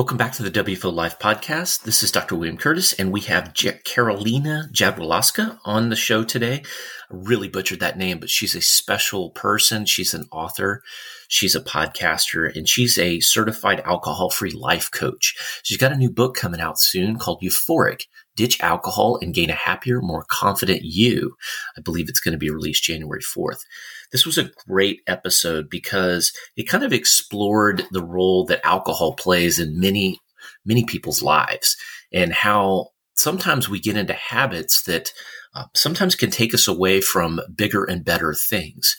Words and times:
Welcome 0.00 0.16
back 0.16 0.32
to 0.32 0.42
the 0.42 0.64
WFO 0.64 0.90
Live 0.90 1.18
podcast. 1.18 1.82
This 1.82 2.02
is 2.02 2.10
Dr. 2.10 2.34
William 2.34 2.56
Curtis, 2.56 2.94
and 2.94 3.12
we 3.12 3.20
have 3.20 3.52
J- 3.52 3.80
Carolina 3.84 4.70
Jadwilaska 4.72 5.58
on 5.66 5.90
the 5.90 5.94
show 5.94 6.24
today. 6.24 6.62
I 7.10 7.14
really 7.14 7.48
butchered 7.50 7.80
that 7.80 7.98
name, 7.98 8.18
but 8.18 8.30
she's 8.30 8.54
a 8.54 8.62
special 8.62 9.28
person. 9.28 9.84
She's 9.84 10.14
an 10.14 10.24
author, 10.32 10.82
she's 11.28 11.54
a 11.54 11.60
podcaster, 11.60 12.50
and 12.56 12.66
she's 12.66 12.96
a 12.96 13.20
certified 13.20 13.80
alcohol 13.80 14.30
free 14.30 14.52
life 14.52 14.90
coach. 14.90 15.36
She's 15.64 15.76
got 15.76 15.92
a 15.92 15.98
new 15.98 16.10
book 16.10 16.34
coming 16.34 16.62
out 16.62 16.80
soon 16.80 17.18
called 17.18 17.42
Euphoric 17.42 18.04
Ditch 18.36 18.58
Alcohol 18.62 19.18
and 19.20 19.34
Gain 19.34 19.50
a 19.50 19.54
Happier, 19.54 20.00
More 20.00 20.24
Confident 20.30 20.80
You. 20.82 21.36
I 21.76 21.82
believe 21.82 22.08
it's 22.08 22.20
going 22.20 22.32
to 22.32 22.38
be 22.38 22.48
released 22.48 22.84
January 22.84 23.20
4th. 23.20 23.64
This 24.12 24.26
was 24.26 24.38
a 24.38 24.50
great 24.66 25.00
episode 25.06 25.70
because 25.70 26.32
it 26.56 26.68
kind 26.68 26.84
of 26.84 26.92
explored 26.92 27.84
the 27.90 28.04
role 28.04 28.44
that 28.46 28.64
alcohol 28.66 29.14
plays 29.14 29.58
in 29.58 29.78
many, 29.78 30.18
many 30.64 30.84
people's 30.84 31.22
lives 31.22 31.76
and 32.12 32.32
how 32.32 32.88
sometimes 33.14 33.68
we 33.68 33.80
get 33.80 33.96
into 33.96 34.14
habits 34.14 34.82
that 34.84 35.12
uh, 35.54 35.64
sometimes 35.74 36.14
can 36.14 36.30
take 36.30 36.54
us 36.54 36.66
away 36.66 37.00
from 37.00 37.40
bigger 37.54 37.84
and 37.84 38.04
better 38.04 38.34
things. 38.34 38.96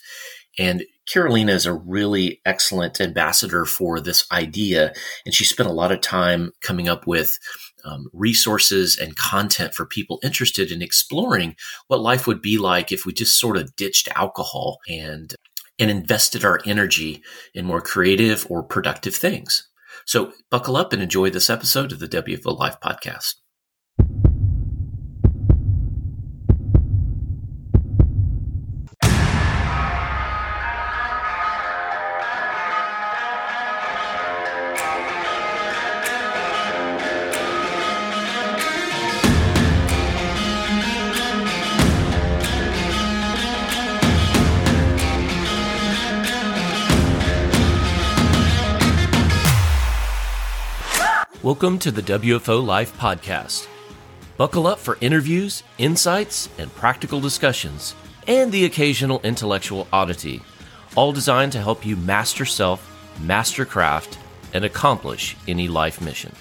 And 0.58 0.84
Carolina 1.06 1.52
is 1.52 1.66
a 1.66 1.72
really 1.72 2.40
excellent 2.44 3.00
ambassador 3.00 3.64
for 3.64 4.00
this 4.00 4.26
idea. 4.30 4.92
And 5.24 5.34
she 5.34 5.44
spent 5.44 5.68
a 5.68 5.72
lot 5.72 5.92
of 5.92 6.00
time 6.00 6.52
coming 6.62 6.88
up 6.88 7.06
with 7.06 7.38
um, 7.84 8.08
resources 8.12 8.96
and 8.96 9.16
content 9.16 9.74
for 9.74 9.86
people 9.86 10.20
interested 10.22 10.70
in 10.70 10.82
exploring 10.82 11.56
what 11.88 12.00
life 12.00 12.26
would 12.26 12.42
be 12.42 12.58
like 12.58 12.92
if 12.92 13.04
we 13.04 13.12
just 13.12 13.38
sort 13.38 13.56
of 13.56 13.74
ditched 13.76 14.08
alcohol 14.16 14.78
and 14.88 15.34
and 15.78 15.90
invested 15.90 16.44
our 16.44 16.60
energy 16.66 17.22
in 17.54 17.64
more 17.64 17.80
creative 17.80 18.46
or 18.50 18.62
productive 18.62 19.14
things. 19.14 19.68
So 20.04 20.32
buckle 20.50 20.76
up 20.76 20.92
and 20.92 21.02
enjoy 21.02 21.30
this 21.30 21.50
episode 21.50 21.92
of 21.92 21.98
the 21.98 22.08
WFO 22.08 22.56
Life 22.58 22.76
podcast. 22.82 23.34
Welcome 51.52 51.78
to 51.80 51.90
the 51.90 52.00
WFO 52.00 52.64
Life 52.64 52.96
Podcast. 52.96 53.68
Buckle 54.38 54.66
up 54.66 54.78
for 54.78 54.96
interviews, 55.02 55.62
insights, 55.76 56.48
and 56.56 56.74
practical 56.74 57.20
discussions, 57.20 57.94
and 58.26 58.50
the 58.50 58.64
occasional 58.64 59.20
intellectual 59.22 59.86
oddity, 59.92 60.40
all 60.96 61.12
designed 61.12 61.52
to 61.52 61.60
help 61.60 61.84
you 61.84 61.94
master 61.94 62.46
self, 62.46 62.80
master 63.20 63.66
craft, 63.66 64.18
and 64.54 64.64
accomplish 64.64 65.36
any 65.46 65.68
life 65.68 66.00
mission. 66.00 66.32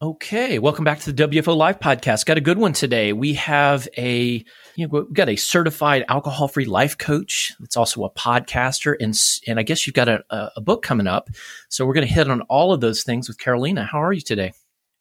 Okay, 0.00 0.60
welcome 0.60 0.84
back 0.84 1.00
to 1.00 1.12
the 1.12 1.26
WFO 1.26 1.56
Live 1.56 1.80
Podcast. 1.80 2.24
Got 2.24 2.38
a 2.38 2.40
good 2.40 2.56
one 2.56 2.72
today. 2.72 3.12
We 3.12 3.34
have 3.34 3.88
a 3.96 4.44
you 4.76 4.86
know, 4.86 4.90
we've 4.92 5.12
got 5.12 5.28
a 5.28 5.34
certified 5.34 6.04
alcohol 6.08 6.46
free 6.46 6.66
life 6.66 6.96
coach. 6.96 7.52
It's 7.64 7.76
also 7.76 8.04
a 8.04 8.10
podcaster. 8.10 8.94
And, 9.00 9.12
and 9.48 9.58
I 9.58 9.64
guess 9.64 9.88
you've 9.88 9.94
got 9.94 10.08
a, 10.08 10.22
a 10.30 10.60
book 10.60 10.82
coming 10.82 11.08
up. 11.08 11.30
So 11.68 11.84
we're 11.84 11.94
going 11.94 12.06
to 12.06 12.14
hit 12.14 12.30
on 12.30 12.42
all 12.42 12.72
of 12.72 12.80
those 12.80 13.02
things 13.02 13.26
with 13.26 13.38
Carolina. 13.38 13.88
How 13.90 14.00
are 14.00 14.12
you 14.12 14.20
today? 14.20 14.52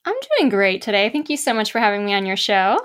I'm 0.03 0.15
doing 0.39 0.49
great 0.49 0.81
today. 0.81 1.11
Thank 1.11 1.29
you 1.29 1.37
so 1.37 1.53
much 1.53 1.71
for 1.71 1.77
having 1.77 2.03
me 2.03 2.15
on 2.15 2.25
your 2.25 2.35
show. 2.35 2.79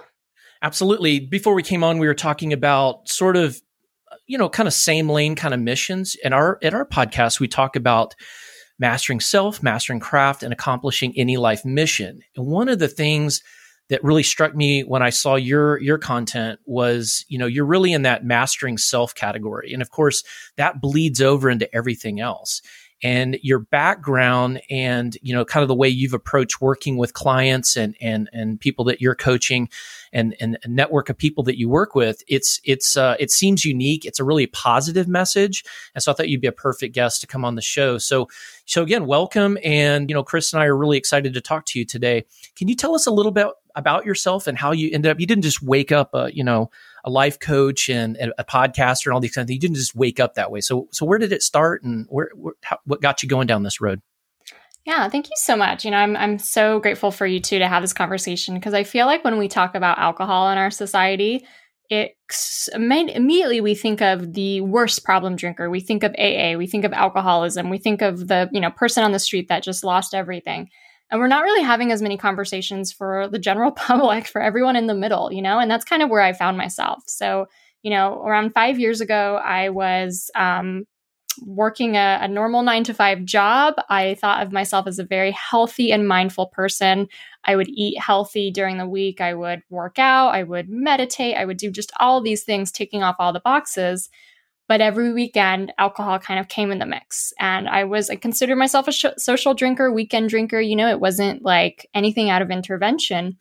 Absolutely. 0.60 1.18
Before 1.18 1.54
we 1.54 1.62
came 1.62 1.82
on, 1.82 1.96
we 1.96 2.06
were 2.06 2.12
talking 2.12 2.52
about 2.52 3.08
sort 3.08 3.38
of, 3.38 3.58
you 4.26 4.36
know, 4.36 4.50
kind 4.50 4.66
of 4.66 4.74
same 4.74 5.08
lane 5.08 5.34
kind 5.34 5.54
of 5.54 5.60
missions. 5.60 6.14
In 6.22 6.34
our, 6.34 6.58
in 6.60 6.74
our 6.74 6.84
podcast, 6.84 7.40
we 7.40 7.48
talk 7.48 7.74
about 7.74 8.14
mastering 8.82 9.20
self, 9.20 9.62
mastering 9.62 10.00
craft, 10.00 10.42
and 10.42 10.52
accomplishing 10.52 11.14
any 11.16 11.36
life 11.36 11.64
mission. 11.64 12.20
And 12.36 12.46
one 12.46 12.68
of 12.68 12.80
the 12.80 12.88
things 12.88 13.40
that 13.88 14.02
really 14.02 14.24
struck 14.24 14.56
me 14.56 14.82
when 14.82 15.02
I 15.02 15.10
saw 15.10 15.36
your 15.36 15.80
your 15.80 15.98
content 15.98 16.58
was, 16.66 17.24
you 17.28 17.38
know, 17.38 17.46
you're 17.46 17.64
really 17.64 17.92
in 17.92 18.02
that 18.02 18.24
mastering 18.24 18.76
self 18.78 19.14
category. 19.14 19.72
And 19.72 19.82
of 19.82 19.90
course, 19.90 20.24
that 20.56 20.80
bleeds 20.80 21.20
over 21.20 21.48
into 21.48 21.72
everything 21.72 22.18
else. 22.18 22.60
And 23.04 23.38
your 23.42 23.60
background 23.60 24.60
and, 24.68 25.16
you 25.22 25.32
know, 25.32 25.44
kind 25.44 25.62
of 25.62 25.68
the 25.68 25.74
way 25.74 25.88
you've 25.88 26.14
approached 26.14 26.60
working 26.60 26.96
with 26.96 27.14
clients 27.14 27.76
and 27.76 27.94
and 28.00 28.28
and 28.32 28.58
people 28.58 28.84
that 28.86 29.00
you're 29.00 29.14
coaching 29.14 29.68
and 30.12 30.34
and 30.40 30.58
a 30.64 30.68
network 30.68 31.08
of 31.08 31.16
people 31.16 31.44
that 31.44 31.58
you 31.58 31.68
work 31.68 31.94
with, 31.94 32.22
it's 32.28 32.60
it's 32.64 32.96
uh, 32.96 33.16
it 33.18 33.30
seems 33.30 33.64
unique. 33.64 34.04
It's 34.04 34.20
a 34.20 34.24
really 34.24 34.46
positive 34.46 35.08
message, 35.08 35.64
and 35.94 36.02
so 36.02 36.12
I 36.12 36.14
thought 36.14 36.28
you'd 36.28 36.40
be 36.40 36.46
a 36.46 36.52
perfect 36.52 36.94
guest 36.94 37.20
to 37.22 37.26
come 37.26 37.44
on 37.44 37.54
the 37.54 37.62
show. 37.62 37.98
So 37.98 38.28
so 38.66 38.82
again, 38.82 39.06
welcome, 39.06 39.58
and 39.64 40.08
you 40.08 40.14
know, 40.14 40.22
Chris 40.22 40.52
and 40.52 40.62
I 40.62 40.66
are 40.66 40.76
really 40.76 40.98
excited 40.98 41.34
to 41.34 41.40
talk 41.40 41.66
to 41.66 41.78
you 41.78 41.84
today. 41.84 42.24
Can 42.56 42.68
you 42.68 42.76
tell 42.76 42.94
us 42.94 43.06
a 43.06 43.10
little 43.10 43.32
bit 43.32 43.46
about 43.74 44.04
yourself 44.04 44.46
and 44.46 44.58
how 44.58 44.72
you 44.72 44.90
ended 44.92 45.10
up? 45.10 45.20
You 45.20 45.26
didn't 45.26 45.44
just 45.44 45.62
wake 45.62 45.92
up, 45.92 46.10
a, 46.14 46.30
you 46.34 46.44
know, 46.44 46.70
a 47.04 47.10
life 47.10 47.38
coach 47.40 47.88
and, 47.88 48.16
a 48.38 48.44
podcaster 48.44 49.06
and 49.06 49.14
all 49.14 49.20
these 49.20 49.32
kinds 49.34 49.44
of 49.44 49.48
things. 49.48 49.56
You 49.56 49.60
didn't 49.60 49.76
just 49.76 49.94
wake 49.94 50.20
up 50.20 50.34
that 50.34 50.50
way. 50.50 50.60
So 50.60 50.88
so 50.92 51.06
where 51.06 51.18
did 51.18 51.32
it 51.32 51.42
start, 51.42 51.82
and 51.82 52.06
where, 52.08 52.30
where 52.34 52.54
how, 52.62 52.78
what 52.84 53.00
got 53.00 53.22
you 53.22 53.28
going 53.28 53.46
down 53.46 53.62
this 53.62 53.80
road? 53.80 54.00
Yeah, 54.84 55.08
thank 55.08 55.26
you 55.26 55.36
so 55.36 55.56
much. 55.56 55.84
You 55.84 55.92
know, 55.92 55.98
I'm 55.98 56.16
I'm 56.16 56.38
so 56.38 56.80
grateful 56.80 57.10
for 57.12 57.26
you 57.26 57.38
two 57.40 57.58
to 57.60 57.68
have 57.68 57.82
this 57.82 57.92
conversation 57.92 58.54
because 58.54 58.74
I 58.74 58.82
feel 58.82 59.06
like 59.06 59.22
when 59.24 59.38
we 59.38 59.46
talk 59.48 59.74
about 59.74 59.98
alcohol 59.98 60.50
in 60.50 60.58
our 60.58 60.70
society, 60.70 61.46
it 61.88 62.16
immediately 62.74 63.60
we 63.60 63.74
think 63.74 64.00
of 64.02 64.32
the 64.32 64.60
worst 64.62 65.04
problem 65.04 65.36
drinker. 65.36 65.70
We 65.70 65.80
think 65.80 66.02
of 66.02 66.14
AA, 66.18 66.56
we 66.56 66.66
think 66.66 66.84
of 66.84 66.92
alcoholism, 66.92 67.70
we 67.70 67.78
think 67.78 68.02
of 68.02 68.26
the, 68.26 68.48
you 68.52 68.60
know, 68.60 68.70
person 68.70 69.04
on 69.04 69.12
the 69.12 69.18
street 69.20 69.48
that 69.48 69.62
just 69.62 69.84
lost 69.84 70.14
everything. 70.14 70.68
And 71.10 71.20
we're 71.20 71.28
not 71.28 71.44
really 71.44 71.62
having 71.62 71.92
as 71.92 72.00
many 72.02 72.16
conversations 72.16 72.90
for 72.90 73.28
the 73.28 73.38
general 73.38 73.70
public, 73.76 74.26
for 74.26 74.40
everyone 74.40 74.74
in 74.76 74.86
the 74.88 74.94
middle, 74.94 75.32
you 75.32 75.42
know, 75.42 75.58
and 75.60 75.70
that's 75.70 75.84
kind 75.84 76.02
of 76.02 76.08
where 76.10 76.22
I 76.22 76.32
found 76.32 76.56
myself. 76.56 77.04
So, 77.06 77.46
you 77.82 77.90
know, 77.90 78.22
around 78.24 78.54
five 78.54 78.78
years 78.80 79.00
ago, 79.00 79.36
I 79.44 79.68
was 79.68 80.30
um, 80.34 80.86
working 81.40 81.96
a, 81.96 82.18
a, 82.22 82.28
normal 82.28 82.62
nine 82.62 82.84
to 82.84 82.94
five 82.94 83.24
job, 83.24 83.74
I 83.88 84.14
thought 84.14 84.44
of 84.44 84.52
myself 84.52 84.86
as 84.86 84.98
a 84.98 85.04
very 85.04 85.30
healthy 85.32 85.92
and 85.92 86.06
mindful 86.06 86.46
person. 86.46 87.08
I 87.44 87.56
would 87.56 87.68
eat 87.68 87.98
healthy 87.98 88.50
during 88.50 88.78
the 88.78 88.88
week. 88.88 89.20
I 89.20 89.34
would 89.34 89.62
work 89.70 89.98
out. 89.98 90.34
I 90.34 90.42
would 90.42 90.68
meditate. 90.68 91.36
I 91.36 91.44
would 91.44 91.56
do 91.56 91.70
just 91.70 91.92
all 91.98 92.20
these 92.20 92.44
things, 92.44 92.70
ticking 92.72 93.02
off 93.02 93.16
all 93.18 93.32
the 93.32 93.40
boxes. 93.40 94.10
But 94.68 94.80
every 94.80 95.12
weekend, 95.12 95.72
alcohol 95.78 96.18
kind 96.18 96.40
of 96.40 96.48
came 96.48 96.70
in 96.70 96.78
the 96.78 96.86
mix. 96.86 97.32
And 97.38 97.68
I 97.68 97.84
was, 97.84 98.08
I 98.08 98.16
considered 98.16 98.56
myself 98.56 98.88
a 98.88 98.92
sh- 98.92 99.06
social 99.18 99.54
drinker, 99.54 99.92
weekend 99.92 100.30
drinker. 100.30 100.60
You 100.60 100.76
know, 100.76 100.88
it 100.88 101.00
wasn't 101.00 101.42
like 101.42 101.88
anything 101.94 102.30
out 102.30 102.42
of 102.42 102.50
intervention. 102.50 103.38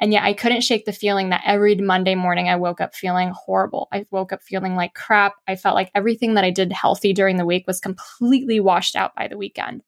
And 0.00 0.12
yet 0.12 0.24
I 0.24 0.32
couldn't 0.32 0.62
shake 0.62 0.86
the 0.86 0.92
feeling 0.92 1.30
that 1.30 1.42
every 1.46 1.76
Monday 1.76 2.14
morning 2.14 2.48
I 2.48 2.56
woke 2.56 2.80
up 2.80 2.94
feeling 2.94 3.32
horrible. 3.34 3.88
I 3.92 4.06
woke 4.10 4.32
up 4.32 4.42
feeling 4.42 4.74
like 4.74 4.94
crap. 4.94 5.34
I 5.46 5.56
felt 5.56 5.76
like 5.76 5.90
everything 5.94 6.34
that 6.34 6.44
I 6.44 6.50
did 6.50 6.72
healthy 6.72 7.12
during 7.12 7.36
the 7.36 7.46
week 7.46 7.66
was 7.66 7.80
completely 7.80 8.58
washed 8.58 8.96
out 8.96 9.14
by 9.14 9.28
the 9.28 9.38
weekend. 9.38 9.82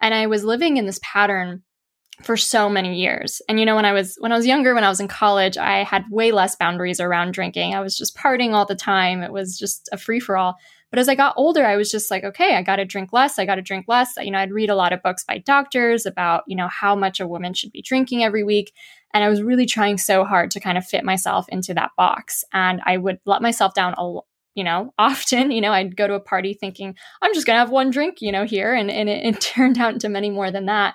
And 0.00 0.14
I 0.14 0.26
was 0.26 0.44
living 0.44 0.76
in 0.76 0.86
this 0.86 1.00
pattern 1.02 1.62
for 2.22 2.36
so 2.36 2.68
many 2.68 3.00
years. 3.00 3.42
And 3.48 3.58
you 3.58 3.66
know 3.66 3.74
when 3.74 3.84
I 3.84 3.92
was 3.92 4.16
when 4.20 4.32
I 4.32 4.36
was 4.36 4.46
younger 4.46 4.74
when 4.74 4.84
I 4.84 4.88
was 4.88 5.00
in 5.00 5.08
college, 5.08 5.56
I 5.56 5.82
had 5.82 6.04
way 6.10 6.30
less 6.30 6.56
boundaries 6.56 7.00
around 7.00 7.34
drinking. 7.34 7.74
I 7.74 7.80
was 7.80 7.96
just 7.96 8.16
partying 8.16 8.52
all 8.52 8.66
the 8.66 8.74
time. 8.74 9.22
It 9.22 9.32
was 9.32 9.58
just 9.58 9.88
a 9.92 9.98
free 9.98 10.20
for 10.20 10.36
all. 10.36 10.56
But 10.90 11.00
as 11.00 11.08
I 11.08 11.16
got 11.16 11.34
older, 11.36 11.66
I 11.66 11.76
was 11.76 11.90
just 11.90 12.08
like, 12.08 12.22
okay, 12.22 12.54
I 12.54 12.62
got 12.62 12.76
to 12.76 12.84
drink 12.84 13.12
less. 13.12 13.36
I 13.36 13.46
got 13.46 13.56
to 13.56 13.62
drink 13.62 13.86
less. 13.88 14.14
You 14.16 14.30
know, 14.30 14.38
I'd 14.38 14.52
read 14.52 14.70
a 14.70 14.76
lot 14.76 14.92
of 14.92 15.02
books 15.02 15.24
by 15.24 15.38
doctors 15.38 16.06
about, 16.06 16.44
you 16.46 16.54
know, 16.54 16.68
how 16.68 16.94
much 16.94 17.18
a 17.18 17.26
woman 17.26 17.52
should 17.52 17.72
be 17.72 17.82
drinking 17.82 18.22
every 18.22 18.44
week. 18.44 18.72
And 19.14 19.24
I 19.24 19.30
was 19.30 19.42
really 19.42 19.64
trying 19.64 19.96
so 19.96 20.24
hard 20.24 20.50
to 20.50 20.60
kind 20.60 20.76
of 20.76 20.84
fit 20.84 21.04
myself 21.04 21.46
into 21.48 21.72
that 21.74 21.92
box. 21.96 22.44
And 22.52 22.82
I 22.84 22.98
would 22.98 23.20
let 23.24 23.40
myself 23.40 23.72
down 23.72 23.94
a 23.96 24.20
you 24.54 24.62
know, 24.62 24.92
often, 24.98 25.50
you 25.50 25.60
know, 25.60 25.72
I'd 25.72 25.96
go 25.96 26.06
to 26.06 26.14
a 26.14 26.20
party 26.20 26.54
thinking, 26.54 26.94
I'm 27.22 27.34
just 27.34 27.46
going 27.46 27.56
to 27.56 27.60
have 27.60 27.70
one 27.70 27.90
drink, 27.90 28.18
you 28.20 28.32
know, 28.32 28.44
here. 28.44 28.74
And, 28.74 28.90
and 28.90 29.08
it, 29.08 29.24
it, 29.24 29.40
turned 29.40 29.78
out 29.78 29.94
into 29.94 30.08
many 30.08 30.30
more 30.30 30.50
than 30.50 30.66
that. 30.66 30.94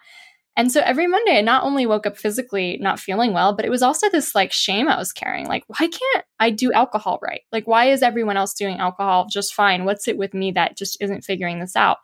And 0.57 0.71
so 0.71 0.81
every 0.81 1.07
Monday, 1.07 1.37
I 1.37 1.41
not 1.41 1.63
only 1.63 1.85
woke 1.85 2.05
up 2.05 2.17
physically 2.17 2.77
not 2.81 2.99
feeling 2.99 3.31
well, 3.31 3.55
but 3.55 3.63
it 3.63 3.69
was 3.69 3.81
also 3.81 4.09
this 4.09 4.35
like 4.35 4.51
shame 4.51 4.89
I 4.89 4.97
was 4.97 5.13
carrying. 5.13 5.47
Like, 5.47 5.63
why 5.67 5.87
can't 5.87 6.25
I 6.37 6.49
do 6.49 6.73
alcohol 6.73 7.17
right? 7.21 7.41
Like, 7.53 7.65
why 7.65 7.85
is 7.85 8.03
everyone 8.03 8.35
else 8.35 8.53
doing 8.53 8.77
alcohol 8.77 9.27
just 9.31 9.53
fine? 9.53 9.85
What's 9.85 10.09
it 10.09 10.17
with 10.17 10.33
me 10.33 10.51
that 10.51 10.77
just 10.77 11.01
isn't 11.01 11.23
figuring 11.23 11.59
this 11.59 11.77
out? 11.77 11.99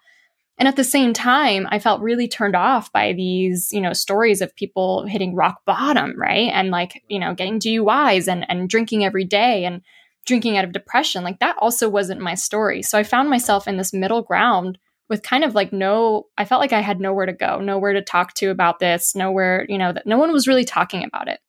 And 0.57 0.68
at 0.68 0.78
the 0.78 0.84
same 0.86 1.12
time, 1.12 1.68
I 1.69 1.80
felt 1.80 2.02
really 2.02 2.28
turned 2.28 2.56
off 2.56 2.92
by 2.94 3.12
these, 3.12 3.74
you 3.74 3.81
know, 3.81 3.92
stories 3.92 4.42
of 4.42 4.56
people 4.56 5.06
hitting 5.06 5.36
rock 5.36 5.66
bottom, 5.66 6.13
right? 6.18 6.50
And 6.54 6.72
like, 6.72 7.04
you 7.10 7.19
know, 7.19 7.34
getting 7.34 7.60
DUIs 7.60 8.28
and, 8.30 8.46
and 8.50 8.69
drinking 8.69 9.04
every 9.04 9.25
day 9.25 9.66
and 9.66 9.81
drinking 10.25 10.57
out 10.57 10.63
of 10.63 10.72
depression. 10.72 11.24
Like 11.24 11.40
that 11.40 11.57
also 11.60 11.90
wasn't 11.90 12.22
my 12.22 12.36
story. 12.36 12.81
So 12.81 12.98
I 12.98 13.04
found 13.04 13.30
myself 13.30 13.68
in 13.68 13.78
this 13.78 13.94
middle 13.94 14.22
ground 14.22 14.78
with 15.10 15.24
kind 15.24 15.44
of 15.44 15.54
like 15.54 15.72
no, 15.72 16.28
I 16.38 16.46
felt 16.46 16.62
like 16.62 16.74
I 16.74 16.81
had 16.81 17.00
nowhere 17.00 17.25
to 17.25 17.34
go, 17.34 17.60
nowhere 17.60 17.94
to 17.94 18.01
talk 18.01 18.34
to 18.36 18.50
about 18.50 18.80
this, 18.80 19.13
nowhere, 19.13 19.66
you 19.69 19.78
know, 19.78 19.92
that 19.92 20.08
no 20.08 20.18
one 20.18 20.31
was 20.31 20.48
really 20.48 20.66
talking 20.66 21.04
about 21.04 21.28
it. 21.28 21.40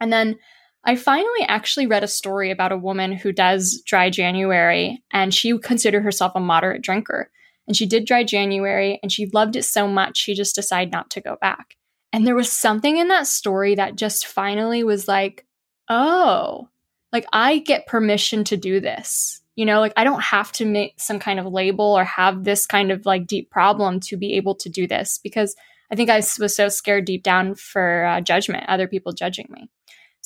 And 0.00 0.12
then 0.12 0.38
I 0.82 0.96
finally 0.96 1.42
actually 1.46 1.86
read 1.86 2.02
a 2.02 2.08
story 2.08 2.50
about 2.50 2.72
a 2.72 2.78
woman 2.78 3.12
who 3.12 3.32
does 3.32 3.82
dry 3.86 4.08
January 4.10 5.02
and 5.12 5.32
she 5.32 5.56
considered 5.58 6.02
herself 6.02 6.32
a 6.34 6.40
moderate 6.40 6.82
drinker. 6.82 7.30
And 7.70 7.76
she 7.76 7.86
did 7.86 8.04
dry 8.04 8.24
January 8.24 8.98
and 9.00 9.12
she 9.12 9.26
loved 9.26 9.54
it 9.54 9.62
so 9.62 9.86
much, 9.86 10.18
she 10.18 10.34
just 10.34 10.56
decided 10.56 10.90
not 10.90 11.08
to 11.10 11.20
go 11.20 11.36
back. 11.40 11.76
And 12.12 12.26
there 12.26 12.34
was 12.34 12.50
something 12.50 12.96
in 12.96 13.06
that 13.06 13.28
story 13.28 13.76
that 13.76 13.94
just 13.94 14.26
finally 14.26 14.82
was 14.82 15.06
like, 15.06 15.46
oh, 15.88 16.68
like 17.12 17.26
I 17.32 17.58
get 17.58 17.86
permission 17.86 18.42
to 18.42 18.56
do 18.56 18.80
this. 18.80 19.40
You 19.54 19.66
know, 19.66 19.78
like 19.78 19.92
I 19.96 20.02
don't 20.02 20.20
have 20.20 20.50
to 20.54 20.64
make 20.64 20.94
some 20.98 21.20
kind 21.20 21.38
of 21.38 21.46
label 21.46 21.84
or 21.84 22.02
have 22.02 22.42
this 22.42 22.66
kind 22.66 22.90
of 22.90 23.06
like 23.06 23.28
deep 23.28 23.52
problem 23.52 24.00
to 24.00 24.16
be 24.16 24.34
able 24.34 24.56
to 24.56 24.68
do 24.68 24.88
this 24.88 25.20
because 25.22 25.54
I 25.92 25.94
think 25.94 26.10
I 26.10 26.16
was 26.40 26.56
so 26.56 26.68
scared 26.68 27.04
deep 27.04 27.22
down 27.22 27.54
for 27.54 28.04
uh, 28.04 28.20
judgment, 28.20 28.64
other 28.66 28.88
people 28.88 29.12
judging 29.12 29.46
me. 29.48 29.70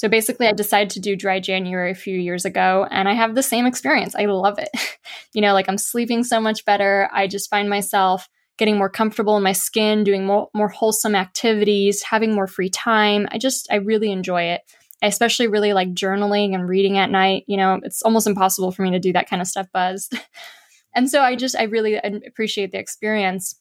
So 0.05 0.09
basically, 0.11 0.47
I 0.47 0.53
decided 0.53 0.91
to 0.91 1.01
do 1.01 1.17
dry 1.17 1.41
January 1.41 1.91
a 1.91 1.95
few 1.95 2.19
years 2.19 2.45
ago, 2.45 2.87
and 2.91 3.09
I 3.09 3.15
have 3.15 3.35
the 3.35 3.43
same 3.43 3.65
experience. 3.65 4.15
I 4.15 4.27
love 4.27 4.59
it. 4.59 4.69
you 5.33 5.41
know, 5.41 5.55
like 5.55 5.67
I'm 5.67 5.79
sleeping 5.79 6.25
so 6.25 6.43
much 6.43 6.67
better. 6.67 7.09
I 7.11 7.27
just 7.27 7.49
find 7.49 7.71
myself 7.71 8.29
getting 8.59 8.77
more 8.77 8.91
comfortable 8.91 9.35
in 9.39 9.43
my 9.43 9.53
skin, 9.53 10.05
doing 10.05 10.27
more, 10.27 10.51
more 10.53 10.69
wholesome 10.69 11.15
activities, 11.15 12.03
having 12.03 12.35
more 12.35 12.47
free 12.47 12.69
time. 12.69 13.27
I 13.31 13.39
just, 13.39 13.67
I 13.73 13.77
really 13.77 14.13
enjoy 14.13 14.43
it. 14.43 14.61
I 15.03 15.07
especially 15.07 15.47
really 15.47 15.73
like 15.73 15.95
journaling 15.95 16.55
and 16.55 16.69
reading 16.69 16.99
at 16.99 17.09
night. 17.09 17.45
You 17.47 17.57
know, 17.57 17.81
it's 17.83 18.03
almost 18.03 18.27
impossible 18.27 18.73
for 18.73 18.83
me 18.83 18.91
to 18.91 19.01
do 19.01 19.15
that 19.15 19.31
kind 19.31 19.41
of 19.41 19.49
stuff 19.49 19.69
buzzed. 19.73 20.21
and 20.95 21.09
so 21.09 21.23
I 21.23 21.35
just, 21.35 21.57
I 21.57 21.63
really 21.63 21.95
appreciate 21.95 22.73
the 22.73 22.79
experience. 22.79 23.59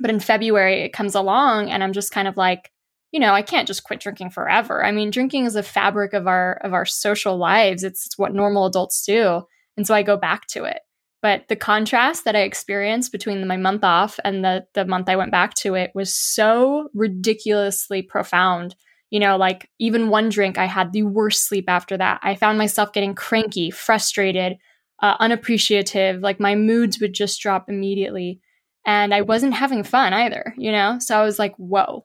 But 0.00 0.10
in 0.10 0.18
February, 0.18 0.80
it 0.80 0.92
comes 0.92 1.14
along, 1.14 1.70
and 1.70 1.84
I'm 1.84 1.92
just 1.92 2.10
kind 2.10 2.26
of 2.26 2.36
like, 2.36 2.72
you 3.12 3.20
know, 3.20 3.32
I 3.32 3.42
can't 3.42 3.66
just 3.66 3.84
quit 3.84 4.00
drinking 4.00 4.30
forever. 4.30 4.84
I 4.84 4.92
mean, 4.92 5.10
drinking 5.10 5.46
is 5.46 5.56
a 5.56 5.62
fabric 5.62 6.12
of 6.12 6.26
our 6.26 6.54
of 6.62 6.72
our 6.74 6.84
social 6.84 7.36
lives. 7.36 7.82
It's, 7.82 8.06
it's 8.06 8.18
what 8.18 8.34
normal 8.34 8.66
adults 8.66 9.02
do. 9.04 9.42
And 9.76 9.86
so 9.86 9.94
I 9.94 10.02
go 10.02 10.16
back 10.16 10.46
to 10.48 10.64
it. 10.64 10.80
But 11.20 11.48
the 11.48 11.56
contrast 11.56 12.24
that 12.24 12.36
I 12.36 12.40
experienced 12.40 13.10
between 13.10 13.46
my 13.46 13.56
month 13.56 13.82
off 13.82 14.20
and 14.24 14.44
the 14.44 14.66
the 14.74 14.84
month 14.84 15.08
I 15.08 15.16
went 15.16 15.32
back 15.32 15.54
to 15.54 15.74
it 15.74 15.90
was 15.94 16.14
so 16.14 16.90
ridiculously 16.94 18.02
profound. 18.02 18.76
You 19.10 19.20
know, 19.20 19.36
like 19.38 19.70
even 19.78 20.10
one 20.10 20.28
drink, 20.28 20.58
I 20.58 20.66
had 20.66 20.92
the 20.92 21.04
worst 21.04 21.48
sleep 21.48 21.64
after 21.68 21.96
that. 21.96 22.20
I 22.22 22.34
found 22.34 22.58
myself 22.58 22.92
getting 22.92 23.14
cranky, 23.14 23.70
frustrated, 23.70 24.58
uh, 25.02 25.16
unappreciative. 25.18 26.20
Like 26.20 26.40
my 26.40 26.54
moods 26.54 27.00
would 27.00 27.14
just 27.14 27.40
drop 27.40 27.68
immediately. 27.68 28.40
And 28.86 29.14
I 29.14 29.22
wasn't 29.22 29.54
having 29.54 29.82
fun 29.82 30.12
either, 30.12 30.54
you 30.56 30.72
know? 30.72 30.98
So 31.00 31.18
I 31.18 31.24
was 31.24 31.38
like, 31.38 31.54
whoa, 31.56 32.04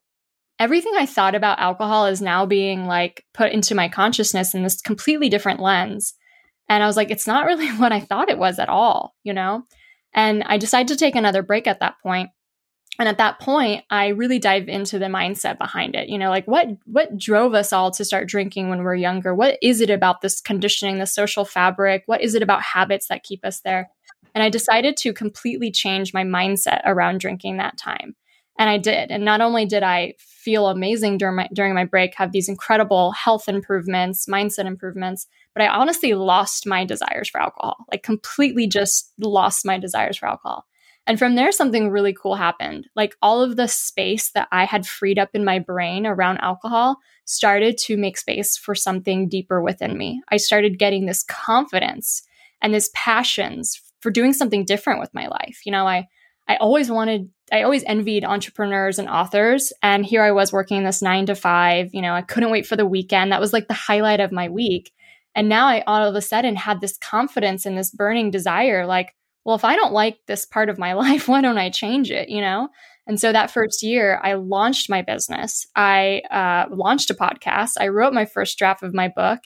everything 0.63 0.93
I 0.95 1.05
thought 1.05 1.35
about 1.35 1.59
alcohol 1.59 2.05
is 2.05 2.21
now 2.21 2.45
being 2.45 2.85
like 2.85 3.25
put 3.33 3.51
into 3.51 3.75
my 3.75 3.89
consciousness 3.89 4.55
in 4.55 4.63
this 4.63 4.79
completely 4.79 5.27
different 5.27 5.59
lens. 5.59 6.13
And 6.69 6.81
I 6.81 6.87
was 6.87 6.95
like, 6.95 7.11
it's 7.11 7.27
not 7.27 7.45
really 7.45 7.67
what 7.77 7.91
I 7.91 7.99
thought 7.99 8.29
it 8.29 8.37
was 8.37 8.59
at 8.59 8.69
all, 8.69 9.13
you 9.23 9.33
know? 9.33 9.63
And 10.13 10.41
I 10.45 10.57
decided 10.57 10.87
to 10.87 10.95
take 10.95 11.17
another 11.17 11.43
break 11.43 11.67
at 11.67 11.81
that 11.81 11.95
point. 12.01 12.29
And 12.97 13.09
at 13.09 13.17
that 13.17 13.41
point, 13.41 13.83
I 13.89 14.09
really 14.09 14.39
dive 14.39 14.69
into 14.69 14.99
the 14.99 15.07
mindset 15.07 15.57
behind 15.57 15.95
it. 15.95 16.07
You 16.07 16.17
know, 16.17 16.29
like 16.29 16.45
what 16.45 16.67
what 16.85 17.17
drove 17.17 17.55
us 17.55 17.73
all 17.73 17.91
to 17.91 18.05
start 18.05 18.29
drinking 18.29 18.69
when 18.69 18.79
we 18.79 18.85
we're 18.85 18.95
younger? 18.95 19.35
What 19.35 19.57
is 19.61 19.81
it 19.81 19.89
about 19.89 20.21
this 20.21 20.39
conditioning, 20.39 20.99
the 20.99 21.07
social 21.07 21.43
fabric? 21.43 22.03
What 22.05 22.21
is 22.21 22.35
it 22.35 22.43
about 22.43 22.61
habits 22.61 23.07
that 23.07 23.23
keep 23.23 23.43
us 23.43 23.59
there? 23.61 23.89
And 24.33 24.43
I 24.43 24.49
decided 24.49 24.95
to 24.97 25.11
completely 25.11 25.71
change 25.71 26.13
my 26.13 26.23
mindset 26.23 26.81
around 26.85 27.19
drinking 27.19 27.57
that 27.57 27.77
time. 27.77 28.15
And 28.59 28.69
I 28.69 28.77
did. 28.77 29.09
And 29.09 29.25
not 29.25 29.41
only 29.41 29.65
did 29.65 29.83
I 29.83 30.13
feel 30.19 30.67
amazing 30.67 31.17
during 31.17 31.35
my 31.35 31.49
during 31.53 31.73
my 31.73 31.85
break, 31.85 32.13
have 32.15 32.31
these 32.31 32.49
incredible 32.49 33.11
health 33.11 33.49
improvements, 33.49 34.27
mindset 34.27 34.65
improvements, 34.65 35.27
but 35.55 35.63
I 35.63 35.67
honestly 35.67 36.13
lost 36.13 36.67
my 36.67 36.85
desires 36.85 37.29
for 37.29 37.41
alcohol. 37.41 37.77
Like 37.91 38.03
completely 38.03 38.67
just 38.67 39.11
lost 39.19 39.65
my 39.65 39.79
desires 39.79 40.17
for 40.17 40.27
alcohol. 40.27 40.65
And 41.05 41.19
from 41.19 41.35
there 41.35 41.51
something 41.51 41.89
really 41.89 42.13
cool 42.13 42.35
happened. 42.35 42.87
Like 42.95 43.15
all 43.21 43.41
of 43.41 43.55
the 43.55 43.67
space 43.67 44.31
that 44.31 44.47
I 44.51 44.65
had 44.65 44.85
freed 44.85 45.19
up 45.19 45.29
in 45.33 45.43
my 45.43 45.59
brain 45.59 46.05
around 46.05 46.37
alcohol 46.37 46.97
started 47.25 47.77
to 47.79 47.97
make 47.97 48.17
space 48.17 48.55
for 48.55 48.75
something 48.75 49.27
deeper 49.27 49.61
within 49.61 49.97
me. 49.97 50.21
I 50.29 50.37
started 50.37 50.79
getting 50.79 51.05
this 51.05 51.23
confidence 51.23 52.23
and 52.61 52.73
this 52.73 52.89
passions 52.93 53.81
for 53.99 54.11
doing 54.11 54.33
something 54.33 54.63
different 54.63 54.99
with 54.99 55.13
my 55.13 55.27
life. 55.27 55.61
You 55.65 55.71
know, 55.71 55.87
I 55.87 56.07
I 56.47 56.57
always 56.57 56.91
wanted, 56.91 57.29
I 57.51 57.63
always 57.63 57.83
envied 57.85 58.25
entrepreneurs 58.25 58.99
and 58.99 59.09
authors. 59.09 59.71
And 59.81 60.05
here 60.05 60.21
I 60.21 60.31
was 60.31 60.51
working 60.51 60.83
this 60.83 61.01
nine 61.01 61.25
to 61.27 61.35
five. 61.35 61.89
You 61.93 62.01
know, 62.01 62.13
I 62.13 62.21
couldn't 62.21 62.51
wait 62.51 62.67
for 62.67 62.75
the 62.75 62.85
weekend. 62.85 63.31
That 63.31 63.41
was 63.41 63.53
like 63.53 63.67
the 63.67 63.73
highlight 63.73 64.19
of 64.19 64.31
my 64.31 64.49
week. 64.49 64.91
And 65.35 65.49
now 65.49 65.67
I 65.67 65.83
all 65.87 66.07
of 66.07 66.15
a 66.15 66.21
sudden 66.21 66.55
had 66.55 66.81
this 66.81 66.97
confidence 66.97 67.65
and 67.65 67.77
this 67.77 67.91
burning 67.91 68.29
desire 68.29 68.85
like, 68.85 69.15
well, 69.45 69.55
if 69.55 69.65
I 69.65 69.75
don't 69.75 69.93
like 69.93 70.19
this 70.27 70.45
part 70.45 70.69
of 70.69 70.77
my 70.77 70.93
life, 71.05 71.27
why 71.27 71.41
don't 71.41 71.57
I 71.57 71.69
change 71.69 72.11
it? 72.11 72.29
You 72.29 72.41
know? 72.41 72.69
And 73.05 73.19
so 73.19 73.31
that 73.31 73.51
first 73.51 73.83
year, 73.83 74.19
I 74.23 74.35
launched 74.35 74.89
my 74.89 75.01
business. 75.01 75.67
I 75.75 76.21
uh, 76.31 76.73
launched 76.73 77.09
a 77.09 77.15
podcast. 77.15 77.71
I 77.79 77.89
wrote 77.89 78.13
my 78.13 78.25
first 78.25 78.57
draft 78.57 78.81
of 78.81 78.93
my 78.93 79.09
book. 79.09 79.39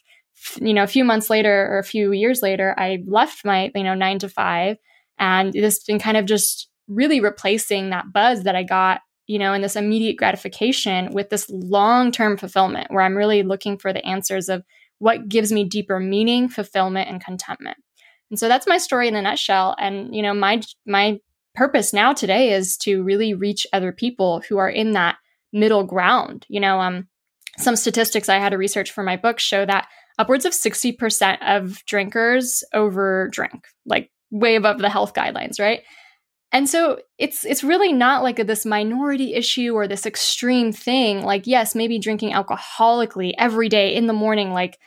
You 0.62 0.76
know, 0.76 0.84
a 0.84 0.88
few 0.88 1.04
months 1.04 1.32
later 1.32 1.68
or 1.72 1.80
a 1.80 1.84
few 1.84 2.12
years 2.12 2.44
later, 2.44 2.76
I 2.78 3.00
left 3.08 3.44
my, 3.44 3.72
you 3.74 3.84
know, 3.84 3.96
nine 3.96 4.20
to 4.20 4.30
five. 4.30 4.78
And 5.18 5.56
it's 5.56 5.84
been 5.84 5.98
kind 5.98 6.18
of 6.18 6.26
just 6.26 6.70
really 6.88 7.20
replacing 7.20 7.90
that 7.90 8.12
buzz 8.14 8.44
that 8.44 8.56
I 8.56 8.64
got, 8.64 9.02
you 9.28 9.40
know, 9.40 9.54
in 9.54 9.62
this 9.62 9.76
immediate 9.76 10.18
gratification 10.18 11.12
with 11.12 11.30
this 11.30 11.50
long 11.50 12.12
term 12.12 12.38
fulfillment 12.38 12.92
where 12.92 13.04
I'm 13.04 13.18
really 13.18 13.44
looking 13.44 13.78
for 13.78 13.94
the 13.94 14.06
answers 14.06 14.50
of 14.50 14.64
what 15.00 15.30
gives 15.30 15.52
me 15.52 15.64
deeper 15.64 16.00
meaning, 16.00 16.50
fulfillment, 16.50 17.10
and 17.10 17.24
contentment. 17.24 17.78
And 18.30 18.40
so 18.40 18.48
that's 18.48 18.68
my 18.68 18.78
story 18.78 19.08
in 19.08 19.16
a 19.16 19.22
nutshell. 19.22 19.76
And, 19.80 20.16
you 20.16 20.22
know, 20.22 20.34
my, 20.34 20.62
my 20.86 21.20
purpose 21.56 21.94
now 21.94 22.14
today 22.14 22.52
is 22.54 22.78
to 22.78 23.04
really 23.04 23.34
reach 23.34 23.66
other 23.74 23.92
people 23.92 24.42
who 24.48 24.58
are 24.58 24.70
in 24.70 24.94
that 24.94 25.18
middle 25.54 25.84
ground. 25.84 26.46
You 26.50 26.60
know, 26.60 26.80
um, 26.80 27.08
some 27.58 27.76
statistics 27.76 28.30
I 28.30 28.38
had 28.38 28.50
to 28.50 28.58
research 28.58 28.92
for 28.92 29.04
my 29.04 29.18
book 29.18 29.40
show 29.40 29.66
that 29.66 29.88
upwards 30.20 30.46
of 30.46 30.54
60% 30.54 31.38
of 31.42 31.84
drinkers 31.86 32.64
over 32.74 33.30
drink, 33.32 33.68
like 33.86 34.12
way 34.32 34.56
above 34.56 34.80
the 34.80 34.90
health 34.90 35.14
guidelines, 35.14 35.60
right? 35.60 35.82
And 36.52 36.70
so 36.70 37.00
it's 37.18 37.46
it's 37.46 37.64
really 37.64 37.92
not 37.92 38.24
like 38.24 38.40
a, 38.40 38.44
this 38.44 38.66
minority 38.66 39.34
issue 39.34 39.74
or 39.74 39.88
this 39.88 40.06
extreme 40.06 40.72
thing. 40.72 41.24
Like 41.24 41.46
yes, 41.46 41.76
maybe 41.76 42.00
drinking 42.00 42.32
alcoholically 42.32 43.34
every 43.38 43.70
day 43.70 43.94
in 43.94 44.08
the 44.08 44.14
morning 44.14 44.52
like 44.52 44.80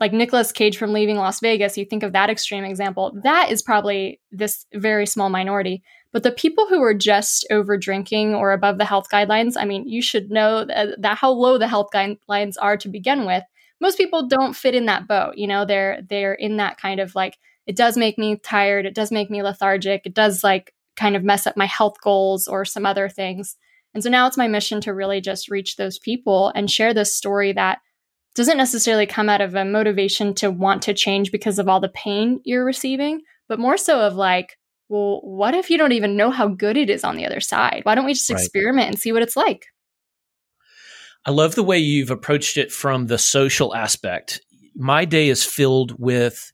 like 0.00 0.12
Nicolas 0.14 0.50
Cage 0.50 0.78
from 0.78 0.94
Leaving 0.94 1.16
Las 1.16 1.40
Vegas, 1.40 1.76
you 1.76 1.84
think 1.84 2.02
of 2.02 2.14
that 2.14 2.30
extreme 2.30 2.64
example. 2.64 3.12
That 3.22 3.50
is 3.50 3.60
probably 3.60 4.18
this 4.32 4.64
very 4.72 5.04
small 5.04 5.28
minority. 5.28 5.82
But 6.12 6.22
the 6.22 6.32
people 6.32 6.66
who 6.66 6.82
are 6.82 6.94
just 6.94 7.46
over 7.50 7.76
drinking 7.76 8.34
or 8.34 8.52
above 8.52 8.78
the 8.78 8.84
health 8.86 9.08
guidelines, 9.12 9.54
I 9.56 9.66
mean, 9.66 9.86
you 9.86 10.02
should 10.02 10.30
know 10.30 10.64
that, 10.64 10.76
uh, 10.76 10.96
that 10.98 11.18
how 11.18 11.30
low 11.30 11.58
the 11.58 11.68
health 11.68 11.88
guidelines 11.94 12.54
are 12.60 12.78
to 12.78 12.88
begin 12.88 13.26
with. 13.26 13.44
Most 13.80 13.98
people 13.98 14.26
don't 14.26 14.56
fit 14.56 14.74
in 14.74 14.86
that 14.86 15.06
boat. 15.06 15.34
You 15.36 15.46
know, 15.46 15.64
they're 15.64 16.00
they're 16.08 16.34
in 16.34 16.56
that 16.56 16.78
kind 16.78 16.98
of 16.98 17.14
like 17.14 17.36
it 17.66 17.76
does 17.76 17.96
make 17.96 18.18
me 18.18 18.36
tired, 18.36 18.86
it 18.86 18.94
does 18.94 19.12
make 19.12 19.30
me 19.30 19.42
lethargic, 19.42 20.02
it 20.06 20.14
does 20.14 20.42
like 20.42 20.74
kind 21.00 21.16
of 21.16 21.24
mess 21.24 21.46
up 21.46 21.56
my 21.56 21.66
health 21.66 21.96
goals 22.04 22.46
or 22.46 22.64
some 22.64 22.84
other 22.84 23.08
things. 23.08 23.56
And 23.94 24.02
so 24.04 24.10
now 24.10 24.26
it's 24.26 24.36
my 24.36 24.46
mission 24.46 24.80
to 24.82 24.94
really 24.94 25.20
just 25.20 25.50
reach 25.50 25.76
those 25.76 25.98
people 25.98 26.52
and 26.54 26.70
share 26.70 26.92
this 26.94 27.16
story 27.16 27.52
that 27.54 27.78
doesn't 28.34 28.58
necessarily 28.58 29.06
come 29.06 29.28
out 29.28 29.40
of 29.40 29.54
a 29.54 29.64
motivation 29.64 30.34
to 30.34 30.50
want 30.50 30.82
to 30.82 30.94
change 30.94 31.32
because 31.32 31.58
of 31.58 31.68
all 31.68 31.80
the 31.80 31.88
pain 31.88 32.40
you're 32.44 32.64
receiving, 32.64 33.22
but 33.48 33.58
more 33.58 33.76
so 33.76 34.00
of 34.00 34.14
like, 34.14 34.56
well, 34.88 35.20
what 35.22 35.54
if 35.54 35.70
you 35.70 35.78
don't 35.78 35.92
even 35.92 36.16
know 36.16 36.30
how 36.30 36.48
good 36.48 36.76
it 36.76 36.90
is 36.90 37.02
on 37.02 37.16
the 37.16 37.26
other 37.26 37.40
side? 37.40 37.80
Why 37.84 37.94
don't 37.94 38.04
we 38.04 38.14
just 38.14 38.30
right. 38.30 38.38
experiment 38.38 38.88
and 38.88 38.98
see 38.98 39.10
what 39.10 39.22
it's 39.22 39.36
like? 39.36 39.66
I 41.26 41.32
love 41.32 41.54
the 41.54 41.62
way 41.62 41.78
you've 41.78 42.10
approached 42.10 42.56
it 42.56 42.70
from 42.70 43.06
the 43.06 43.18
social 43.18 43.74
aspect. 43.74 44.40
My 44.74 45.04
day 45.04 45.28
is 45.28 45.44
filled 45.44 45.98
with 45.98 46.52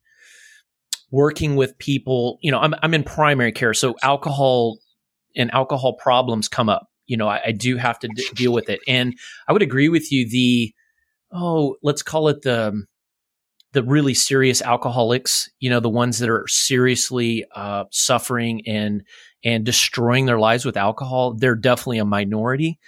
working 1.16 1.56
with 1.56 1.78
people, 1.78 2.38
you 2.42 2.50
know, 2.50 2.58
I'm, 2.60 2.74
I'm 2.82 2.92
in 2.92 3.02
primary 3.02 3.52
care. 3.52 3.72
So 3.72 3.94
alcohol 4.02 4.78
and 5.34 5.50
alcohol 5.54 5.94
problems 5.94 6.46
come 6.46 6.68
up. 6.68 6.88
You 7.06 7.16
know, 7.16 7.26
I, 7.26 7.40
I 7.46 7.52
do 7.52 7.78
have 7.78 7.98
to 8.00 8.08
d- 8.08 8.28
deal 8.34 8.52
with 8.52 8.68
it. 8.68 8.80
And 8.86 9.14
I 9.48 9.52
would 9.52 9.62
agree 9.62 9.88
with 9.88 10.12
you. 10.12 10.28
The, 10.28 10.74
oh, 11.32 11.76
let's 11.82 12.02
call 12.02 12.28
it 12.28 12.42
the, 12.42 12.84
the 13.72 13.82
really 13.82 14.12
serious 14.14 14.60
alcoholics, 14.60 15.48
you 15.58 15.70
know, 15.70 15.80
the 15.80 15.88
ones 15.88 16.18
that 16.18 16.28
are 16.28 16.44
seriously 16.48 17.44
uh, 17.54 17.84
suffering 17.90 18.62
and 18.66 19.02
and 19.44 19.64
destroying 19.64 20.26
their 20.26 20.40
lives 20.40 20.64
with 20.64 20.76
alcohol, 20.76 21.34
they're 21.34 21.54
definitely 21.54 21.98
a 21.98 22.04
minority. 22.04 22.78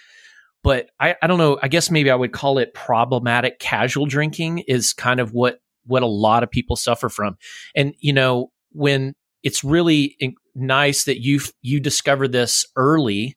But 0.61 0.89
I, 0.99 1.15
I 1.21 1.27
don't 1.27 1.37
know. 1.37 1.57
I 1.63 1.67
guess 1.69 1.89
maybe 1.89 2.11
I 2.11 2.15
would 2.15 2.33
call 2.33 2.57
it 2.57 2.73
problematic 2.73 3.59
casual 3.59 4.07
drinking 4.07 4.63
is 4.67 4.93
kind 4.93 5.19
of 5.19 5.31
what 5.31 5.59
what 5.89 6.03
a 6.03 6.07
lot 6.07 6.43
of 6.43 6.49
people 6.49 6.75
suffer 6.75 7.09
from. 7.09 7.37
And, 7.75 7.93
you 7.99 8.13
know, 8.13 8.51
when 8.71 9.15
it's 9.43 9.63
really 9.63 10.17
nice 10.55 11.05
that 11.05 11.21
you 11.21 11.39
you 11.61 11.79
discover 11.79 12.27
this 12.27 12.65
early 12.75 13.35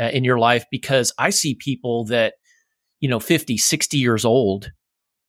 uh, 0.00 0.04
in 0.04 0.24
your 0.24 0.38
life 0.38 0.64
because 0.70 1.12
I 1.18 1.30
see 1.30 1.54
people 1.54 2.04
that 2.06 2.34
you 3.00 3.08
know 3.08 3.20
50 3.20 3.56
60 3.56 3.98
years 3.98 4.24
old 4.24 4.72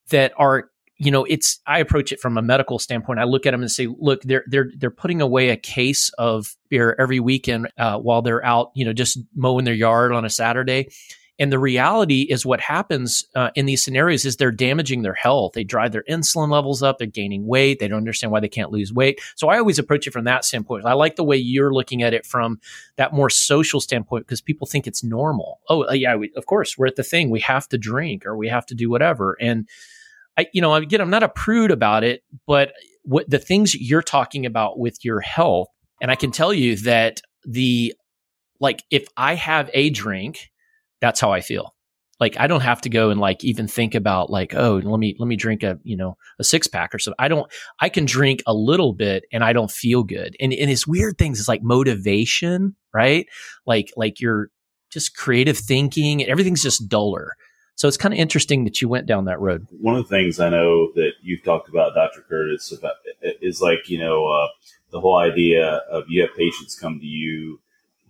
that 0.09 0.33
are 0.37 0.69
you 0.97 1.11
know 1.11 1.25
it's 1.25 1.59
I 1.67 1.79
approach 1.79 2.11
it 2.11 2.19
from 2.19 2.37
a 2.37 2.41
medical 2.41 2.79
standpoint 2.79 3.19
I 3.19 3.25
look 3.25 3.45
at 3.45 3.51
them 3.51 3.61
and 3.61 3.71
say 3.71 3.87
look 3.99 4.21
they're 4.23 4.45
they're 4.47 4.71
they're 4.77 4.91
putting 4.91 5.21
away 5.21 5.49
a 5.49 5.57
case 5.57 6.09
of 6.17 6.55
beer 6.69 6.95
every 6.99 7.19
weekend 7.19 7.69
uh, 7.77 7.99
while 7.99 8.21
they're 8.21 8.43
out 8.45 8.71
you 8.75 8.85
know 8.85 8.93
just 8.93 9.19
mowing 9.35 9.65
their 9.65 9.73
yard 9.73 10.11
on 10.11 10.25
a 10.25 10.29
Saturday 10.29 10.89
and 11.37 11.51
the 11.51 11.59
reality 11.59 12.21
is 12.21 12.45
what 12.45 12.61
happens 12.61 13.25
uh, 13.35 13.49
in 13.55 13.65
these 13.65 13.83
scenarios 13.83 14.23
is 14.23 14.37
they're 14.37 14.51
damaging 14.51 15.01
their 15.01 15.13
health. 15.13 15.51
They 15.53 15.65
drive 15.65 15.91
their 15.91 16.05
insulin 16.09 16.49
levels 16.49 16.81
up. 16.81 16.97
They're 16.97 17.07
gaining 17.07 17.45
weight. 17.45 17.79
They 17.79 17.89
don't 17.89 17.97
understand 17.97 18.31
why 18.31 18.39
they 18.39 18.47
can't 18.47 18.71
lose 18.71 18.93
weight. 18.93 19.19
So 19.35 19.49
I 19.49 19.57
always 19.57 19.77
approach 19.77 20.07
it 20.07 20.11
from 20.11 20.23
that 20.25 20.45
standpoint. 20.45 20.85
I 20.85 20.93
like 20.93 21.17
the 21.17 21.25
way 21.25 21.35
you're 21.35 21.73
looking 21.73 22.03
at 22.03 22.13
it 22.13 22.25
from 22.25 22.59
that 22.95 23.11
more 23.11 23.29
social 23.29 23.81
standpoint 23.81 24.25
because 24.25 24.39
people 24.39 24.65
think 24.65 24.87
it's 24.87 25.03
normal. 25.03 25.59
Oh, 25.67 25.89
uh, 25.89 25.93
yeah, 25.93 26.15
we, 26.15 26.31
of 26.37 26.45
course, 26.45 26.77
we're 26.77 26.87
at 26.87 26.95
the 26.95 27.03
thing. 27.03 27.29
We 27.29 27.41
have 27.41 27.67
to 27.69 27.77
drink 27.77 28.25
or 28.25 28.37
we 28.37 28.47
have 28.47 28.65
to 28.67 28.75
do 28.75 28.89
whatever. 28.89 29.35
And 29.41 29.67
I, 30.37 30.47
you 30.53 30.61
know, 30.61 30.73
again, 30.73 31.01
I'm 31.01 31.09
not 31.09 31.23
a 31.23 31.29
prude 31.29 31.71
about 31.71 32.05
it, 32.05 32.23
but 32.47 32.71
what 33.03 33.29
the 33.29 33.39
things 33.39 33.75
you're 33.75 34.01
talking 34.01 34.45
about 34.45 34.79
with 34.79 35.03
your 35.03 35.19
health, 35.19 35.67
and 36.01 36.09
I 36.09 36.15
can 36.15 36.31
tell 36.31 36.53
you 36.53 36.77
that 36.77 37.21
the, 37.43 37.93
like, 38.61 38.83
if 38.89 39.05
I 39.17 39.35
have 39.35 39.69
a 39.73 39.89
drink, 39.89 40.49
that's 41.01 41.19
how 41.19 41.31
I 41.31 41.41
feel. 41.41 41.73
Like 42.19 42.39
I 42.39 42.47
don't 42.47 42.61
have 42.61 42.79
to 42.81 42.89
go 42.89 43.09
and 43.09 43.19
like 43.19 43.43
even 43.43 43.67
think 43.67 43.93
about 43.93 44.29
like, 44.29 44.55
oh, 44.55 44.81
let 44.83 44.99
me 44.99 45.15
let 45.19 45.27
me 45.27 45.35
drink 45.35 45.63
a, 45.63 45.77
you 45.83 45.97
know, 45.97 46.17
a 46.39 46.45
six 46.45 46.65
pack 46.65 46.95
or 46.95 46.99
something. 46.99 47.17
I 47.19 47.27
don't 47.27 47.51
I 47.81 47.89
can 47.89 48.05
drink 48.05 48.41
a 48.47 48.53
little 48.53 48.93
bit 48.93 49.25
and 49.33 49.43
I 49.43 49.51
don't 49.51 49.69
feel 49.69 50.03
good. 50.03 50.35
And 50.39 50.53
and 50.53 50.71
it's 50.71 50.87
weird 50.87 51.17
things. 51.17 51.39
It's 51.39 51.49
like 51.49 51.61
motivation, 51.61 52.75
right? 52.93 53.27
Like 53.65 53.91
like 53.97 54.21
you're 54.21 54.49
just 54.95 55.17
creative 55.17 55.57
thinking, 55.57 56.21
and 56.21 56.31
everything's 56.31 56.63
just 56.63 56.87
duller. 56.87 57.35
So 57.75 57.89
it's 57.89 57.97
kind 57.97 58.13
of 58.13 58.19
interesting 58.19 58.63
that 58.63 58.81
you 58.81 58.87
went 58.87 59.05
down 59.05 59.25
that 59.25 59.41
road. 59.41 59.67
One 59.69 59.97
of 59.97 60.07
the 60.07 60.15
things 60.15 60.39
I 60.39 60.47
know 60.47 60.93
that 60.93 61.11
you've 61.21 61.43
talked 61.43 61.67
about, 61.67 61.93
Dr. 61.93 62.21
Curtis, 62.21 62.71
about 62.71 62.93
is 63.21 63.59
like, 63.61 63.89
you 63.89 63.99
know, 63.99 64.27
uh, 64.27 64.47
the 64.91 65.01
whole 65.01 65.17
idea 65.17 65.81
of 65.91 66.05
you 66.07 66.21
have 66.21 66.33
patients 66.37 66.79
come 66.79 67.01
to 67.01 67.05
you 67.05 67.59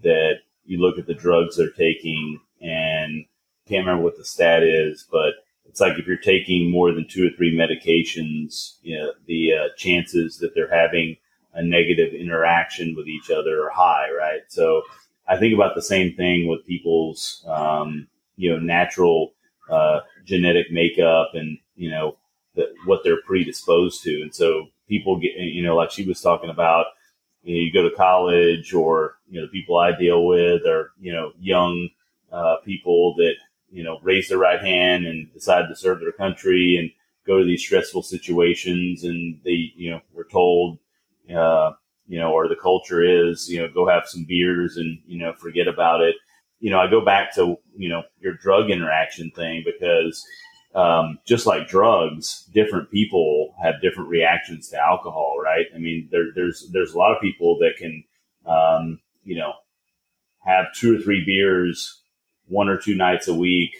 that 0.04 0.36
you 0.66 0.80
look 0.80 1.00
at 1.00 1.08
the 1.08 1.16
drugs 1.16 1.58
they're 1.58 1.72
taking 1.72 2.40
and 2.62 3.26
can't 3.68 3.86
remember 3.86 4.04
what 4.04 4.18
the 4.18 4.26
stat 4.26 4.64
is, 4.64 5.08
but 5.12 5.34
it's 5.68 5.82
like 5.82 5.98
if 5.98 6.06
you're 6.08 6.18
taking 6.18 6.72
more 6.72 6.92
than 6.92 7.08
two 7.08 7.28
or 7.28 7.36
three 7.36 7.56
medications, 7.56 8.78
you 8.82 8.98
know, 8.98 9.12
the 9.28 9.54
uh, 9.54 9.68
chances 9.76 10.38
that 10.38 10.54
they're 10.54 10.74
having 10.74 11.18
a 11.54 11.64
negative 11.64 12.14
interaction 12.14 12.96
with 12.96 13.08
each 13.08 13.30
other 13.32 13.66
are 13.66 13.72
high, 13.72 14.08
right? 14.12 14.42
So 14.50 14.84
I 15.28 15.38
think 15.38 15.54
about 15.54 15.76
the 15.76 15.82
same 15.82 16.16
thing 16.16 16.48
with 16.48 16.66
people's, 16.66 17.44
um, 17.48 18.08
you 18.36 18.52
know, 18.52 18.60
natural 18.60 19.34
uh, 19.70 20.02
genetic 20.26 20.72
makeup 20.72 21.32
and, 21.34 21.58
you 21.76 21.90
know, 21.90 22.18
the, 22.56 22.74
what 22.86 23.04
they're 23.04 23.22
predisposed 23.26 24.04
to. 24.04 24.22
And 24.22 24.34
so 24.34 24.68
people 24.88 25.20
get, 25.20 25.32
you 25.36 25.64
know, 25.64 25.76
like 25.76 25.92
she 25.92 26.06
was 26.06 26.22
talking 26.22 26.50
about, 26.50 26.86
you, 27.44 27.56
know, 27.56 27.62
you 27.62 27.74
go 27.74 27.90
to 27.90 27.96
college 27.96 28.74
or, 28.74 29.16
you 29.28 29.40
know, 29.40 29.48
the 29.48 29.52
people 29.52 29.78
I 29.78 29.98
deal 29.98 30.26
with 30.26 30.66
are, 30.68 30.92
you 31.00 31.12
know, 31.12 31.32
young 31.40 31.90
uh, 32.36 32.58
people 32.66 33.16
that 33.16 33.36
you 33.72 33.84
know 33.84 34.00
raise 34.04 34.28
their 34.30 34.38
right 34.38 34.62
hand 34.62 35.06
and 35.06 35.32
decide 35.34 35.68
to 35.70 35.76
serve 35.76 36.00
their 36.00 36.12
country 36.12 36.78
and 36.78 36.92
go 37.26 37.40
to 37.40 37.46
these 37.46 37.64
stressful 37.64 38.04
situations, 38.04 39.04
and 39.04 39.40
they 39.44 39.72
you 39.76 39.92
know 39.92 40.02
were 40.14 40.28
told. 40.32 40.78
Uh, 41.34 41.72
you 42.08 42.20
know, 42.20 42.32
or 42.32 42.48
the 42.48 42.56
culture 42.56 43.04
is, 43.04 43.50
you 43.50 43.60
know, 43.60 43.68
go 43.68 43.88
have 43.88 44.04
some 44.06 44.26
beers 44.26 44.78
and, 44.78 45.00
you 45.08 45.18
know, 45.18 45.34
forget 45.34 45.68
about 45.68 46.02
it. 46.02 46.16
You 46.60 46.70
know, 46.70 46.80
I 46.80 46.88
go 46.88 47.04
back 47.04 47.34
to, 47.36 47.58
you 47.76 47.90
know, 47.90 48.04
your 48.20 48.36
drug 48.36 48.70
interaction 48.70 49.32
thing 49.32 49.64
because 49.66 50.24
um, 50.76 51.20
just 51.26 51.46
like 51.46 51.68
drugs, 51.68 52.48
different 52.54 52.92
people 52.92 53.56
have 53.62 53.82
different 53.82 54.10
reactions 54.10 54.70
to 54.70 54.78
alcohol, 54.78 55.38
right? 55.44 55.66
I 55.74 55.80
mean, 55.80 56.10
there, 56.12 56.28
there's 56.36 56.70
there's 56.72 56.94
a 56.94 56.98
lot 56.98 57.16
of 57.16 57.22
people 57.22 57.58
that 57.60 57.78
can, 57.78 58.04
um, 58.46 59.00
you 59.24 59.38
know, 59.38 59.54
have 60.46 60.66
two 60.76 60.98
or 60.98 61.02
three 61.02 61.24
beers 61.26 62.04
one 62.48 62.70
or 62.70 62.78
two 62.78 62.96
nights 62.96 63.28
a 63.28 63.34
week 63.34 63.72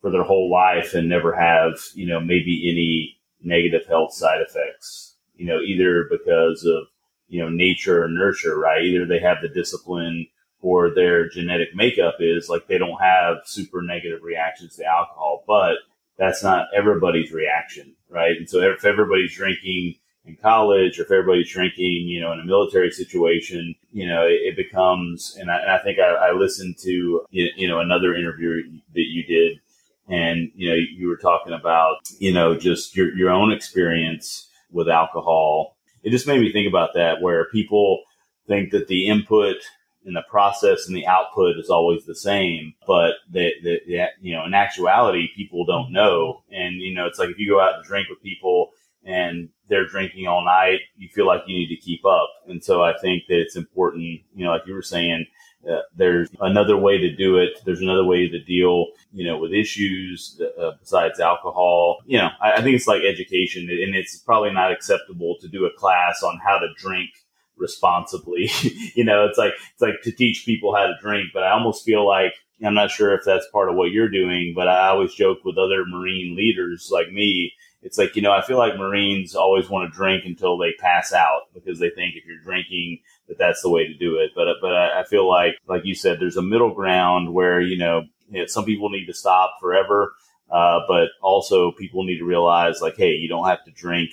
for 0.00 0.10
their 0.10 0.22
whole 0.22 0.50
life 0.50 0.94
and 0.94 1.08
never 1.08 1.34
have, 1.34 1.78
you 1.94 2.06
know, 2.06 2.20
maybe 2.20 2.70
any 2.70 3.18
negative 3.42 3.86
health 3.86 4.12
side 4.12 4.40
effects, 4.40 5.14
you 5.36 5.46
know, 5.46 5.60
either 5.60 6.08
because 6.10 6.64
of, 6.64 6.84
you 7.28 7.42
know, 7.42 7.48
nature 7.48 8.02
or 8.04 8.08
nurture, 8.08 8.58
right? 8.58 8.82
Either 8.82 9.06
they 9.06 9.18
have 9.18 9.38
the 9.42 9.48
discipline 9.48 10.26
or 10.60 10.94
their 10.94 11.28
genetic 11.28 11.74
makeup 11.74 12.16
is 12.20 12.48
like 12.48 12.66
they 12.66 12.78
don't 12.78 13.00
have 13.00 13.38
super 13.44 13.82
negative 13.82 14.22
reactions 14.22 14.76
to 14.76 14.84
alcohol, 14.84 15.44
but 15.46 15.76
that's 16.16 16.42
not 16.42 16.66
everybody's 16.74 17.32
reaction, 17.32 17.94
right? 18.08 18.36
And 18.36 18.48
so 18.48 18.60
if 18.60 18.84
everybody's 18.84 19.34
drinking 19.34 19.96
in 20.26 20.36
college 20.36 20.98
or 20.98 21.02
if 21.02 21.10
everybody's 21.10 21.50
drinking, 21.50 22.08
you 22.08 22.20
know, 22.20 22.32
in 22.32 22.40
a 22.40 22.44
military 22.44 22.90
situation, 22.90 23.74
you 23.92 24.06
know, 24.06 24.26
it, 24.26 24.40
it 24.42 24.56
becomes, 24.56 25.36
and 25.38 25.50
I, 25.50 25.58
and 25.60 25.70
I 25.70 25.78
think 25.78 25.98
I, 25.98 26.28
I, 26.28 26.32
listened 26.32 26.78
to, 26.78 27.26
you 27.30 27.68
know, 27.68 27.80
another 27.80 28.14
interview 28.14 28.62
that 28.94 29.06
you 29.08 29.24
did 29.24 29.60
and, 30.08 30.50
you 30.54 30.70
know, 30.70 30.76
you 30.76 31.08
were 31.08 31.16
talking 31.16 31.52
about, 31.52 31.96
you 32.18 32.32
know, 32.32 32.56
just 32.56 32.96
your, 32.96 33.14
your 33.16 33.30
own 33.30 33.52
experience 33.52 34.48
with 34.70 34.88
alcohol. 34.88 35.76
It 36.02 36.10
just 36.10 36.26
made 36.26 36.40
me 36.40 36.52
think 36.52 36.68
about 36.68 36.94
that 36.94 37.20
where 37.20 37.46
people 37.50 38.02
think 38.46 38.70
that 38.72 38.88
the 38.88 39.08
input 39.08 39.56
and 40.04 40.14
the 40.14 40.24
process 40.28 40.86
and 40.86 40.94
the 40.94 41.06
output 41.06 41.56
is 41.58 41.70
always 41.70 42.04
the 42.04 42.14
same, 42.14 42.74
but 42.86 43.14
that, 43.32 43.52
the, 43.62 43.80
you 44.20 44.34
know, 44.34 44.44
in 44.44 44.52
actuality, 44.52 45.28
people 45.34 45.64
don't 45.64 45.92
know. 45.92 46.42
And, 46.50 46.76
you 46.76 46.94
know, 46.94 47.06
it's 47.06 47.18
like 47.18 47.30
if 47.30 47.38
you 47.38 47.48
go 47.48 47.60
out 47.60 47.76
and 47.76 47.84
drink 47.84 48.08
with 48.10 48.22
people 48.22 48.70
and 49.04 49.48
they're 49.68 49.86
drinking 49.86 50.26
all 50.26 50.44
night, 50.44 50.80
you 50.96 51.08
feel 51.08 51.26
like 51.26 51.42
you 51.46 51.56
need 51.56 51.74
to 51.74 51.80
keep 51.80 52.04
up. 52.04 52.28
And 52.48 52.62
so 52.62 52.82
I 52.82 52.92
think 53.00 53.24
that 53.28 53.40
it's 53.40 53.56
important, 53.56 54.02
you 54.34 54.44
know, 54.44 54.50
like 54.50 54.66
you 54.66 54.74
were 54.74 54.82
saying, 54.82 55.26
uh, 55.70 55.80
there's 55.96 56.28
another 56.40 56.76
way 56.76 56.98
to 56.98 57.14
do 57.14 57.38
it. 57.38 57.58
There's 57.64 57.80
another 57.80 58.04
way 58.04 58.28
to 58.28 58.38
deal, 58.44 58.88
you 59.12 59.24
know, 59.24 59.38
with 59.38 59.52
issues 59.52 60.40
uh, 60.60 60.72
besides 60.78 61.20
alcohol. 61.20 62.00
You 62.06 62.18
know, 62.18 62.28
I, 62.42 62.52
I 62.54 62.62
think 62.62 62.76
it's 62.76 62.86
like 62.86 63.02
education, 63.02 63.62
and 63.62 63.94
it's 63.94 64.18
probably 64.18 64.52
not 64.52 64.72
acceptable 64.72 65.36
to 65.40 65.48
do 65.48 65.64
a 65.64 65.78
class 65.78 66.22
on 66.22 66.38
how 66.44 66.58
to 66.58 66.68
drink 66.76 67.10
responsibly. 67.56 68.50
you 68.94 69.04
know, 69.04 69.24
it's 69.24 69.38
like 69.38 69.54
it's 69.72 69.80
like 69.80 70.02
to 70.02 70.12
teach 70.12 70.44
people 70.44 70.74
how 70.74 70.86
to 70.86 70.94
drink, 71.00 71.28
but 71.32 71.44
I 71.44 71.52
almost 71.52 71.84
feel 71.84 72.06
like 72.06 72.34
I'm 72.64 72.74
not 72.74 72.90
sure 72.90 73.14
if 73.14 73.24
that's 73.24 73.46
part 73.52 73.68
of 73.68 73.76
what 73.76 73.90
you're 73.90 74.10
doing, 74.10 74.52
but 74.54 74.68
I 74.68 74.88
always 74.88 75.14
joke 75.14 75.38
with 75.44 75.58
other 75.58 75.84
Marine 75.86 76.36
leaders 76.36 76.90
like 76.92 77.10
me 77.10 77.52
it's 77.84 77.98
like 77.98 78.16
you 78.16 78.22
know 78.22 78.32
I 78.32 78.42
feel 78.42 78.58
like 78.58 78.76
Marines 78.76 79.36
always 79.36 79.68
want 79.68 79.88
to 79.88 79.96
drink 79.96 80.24
until 80.24 80.58
they 80.58 80.72
pass 80.80 81.12
out 81.12 81.42
because 81.52 81.78
they 81.78 81.90
think 81.90 82.16
if 82.16 82.24
you're 82.26 82.42
drinking 82.42 83.00
that 83.28 83.38
that's 83.38 83.62
the 83.62 83.70
way 83.70 83.86
to 83.86 83.94
do 83.94 84.16
it. 84.16 84.30
But 84.34 84.48
but 84.60 84.72
I 84.72 85.04
feel 85.04 85.28
like 85.28 85.56
like 85.68 85.84
you 85.84 85.94
said, 85.94 86.18
there's 86.18 86.36
a 86.36 86.42
middle 86.42 86.74
ground 86.74 87.32
where 87.32 87.60
you 87.60 87.78
know, 87.78 88.04
some 88.46 88.64
people 88.64 88.90
need 88.90 89.06
to 89.06 89.14
stop 89.14 89.58
forever, 89.60 90.14
uh, 90.50 90.80
but 90.88 91.08
also 91.22 91.72
people 91.72 92.04
need 92.04 92.18
to 92.18 92.24
realize 92.24 92.80
like 92.80 92.96
hey, 92.96 93.12
you 93.12 93.28
don't 93.28 93.46
have 93.46 93.64
to 93.64 93.70
drink 93.70 94.10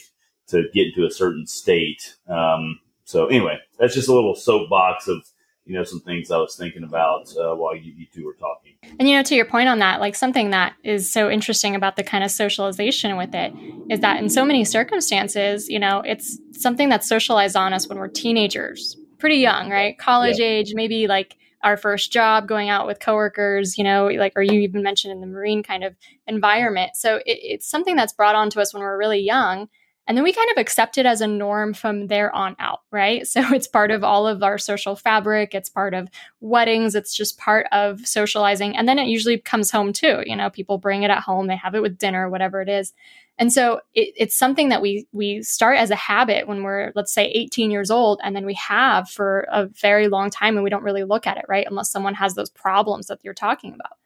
to 0.47 0.63
get 0.73 0.87
into 0.87 1.05
a 1.05 1.11
certain 1.11 1.47
state. 1.47 2.15
Um, 2.27 2.79
so 3.05 3.27
anyway, 3.27 3.57
that's 3.79 3.95
just 3.95 4.09
a 4.09 4.13
little 4.13 4.35
soapbox 4.35 5.07
of 5.07 5.25
you 5.71 5.77
know, 5.77 5.85
some 5.85 6.01
things 6.01 6.29
I 6.31 6.37
was 6.37 6.57
thinking 6.57 6.83
about 6.83 7.33
uh, 7.37 7.55
while 7.55 7.73
you, 7.73 7.93
you 7.95 8.05
two 8.13 8.25
were 8.25 8.33
talking. 8.33 8.73
And, 8.99 9.07
you 9.07 9.15
know, 9.15 9.23
to 9.23 9.35
your 9.35 9.45
point 9.45 9.69
on 9.69 9.79
that, 9.79 10.01
like 10.01 10.15
something 10.15 10.49
that 10.49 10.73
is 10.83 11.09
so 11.09 11.29
interesting 11.29 11.75
about 11.75 11.95
the 11.95 12.03
kind 12.03 12.25
of 12.25 12.31
socialization 12.31 13.15
with 13.15 13.33
it 13.33 13.53
is 13.89 14.01
that 14.01 14.19
in 14.19 14.29
so 14.29 14.43
many 14.43 14.65
circumstances, 14.65 15.69
you 15.69 15.79
know, 15.79 16.01
it's 16.05 16.37
something 16.51 16.89
that's 16.89 17.07
socialized 17.07 17.55
on 17.55 17.71
us 17.71 17.87
when 17.87 17.99
we're 17.99 18.09
teenagers, 18.09 18.97
pretty 19.17 19.37
young, 19.37 19.69
right? 19.69 19.97
College 19.97 20.39
yeah. 20.39 20.47
age, 20.47 20.73
maybe 20.73 21.07
like 21.07 21.37
our 21.63 21.77
first 21.77 22.11
job, 22.11 22.49
going 22.49 22.67
out 22.67 22.85
with 22.85 22.99
coworkers, 22.99 23.77
you 23.77 23.85
know, 23.85 24.07
like, 24.07 24.33
or 24.35 24.41
you 24.41 24.59
even 24.59 24.83
mentioned 24.83 25.13
in 25.13 25.21
the 25.21 25.27
Marine 25.27 25.63
kind 25.63 25.85
of 25.85 25.95
environment. 26.27 26.97
So 26.97 27.15
it, 27.15 27.23
it's 27.25 27.69
something 27.69 27.95
that's 27.95 28.11
brought 28.11 28.35
on 28.35 28.49
to 28.49 28.59
us 28.59 28.73
when 28.73 28.83
we're 28.83 28.97
really 28.97 29.21
young. 29.21 29.69
And 30.07 30.17
then 30.17 30.23
we 30.23 30.33
kind 30.33 30.49
of 30.51 30.57
accept 30.57 30.97
it 30.97 31.05
as 31.05 31.21
a 31.21 31.27
norm 31.27 31.73
from 31.73 32.07
there 32.07 32.33
on 32.35 32.55
out, 32.59 32.81
right? 32.91 33.25
So 33.31 33.53
it's 33.53 33.67
part 33.67 33.91
of 33.91 34.03
all 34.03 34.27
of 34.27 34.43
our 34.43 34.57
social 34.57 34.95
fabric. 34.95 35.55
It's 35.55 35.69
part 35.69 35.93
of 35.93 36.09
weddings. 36.41 36.95
It's 36.95 37.15
just 37.15 37.37
part 37.37 37.67
of 37.71 38.05
socializing. 38.05 38.75
And 38.75 38.87
then 38.87 38.99
it 38.99 39.07
usually 39.07 39.37
comes 39.37 39.71
home 39.71 39.93
too. 39.93 40.21
You 40.25 40.35
know, 40.35 40.49
people 40.49 40.77
bring 40.77 41.03
it 41.03 41.11
at 41.11 41.23
home, 41.23 41.47
they 41.47 41.55
have 41.55 41.75
it 41.75 41.81
with 41.81 41.97
dinner, 41.97 42.29
whatever 42.29 42.61
it 42.61 42.69
is. 42.69 42.93
And 43.37 43.51
so 43.51 43.81
it, 43.93 44.13
it's 44.17 44.37
something 44.37 44.69
that 44.69 44.81
we 44.81 45.07
we 45.11 45.41
start 45.41 45.77
as 45.77 45.89
a 45.89 45.95
habit 45.95 46.47
when 46.47 46.61
we're 46.61 46.91
let's 46.93 47.13
say 47.13 47.25
18 47.29 47.71
years 47.71 47.89
old, 47.89 48.19
and 48.23 48.35
then 48.35 48.45
we 48.45 48.53
have 48.55 49.09
for 49.09 49.47
a 49.51 49.65
very 49.65 50.07
long 50.07 50.29
time, 50.29 50.55
and 50.55 50.63
we 50.63 50.69
don't 50.69 50.83
really 50.83 51.03
look 51.03 51.25
at 51.25 51.37
it, 51.37 51.45
right? 51.47 51.65
Unless 51.67 51.91
someone 51.91 52.13
has 52.13 52.35
those 52.35 52.51
problems 52.51 53.07
that 53.07 53.19
you're 53.23 53.33
talking 53.33 53.73
about. 53.73 53.97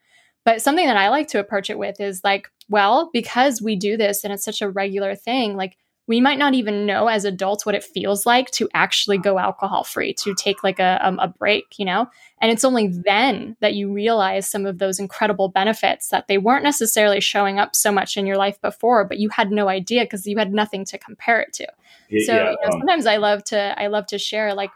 But 0.45 0.61
something 0.61 0.85
that 0.85 0.95
I 0.95 1.09
like 1.09 1.27
to 1.29 1.39
approach 1.39 1.69
it 1.69 1.77
with 1.77 1.99
is 1.99 2.23
like, 2.23 2.47
well, 2.69 3.09
because 3.11 3.61
we 3.61 3.75
do 3.75 3.97
this 3.97 4.23
and 4.23 4.31
it's 4.31 4.45
such 4.45 4.61
a 4.61 4.69
regular 4.69 5.15
thing, 5.15 5.57
like 5.57 5.75
we 6.07 6.21
might 6.21 6.37
not 6.37 6.53
even 6.53 6.85
know 6.85 7.07
as 7.07 7.25
adults 7.25 7.65
what 7.65 7.75
it 7.75 7.83
feels 7.83 8.25
like 8.25 8.51
to 8.51 8.69
actually 8.73 9.17
go 9.17 9.39
alcohol 9.39 9.83
free, 9.83 10.13
to 10.13 10.35
take 10.35 10.63
like 10.63 10.79
a, 10.79 10.99
um, 11.01 11.17
a 11.19 11.27
break, 11.27 11.79
you 11.79 11.85
know? 11.85 12.07
And 12.41 12.51
it's 12.51 12.63
only 12.63 12.87
then 12.87 13.55
that 13.59 13.73
you 13.73 13.91
realize 13.91 14.47
some 14.49 14.65
of 14.65 14.77
those 14.77 14.99
incredible 14.99 15.49
benefits 15.49 16.09
that 16.09 16.27
they 16.27 16.37
weren't 16.37 16.63
necessarily 16.63 17.19
showing 17.19 17.59
up 17.59 17.75
so 17.75 17.91
much 17.91 18.17
in 18.17 18.27
your 18.27 18.37
life 18.37 18.61
before, 18.61 19.03
but 19.05 19.17
you 19.17 19.29
had 19.29 19.51
no 19.51 19.67
idea 19.67 20.03
because 20.03 20.27
you 20.27 20.37
had 20.37 20.53
nothing 20.53 20.85
to 20.85 20.97
compare 20.99 21.41
it 21.41 21.53
to. 21.53 21.67
Yeah, 22.09 22.25
so 22.25 22.33
yeah, 22.33 22.49
you 22.51 22.57
know, 22.61 22.65
um, 22.65 22.79
sometimes 22.81 23.05
I 23.07 23.17
love 23.17 23.43
to, 23.45 23.81
I 23.81 23.87
love 23.87 24.05
to 24.07 24.19
share 24.19 24.53
like, 24.53 24.71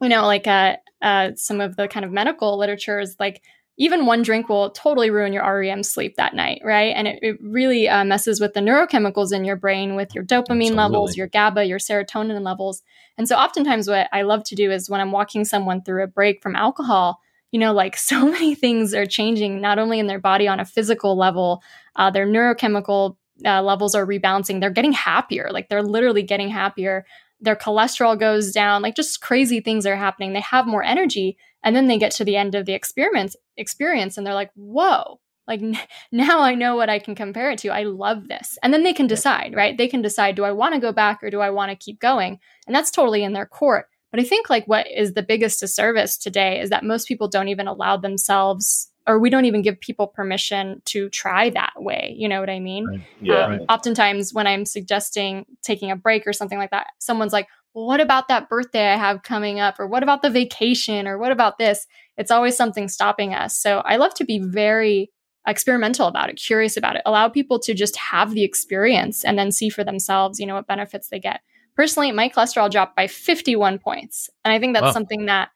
you 0.00 0.08
know, 0.08 0.26
like 0.26 0.46
uh, 0.46 0.76
uh, 1.00 1.30
some 1.34 1.60
of 1.60 1.74
the 1.74 1.88
kind 1.88 2.04
of 2.04 2.12
medical 2.12 2.56
literature 2.56 3.00
is 3.00 3.16
like, 3.18 3.42
even 3.78 4.04
one 4.06 4.22
drink 4.22 4.48
will 4.48 4.70
totally 4.70 5.10
ruin 5.10 5.32
your 5.32 5.42
REM 5.42 5.82
sleep 5.82 6.16
that 6.16 6.34
night, 6.34 6.60
right? 6.62 6.94
And 6.94 7.08
it, 7.08 7.18
it 7.22 7.38
really 7.40 7.88
uh, 7.88 8.04
messes 8.04 8.40
with 8.40 8.52
the 8.52 8.60
neurochemicals 8.60 9.32
in 9.32 9.44
your 9.44 9.56
brain, 9.56 9.94
with 9.94 10.14
your 10.14 10.24
dopamine 10.24 10.72
Absolutely. 10.72 10.76
levels, 10.76 11.16
your 11.16 11.26
GABA, 11.28 11.64
your 11.64 11.78
serotonin 11.78 12.42
levels. 12.42 12.82
And 13.16 13.26
so, 13.26 13.36
oftentimes, 13.36 13.88
what 13.88 14.08
I 14.12 14.22
love 14.22 14.44
to 14.44 14.54
do 14.54 14.70
is 14.70 14.90
when 14.90 15.00
I'm 15.00 15.12
walking 15.12 15.44
someone 15.44 15.82
through 15.82 16.04
a 16.04 16.06
break 16.06 16.42
from 16.42 16.54
alcohol, 16.54 17.20
you 17.50 17.58
know, 17.58 17.72
like 17.72 17.96
so 17.96 18.26
many 18.26 18.54
things 18.54 18.92
are 18.94 19.06
changing, 19.06 19.60
not 19.60 19.78
only 19.78 19.98
in 19.98 20.06
their 20.06 20.20
body 20.20 20.46
on 20.46 20.60
a 20.60 20.64
physical 20.66 21.16
level, 21.16 21.62
uh, 21.96 22.10
their 22.10 22.26
neurochemical 22.26 23.16
uh, 23.44 23.62
levels 23.62 23.94
are 23.94 24.06
rebalancing. 24.06 24.60
They're 24.60 24.70
getting 24.70 24.92
happier, 24.92 25.48
like 25.50 25.68
they're 25.68 25.82
literally 25.82 26.22
getting 26.22 26.50
happier. 26.50 27.06
Their 27.42 27.56
cholesterol 27.56 28.18
goes 28.18 28.52
down, 28.52 28.82
like 28.82 28.94
just 28.94 29.20
crazy 29.20 29.60
things 29.60 29.84
are 29.84 29.96
happening. 29.96 30.32
They 30.32 30.40
have 30.40 30.66
more 30.66 30.82
energy 30.82 31.36
and 31.62 31.76
then 31.76 31.88
they 31.88 31.98
get 31.98 32.12
to 32.12 32.24
the 32.24 32.36
end 32.36 32.54
of 32.54 32.66
the 32.66 32.72
experiment 32.72 33.36
experience 33.56 34.16
and 34.16 34.26
they're 34.26 34.34
like, 34.34 34.50
whoa, 34.54 35.20
like 35.46 35.60
n- 35.60 35.78
now 36.12 36.40
I 36.40 36.54
know 36.54 36.76
what 36.76 36.88
I 36.88 36.98
can 36.98 37.14
compare 37.14 37.50
it 37.50 37.58
to. 37.60 37.68
I 37.68 37.82
love 37.82 38.28
this. 38.28 38.58
And 38.62 38.72
then 38.72 38.84
they 38.84 38.92
can 38.92 39.06
decide, 39.06 39.54
right? 39.54 39.76
They 39.76 39.88
can 39.88 40.02
decide, 40.02 40.36
do 40.36 40.44
I 40.44 40.52
want 40.52 40.74
to 40.74 40.80
go 40.80 40.92
back 40.92 41.22
or 41.22 41.30
do 41.30 41.40
I 41.40 41.50
want 41.50 41.70
to 41.70 41.84
keep 41.84 42.00
going? 42.00 42.38
And 42.66 42.74
that's 42.74 42.90
totally 42.90 43.24
in 43.24 43.32
their 43.32 43.46
court. 43.46 43.86
But 44.10 44.20
I 44.20 44.24
think 44.24 44.50
like 44.50 44.66
what 44.66 44.86
is 44.90 45.14
the 45.14 45.22
biggest 45.22 45.60
disservice 45.60 46.16
today 46.16 46.60
is 46.60 46.70
that 46.70 46.84
most 46.84 47.08
people 47.08 47.28
don't 47.28 47.48
even 47.48 47.66
allow 47.66 47.96
themselves 47.96 48.91
or 49.06 49.18
we 49.18 49.30
don't 49.30 49.44
even 49.44 49.62
give 49.62 49.80
people 49.80 50.06
permission 50.06 50.80
to 50.86 51.08
try 51.08 51.50
that 51.50 51.72
way. 51.76 52.14
You 52.16 52.28
know 52.28 52.40
what 52.40 52.50
I 52.50 52.60
mean? 52.60 52.86
Right. 52.86 53.00
Yeah. 53.20 53.44
Um, 53.44 53.50
right. 53.50 53.60
Oftentimes, 53.68 54.32
when 54.32 54.46
I'm 54.46 54.64
suggesting 54.64 55.46
taking 55.62 55.90
a 55.90 55.96
break 55.96 56.26
or 56.26 56.32
something 56.32 56.58
like 56.58 56.70
that, 56.70 56.88
someone's 56.98 57.32
like, 57.32 57.48
well, 57.74 57.86
what 57.86 58.00
about 58.00 58.28
that 58.28 58.48
birthday 58.48 58.92
I 58.92 58.96
have 58.96 59.22
coming 59.22 59.58
up? 59.58 59.80
Or 59.80 59.86
what 59.86 60.02
about 60.02 60.22
the 60.22 60.30
vacation? 60.30 61.08
Or 61.08 61.18
what 61.18 61.32
about 61.32 61.58
this? 61.58 61.86
It's 62.16 62.30
always 62.30 62.56
something 62.56 62.88
stopping 62.88 63.34
us. 63.34 63.58
So 63.58 63.78
I 63.78 63.96
love 63.96 64.14
to 64.14 64.24
be 64.24 64.38
very 64.38 65.10
experimental 65.46 66.06
about 66.06 66.28
it, 66.28 66.36
curious 66.36 66.76
about 66.76 66.96
it, 66.96 67.02
allow 67.04 67.28
people 67.28 67.58
to 67.60 67.74
just 67.74 67.96
have 67.96 68.32
the 68.32 68.44
experience 68.44 69.24
and 69.24 69.38
then 69.38 69.50
see 69.50 69.68
for 69.68 69.82
themselves, 69.82 70.38
you 70.38 70.46
know, 70.46 70.54
what 70.54 70.66
benefits 70.66 71.08
they 71.08 71.18
get. 71.18 71.40
Personally, 71.74 72.12
my 72.12 72.28
cholesterol 72.28 72.70
dropped 72.70 72.94
by 72.94 73.06
51 73.06 73.78
points. 73.78 74.28
And 74.44 74.52
I 74.52 74.60
think 74.60 74.74
that's 74.74 74.84
wow. 74.84 74.92
something 74.92 75.26
that 75.26 75.48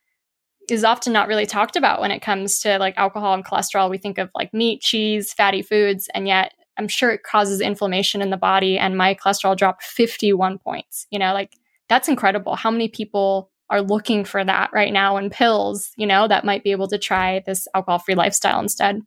is 0.69 0.85
often 0.85 1.13
not 1.13 1.29
really 1.29 1.47
talked 1.47 1.77
about 1.77 2.01
when 2.01 2.11
it 2.11 2.23
comes 2.23 2.61
to 2.61 2.79
like 2.79 2.97
alcohol 2.97 3.35
and 3.35 3.45
cholesterol. 3.45 3.91
We 3.91 3.99
think 3.99 4.19
of 4.19 4.31
like 4.35 4.53
meat, 4.53 4.81
cheese, 4.81 5.33
fatty 5.33 5.63
foods, 5.63 6.09
and 6.15 6.27
yet 6.27 6.53
I'm 6.79 6.89
sure 6.89 7.11
it 7.11 7.23
causes 7.23 7.61
inflammation 7.61 8.23
in 8.23 8.31
the 8.31 8.37
body. 8.37 8.79
And 8.79 8.97
my 8.97 9.15
cholesterol 9.15 9.57
dropped 9.57 9.83
51 9.83 10.59
points. 10.59 11.07
You 11.11 11.19
know, 11.19 11.33
like 11.33 11.53
that's 11.89 12.09
incredible. 12.09 12.57
How 12.57 12.71
many 12.71 12.89
people 12.89 13.51
are 13.71 13.83
looking 13.83 14.25
for 14.25 14.45
that 14.45 14.71
right 14.73 14.93
now 14.93 15.17
in 15.17 15.31
pills, 15.31 15.91
you 15.97 16.07
know, 16.07 16.29
that 16.29 16.45
might 16.45 16.63
be 16.63 16.71
able 16.71 16.89
to 16.89 16.99
try 16.99 17.43
this 17.47 17.67
alcohol 17.75 17.99
free 17.99 18.15
lifestyle 18.15 18.61
instead? 18.61 19.03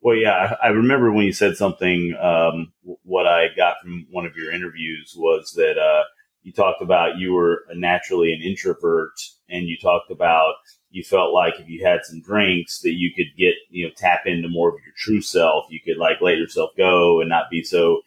Well, 0.00 0.16
yeah, 0.16 0.54
I, 0.62 0.68
remember 0.68 1.10
when 1.12 1.26
you 1.26 1.32
said 1.32 1.56
something. 1.56 2.14
Um, 2.20 2.72
what 3.02 3.26
I 3.26 3.46
got 3.56 3.80
from 3.82 4.06
one 4.10 4.26
of 4.26 4.36
your 4.36 4.52
interviews 4.52 5.14
was 5.16 5.52
that 5.56 5.76
uh, 5.76 6.04
you 6.42 6.52
talked 6.52 6.82
about 6.82 7.18
you 7.18 7.32
were 7.32 7.64
naturally 7.74 8.32
an 8.32 8.40
introvert, 8.42 9.14
and 9.48 9.66
you 9.66 9.76
talked 9.76 10.10
about 10.12 10.54
you 10.90 11.02
felt 11.02 11.34
like 11.34 11.54
if 11.58 11.68
you 11.68 11.84
had 11.84 12.04
some 12.04 12.20
drinks 12.20 12.80
that 12.80 12.94
you 12.94 13.10
could 13.14 13.36
get 13.36 13.54
you 13.70 13.86
know 13.86 13.92
tap 13.96 14.22
into 14.26 14.48
more 14.48 14.70
of 14.70 14.76
your 14.84 14.94
true 14.96 15.20
self. 15.20 15.66
You 15.70 15.80
could 15.84 15.98
like 15.98 16.20
let 16.20 16.38
yourself 16.38 16.70
go 16.76 17.20
and 17.20 17.28
not 17.28 17.50
be 17.50 17.62
so 17.62 18.00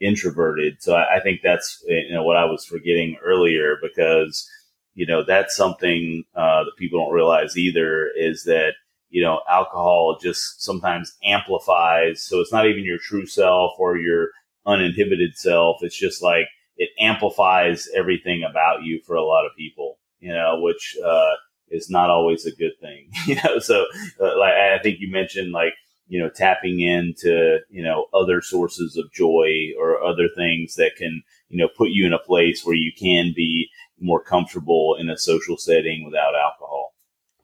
introverted. 0.00 0.82
So 0.82 0.94
I, 0.94 1.16
I 1.16 1.20
think 1.20 1.40
that's 1.42 1.82
you 1.86 2.12
know 2.12 2.22
what 2.22 2.36
I 2.36 2.44
was 2.44 2.64
forgetting 2.64 3.16
earlier 3.24 3.76
because 3.80 4.48
you 4.94 5.06
know 5.06 5.24
that's 5.24 5.56
something 5.56 6.24
uh, 6.34 6.64
that 6.64 6.76
people 6.76 6.98
don't 6.98 7.14
realize 7.14 7.56
either 7.56 8.10
is 8.16 8.44
that 8.44 8.74
you 9.10 9.22
know 9.22 9.40
alcohol 9.48 10.18
just 10.20 10.62
sometimes 10.62 11.16
amplifies. 11.24 12.22
So 12.22 12.40
it's 12.40 12.52
not 12.52 12.66
even 12.66 12.84
your 12.84 12.98
true 12.98 13.26
self 13.26 13.72
or 13.78 13.96
your 13.96 14.28
uninhibited 14.66 15.36
self. 15.36 15.78
It's 15.82 15.96
just 15.96 16.22
like 16.22 16.48
it 16.76 16.90
amplifies 16.98 17.88
everything 17.94 18.42
about 18.42 18.82
you 18.82 19.00
for 19.06 19.14
a 19.14 19.24
lot 19.24 19.46
of 19.46 19.52
people. 19.56 19.98
You 20.18 20.32
know, 20.32 20.58
which 20.60 20.96
uh, 21.04 21.34
is 21.74 21.90
not 21.90 22.10
always 22.10 22.46
a 22.46 22.54
good 22.54 22.72
thing. 22.80 23.08
you 23.26 23.36
know, 23.42 23.58
so 23.58 23.84
uh, 24.20 24.38
like 24.38 24.54
I 24.54 24.78
think 24.82 25.00
you 25.00 25.10
mentioned 25.10 25.52
like 25.52 25.74
you 26.06 26.20
know, 26.20 26.28
tapping 26.28 26.80
into, 26.80 27.58
you 27.70 27.82
know, 27.82 28.06
other 28.12 28.42
sources 28.42 28.96
of 28.96 29.12
joy 29.12 29.70
or 29.78 30.02
other 30.02 30.28
things 30.36 30.74
that 30.74 30.92
can, 30.96 31.22
you 31.48 31.58
know, 31.58 31.68
put 31.76 31.90
you 31.90 32.06
in 32.06 32.12
a 32.12 32.18
place 32.18 32.64
where 32.64 32.76
you 32.76 32.92
can 32.98 33.32
be 33.34 33.68
more 33.98 34.22
comfortable 34.22 34.96
in 35.00 35.08
a 35.08 35.16
social 35.16 35.56
setting 35.56 36.04
without 36.04 36.34
alcohol. 36.34 36.92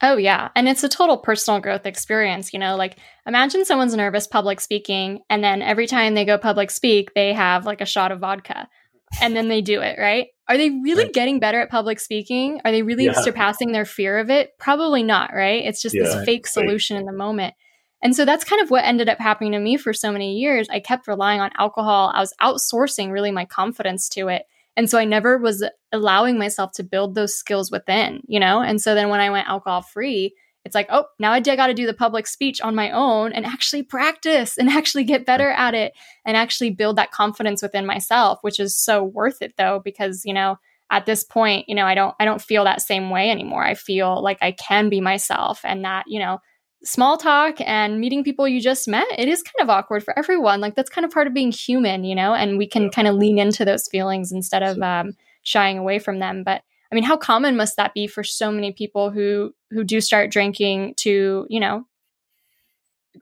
Oh, 0.03 0.17
yeah. 0.17 0.49
And 0.55 0.69
it's 0.69 0.85
a 0.85 0.89
total 0.89 1.19
personal 1.19 1.61
growth 1.61 1.87
experience. 1.87 2.53
You 2.53 2.59
know, 2.59 2.77
like 2.77 2.99
imagine 3.27 3.65
someone's 3.65 3.95
nervous 3.95 4.27
public 4.27 4.61
speaking, 4.61 5.21
and 5.29 5.43
then 5.43 5.63
every 5.63 5.87
time 5.87 6.15
they 6.15 6.25
go 6.25 6.39
public 6.39 6.71
speak, 6.71 7.13
they 7.15 7.33
have 7.33 7.67
like 7.67 7.81
a 7.81 7.87
shot 7.87 8.13
of 8.13 8.21
vodka 8.21 8.69
and 9.21 9.35
then 9.35 9.49
they 9.49 9.61
do 9.61 9.81
it, 9.81 9.99
right? 9.99 10.29
Are 10.51 10.57
they 10.57 10.71
really 10.71 11.05
right. 11.05 11.13
getting 11.13 11.39
better 11.39 11.61
at 11.61 11.71
public 11.71 12.01
speaking? 12.01 12.61
Are 12.65 12.73
they 12.73 12.83
really 12.83 13.05
yeah. 13.05 13.13
surpassing 13.13 13.71
their 13.71 13.85
fear 13.85 14.19
of 14.19 14.31
it? 14.31 14.59
Probably 14.59 15.05
not, 15.05 15.33
right? 15.33 15.65
It's 15.65 15.81
just 15.81 15.95
yeah, 15.95 16.03
this 16.03 16.25
fake 16.25 16.49
solution 16.49 16.97
right. 16.97 17.01
in 17.01 17.07
the 17.07 17.13
moment. 17.13 17.55
And 18.03 18.17
so 18.17 18.25
that's 18.25 18.43
kind 18.43 18.61
of 18.61 18.69
what 18.69 18.85
ended 18.85 19.09
up 19.09 19.19
happening 19.19 19.53
to 19.53 19.61
me 19.61 19.77
for 19.77 19.93
so 19.93 20.11
many 20.11 20.39
years. 20.39 20.69
I 20.69 20.81
kept 20.81 21.07
relying 21.07 21.41
on 21.41 21.53
alcohol. 21.57 22.11
I 22.13 22.19
was 22.19 22.35
outsourcing 22.43 23.13
really 23.13 23.31
my 23.31 23.45
confidence 23.45 24.09
to 24.11 24.27
it. 24.27 24.43
And 24.77 24.91
so 24.91 24.99
I 24.99 25.05
never 25.05 25.39
was 25.39 25.65
allowing 25.93 26.37
myself 26.37 26.73
to 26.73 26.83
build 26.83 27.15
those 27.15 27.37
skills 27.37 27.71
within, 27.71 28.23
you 28.27 28.41
know? 28.41 28.61
And 28.61 28.81
so 28.81 28.97
then 28.97 29.09
when 29.09 29.21
I 29.21 29.31
went 29.31 29.49
alcohol 29.49 29.83
free, 29.83 30.35
it's 30.65 30.75
like, 30.75 30.89
oh, 30.91 31.07
now 31.19 31.33
I 31.33 31.41
got 31.41 31.69
to 31.69 31.75
do 31.75 31.87
the 31.87 31.95
public 31.95 32.27
speech 32.27 32.61
on 32.61 32.75
my 32.75 32.91
own 32.91 33.33
and 33.33 33.47
actually 33.47 33.83
practice 33.83 34.59
and 34.59 34.69
actually 34.71 35.05
get 35.05 35.27
better 35.27 35.51
at 35.51 35.75
it 35.75 35.93
and 36.25 36.37
actually 36.37 36.71
build 36.71 36.97
that 36.97 37.13
confidence 37.13 37.63
within 37.63 37.87
myself, 37.87 38.39
which 38.43 38.61
is 38.61 38.77
so 38.77 39.03
worth 39.03 39.43
it 39.43 39.55
though, 39.57 39.81
because, 39.85 40.23
you 40.25 40.35
know, 40.35 40.59
at 40.91 41.07
this 41.07 41.25
point, 41.25 41.69
you 41.69 41.75
know, 41.75 41.87
I 41.87 41.95
don't 41.95 42.15
I 42.19 42.25
don't 42.25 42.43
feel 42.43 42.65
that 42.65 42.83
same 42.83 43.11
way 43.11 43.31
anymore. 43.31 43.65
I 43.65 43.75
feel 43.75 44.21
like 44.23 44.39
I 44.43 44.53
can 44.53 44.89
be 44.89 45.01
myself 45.01 45.61
and 45.65 45.85
that, 45.85 46.05
you 46.09 46.19
know, 46.19 46.41
small 46.83 47.17
talk 47.17 47.61
and 47.61 48.01
meeting 48.01 48.25
people 48.25 48.49
you 48.49 48.61
just 48.61 48.89
met, 48.89 49.07
it 49.17 49.29
is 49.29 49.43
kind 49.43 49.63
of 49.63 49.71
awkward 49.71 50.03
for 50.03 50.19
everyone. 50.19 50.61
Like 50.61 50.75
that's 50.75 50.91
kind 50.91 51.05
of 51.05 51.11
part 51.11 51.27
of 51.27 51.35
being 51.35 51.53
human, 51.53 52.05
you 52.05 52.15
know, 52.15 52.35
and 52.35 52.59
we 52.59 52.67
can 52.67 52.91
kind 52.91 53.07
of 53.07 53.15
lean 53.15 53.39
into 53.39 53.65
those 53.65 53.87
feelings 53.89 54.33
instead 54.33 54.63
of 54.63 54.81
um, 54.83 55.13
shying 55.43 55.79
away 55.79 55.99
from 55.99 56.19
them. 56.19 56.43
But 56.45 56.63
I 56.91 56.95
mean, 56.95 57.05
how 57.05 57.17
common 57.17 57.57
must 57.57 57.77
that 57.77 57.95
be 57.95 58.07
for 58.07 58.25
so 58.25 58.51
many 58.51 58.73
people 58.73 59.11
who 59.11 59.55
who 59.71 59.85
do 59.85 60.01
start 60.01 60.31
drinking 60.31 60.95
to, 60.99 61.47
you 61.49 61.61
know, 61.61 61.85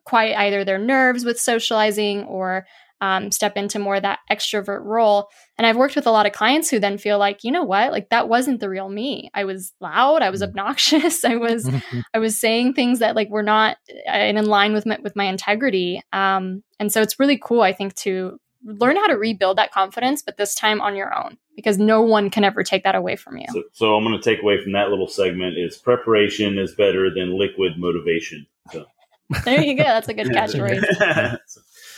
quiet 0.05 0.39
either 0.39 0.65
their 0.65 0.79
nerves 0.79 1.25
with 1.25 1.39
socializing 1.39 2.25
or 2.25 2.67
um, 3.01 3.31
step 3.31 3.57
into 3.57 3.79
more 3.79 4.01
that 4.01 4.19
extrovert 4.31 4.85
role. 4.85 5.29
And 5.57 5.67
I've 5.67 5.77
worked 5.77 5.95
with 5.95 6.07
a 6.07 6.11
lot 6.11 6.27
of 6.27 6.33
clients 6.33 6.69
who 6.69 6.81
then 6.81 6.99
feel 6.99 7.19
like, 7.19 7.45
you 7.45 7.53
know 7.53 7.63
what, 7.63 7.93
like 7.93 8.09
that 8.11 8.29
wasn't 8.29 8.61
the 8.61 8.69
real 8.69 8.89
me. 8.89 9.31
I 9.35 9.45
was 9.45 9.73
loud, 9.81 10.23
I 10.23 10.31
was 10.31 10.41
mm. 10.41 10.49
obnoxious, 10.49 11.25
I 11.25 11.37
was, 11.37 11.67
mm-hmm. 11.67 12.01
I 12.13 12.19
was 12.19 12.41
saying 12.41 12.75
things 12.75 12.99
that 12.99 13.15
like 13.15 13.31
were 13.31 13.43
not 13.43 13.77
uh, 14.13 14.17
in 14.17 14.45
line 14.47 14.73
with 14.73 14.87
my, 14.87 14.99
with 15.03 15.15
my 15.15 15.25
integrity. 15.25 16.03
Um, 16.13 16.65
and 16.81 16.93
so 16.93 17.03
it's 17.03 17.21
really 17.21 17.39
cool, 17.39 17.63
I 17.63 17.73
think, 17.73 17.95
to 17.97 18.41
learn 18.69 18.97
how 18.97 19.07
to 19.07 19.17
rebuild 19.17 19.59
that 19.59 19.73
confidence, 19.73 20.23
but 20.23 20.37
this 20.37 20.55
time 20.55 20.81
on 20.81 20.95
your 20.95 21.17
own 21.17 21.39
because 21.57 21.79
no 21.79 22.03
one 22.03 22.31
can 22.31 22.45
ever 22.45 22.63
take 22.63 22.85
that 22.85 22.95
away 22.95 23.17
from 23.17 23.39
you. 23.39 23.47
So, 23.51 23.63
so 23.73 23.95
I'm 23.97 24.05
going 24.05 24.17
to 24.17 24.23
take 24.23 24.43
away 24.43 24.63
from 24.63 24.73
that 24.73 24.91
little 24.91 25.09
segment 25.09 25.59
is 25.59 25.77
preparation 25.77 26.59
is 26.59 26.75
better 26.75 27.11
than 27.13 27.39
liquid 27.39 27.79
motivation. 27.79 28.47
So. 28.71 28.87
there 29.45 29.61
you 29.63 29.77
go. 29.77 29.85
That's 29.85 30.09
a 30.09 30.15
good 30.15 30.27
catchphrase. 30.29 31.39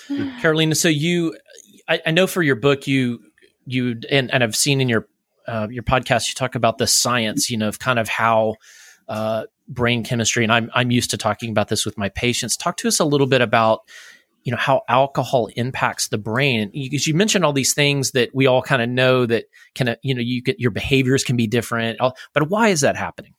Carolina, 0.40 0.74
so 0.74 0.88
you, 0.88 1.37
I, 1.88 2.00
I, 2.06 2.11
know 2.11 2.26
for 2.26 2.42
your 2.42 2.56
book, 2.56 2.87
you, 2.87 3.20
you, 3.66 4.00
and, 4.11 4.30
and 4.33 4.42
I've 4.42 4.56
seen 4.56 4.80
in 4.80 4.88
your, 4.88 5.06
uh, 5.46 5.68
your 5.70 5.83
podcast, 5.83 6.28
you 6.28 6.35
talk 6.35 6.54
about 6.54 6.78
the 6.78 6.87
science, 6.87 7.50
you 7.50 7.56
know, 7.56 7.68
of 7.68 7.78
kind 7.78 7.98
of 7.98 8.09
how, 8.09 8.56
uh, 9.09 9.44
brain 9.68 10.02
chemistry, 10.02 10.42
and 10.42 10.52
I'm, 10.52 10.70
I'm 10.74 10.90
used 10.90 11.11
to 11.11 11.16
talking 11.16 11.50
about 11.50 11.68
this 11.68 11.85
with 11.85 11.96
my 11.96 12.09
patients. 12.09 12.56
Talk 12.56 12.76
to 12.78 12.88
us 12.88 12.98
a 12.98 13.04
little 13.04 13.28
bit 13.28 13.40
about, 13.40 13.83
you 14.42 14.53
know, 14.53 14.59
how 14.59 14.83
alcohol 14.88 15.48
impacts 15.57 16.09
the 16.09 16.18
brain. 16.18 16.70
Because 16.72 17.07
you, 17.07 17.12
you 17.12 17.16
mentioned 17.16 17.44
all 17.44 17.53
these 17.53 17.74
things 17.74 18.12
that 18.12 18.31
we 18.35 18.46
all 18.46 18.62
kind 18.62 18.83
of 18.83 18.88
know 18.88 19.26
that 19.26 19.46
can, 19.74 19.88
uh, 19.88 19.96
you 20.03 20.14
know, 20.14 20.20
you 20.20 20.42
get 20.42 20.59
your 20.59 20.70
behaviors 20.70 21.24
can 21.24 21.37
be 21.37 21.46
different, 21.46 21.98
but 22.33 22.48
why 22.48 22.68
is 22.68 22.81
that 22.81 22.96
happening? 22.96 23.35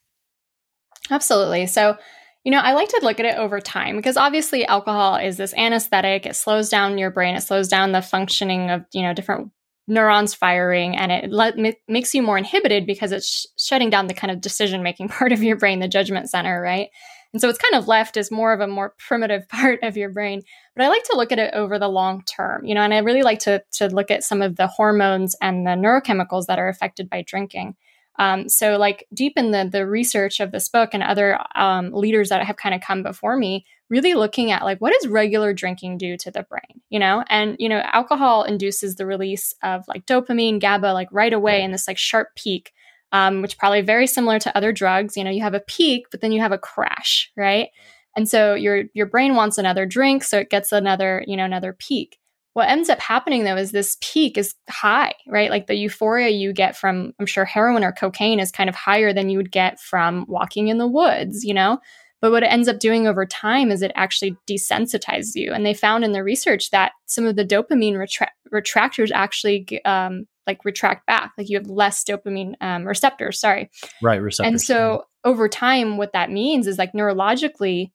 Absolutely. 1.10 1.66
So, 1.68 1.98
you 2.44 2.52
know, 2.52 2.60
I 2.60 2.74
like 2.74 2.90
to 2.90 3.00
look 3.04 3.20
at 3.20 3.26
it 3.26 3.38
over 3.38 3.60
time 3.60 3.98
because 3.98 4.18
obviously 4.18 4.66
alcohol 4.66 5.16
is 5.16 5.38
this 5.38 5.54
anesthetic. 5.56 6.26
It 6.26 6.36
slows 6.36 6.70
down 6.70 6.98
your 6.98 7.12
brain. 7.12 7.36
It 7.36 7.42
slows 7.42 7.68
down 7.68 7.92
the 7.92 8.02
functioning 8.02 8.70
of, 8.70 8.86
you 8.94 9.04
know, 9.04 9.14
different 9.14 9.52
neurons 9.88 10.34
firing 10.34 10.96
and 10.96 11.12
it 11.12 11.32
let, 11.32 11.56
makes 11.88 12.14
you 12.14 12.22
more 12.22 12.38
inhibited 12.38 12.86
because 12.86 13.12
it's 13.12 13.28
sh- 13.28 13.46
shutting 13.58 13.90
down 13.90 14.08
the 14.08 14.14
kind 14.14 14.32
of 14.32 14.42
decision 14.42 14.84
making 14.84 15.08
part 15.10 15.32
of 15.32 15.44
your 15.44 15.58
brain, 15.58 15.80
the 15.80 15.88
judgment 15.88 16.30
center, 16.30 16.62
right? 16.62 16.90
And 17.34 17.42
so 17.42 17.48
it's 17.50 17.60
kind 17.60 17.76
of 17.76 17.88
left 17.88 18.18
as 18.18 18.32
more 18.32 18.54
of 18.54 18.60
a 18.60 18.68
more 18.68 18.94
primitive 18.98 19.48
part 19.50 19.80
of 19.84 19.98
your 19.98 20.10
brain. 20.10 20.42
But 20.76 20.86
I 20.86 20.90
like 20.90 21.04
to 21.06 21.18
look 21.18 21.32
at 21.32 21.40
it 21.40 21.54
over 21.54 21.80
the 21.80 21.88
long 21.88 22.24
term, 22.24 22.66
you 22.66 22.76
know, 22.76 22.82
and 22.82 22.94
I 22.94 23.00
really 23.00 23.24
like 23.24 23.40
to, 23.40 23.64
to 23.74 23.88
look 23.88 24.12
at 24.12 24.24
some 24.24 24.42
of 24.42 24.56
the 24.56 24.68
hormones 24.68 25.36
and 25.42 25.66
the 25.66 25.72
neurochemicals 25.72 26.48
that 26.48 26.60
are 26.60 26.70
affected 26.70 27.10
by 27.10 27.24
drinking. 27.26 27.76
Um, 28.20 28.50
so, 28.50 28.78
like 28.78 29.08
deep 29.14 29.34
in 29.38 29.52
the 29.52 29.68
the 29.72 29.88
research 29.88 30.42
of 30.42 30.52
this 30.52 30.68
book 30.68 30.90
and 30.94 31.02
other 31.02 31.40
um, 31.56 31.92
leaders 31.94 32.30
that 32.30 32.46
have 32.46 32.58
kind 32.58 32.76
of 32.76 32.82
come 32.82 33.04
before 33.04 33.38
me, 33.38 33.66
really 33.90 34.14
looking 34.14 34.52
at 34.52 34.64
like 34.64 34.80
what 34.80 34.94
does 34.94 35.10
regular 35.10 35.54
drinking 35.54 35.98
do 35.98 36.18
to 36.18 36.30
the 36.30 36.44
brain, 36.44 36.82
you 36.90 37.00
know? 37.00 37.24
And 37.30 37.56
you 37.58 37.70
know, 37.70 37.82
alcohol 37.84 38.44
induces 38.44 38.96
the 38.96 39.06
release 39.06 39.56
of 39.64 39.86
like 39.88 40.06
dopamine, 40.06 40.60
GABA, 40.60 40.94
like 40.94 41.08
right 41.12 41.32
away 41.32 41.64
in 41.64 41.72
this 41.72 41.88
like 41.88 41.98
sharp 41.98 42.36
peak 42.36 42.74
um, 43.12 43.42
which 43.42 43.58
probably 43.58 43.82
very 43.82 44.08
similar 44.08 44.40
to 44.40 44.56
other 44.56 44.72
drugs. 44.72 45.18
You 45.18 45.24
know, 45.24 45.32
you 45.32 45.42
have 45.42 45.54
a 45.54 45.60
peak, 45.62 46.08
but 46.12 46.22
then 46.22 46.32
you 46.32 46.42
have 46.42 46.52
a 46.52 46.58
crash, 46.58 47.32
right? 47.36 47.70
And 48.16 48.28
so 48.28 48.54
your 48.56 48.84
your 48.94 49.06
brain 49.06 49.36
wants 49.36 49.58
another 49.58 49.86
drink, 49.86 50.24
so 50.24 50.40
it 50.40 50.50
gets 50.50 50.72
another, 50.72 51.24
you 51.28 51.38
know, 51.38 51.46
another 51.46 51.74
peak. 51.74 52.18
What 52.54 52.68
ends 52.68 52.90
up 52.90 53.00
happening 53.00 53.46
though 53.46 53.56
is 53.56 53.72
this 53.72 53.98
peak 54.02 54.38
is 54.38 54.56
high, 54.70 55.14
right? 55.28 55.50
Like 55.50 55.68
the 55.68 55.76
euphoria 55.76 56.30
you 56.30 56.52
get 56.52 56.76
from, 56.76 57.14
I'm 57.20 57.26
sure, 57.26 57.46
heroin 57.46 57.84
or 57.84 57.94
cocaine 57.94 58.42
is 58.42 58.52
kind 58.52 58.70
of 58.70 58.76
higher 58.76 59.14
than 59.14 59.30
you 59.30 59.38
would 59.38 59.52
get 59.52 59.80
from 59.80 60.26
walking 60.28 60.68
in 60.68 60.78
the 60.78 60.88
woods, 60.88 61.46
you 61.46 61.54
know? 61.54 61.80
But 62.22 62.32
what 62.32 62.44
it 62.44 62.52
ends 62.52 62.68
up 62.68 62.80
doing 62.80 63.08
over 63.08 63.26
time 63.26 63.72
is 63.72 63.82
it 63.82 63.92
actually 63.96 64.38
desensitizes 64.48 65.32
you. 65.34 65.54
And 65.54 65.66
they 65.66 65.74
found 65.74 66.04
in 66.04 66.12
the 66.12 66.24
research 66.24 66.70
that 66.70 66.92
some 67.08 67.26
of 67.26 67.36
the 67.36 67.46
dopamine 67.46 67.96
retra- 67.96 68.28
retractors 68.54 69.12
actually 69.12 69.84
um, 69.86 70.28
like 70.46 70.64
retract 70.64 71.08
back. 71.08 71.32
Like 71.38 71.50
you 71.50 71.58
have 71.58 71.68
less 71.68 72.04
dopamine 72.04 72.54
um, 72.62 72.86
receptors 72.86 73.40
sorry. 73.40 73.72
Right 74.02 74.22
receptors 74.22 74.52
and 74.52 74.62
so 74.62 75.06
over 75.24 75.50
time 75.50 75.98
what 75.98 76.14
that 76.14 76.32
means 76.32 76.68
is 76.68 76.78
like 76.78 76.94
neurologically 76.94 77.92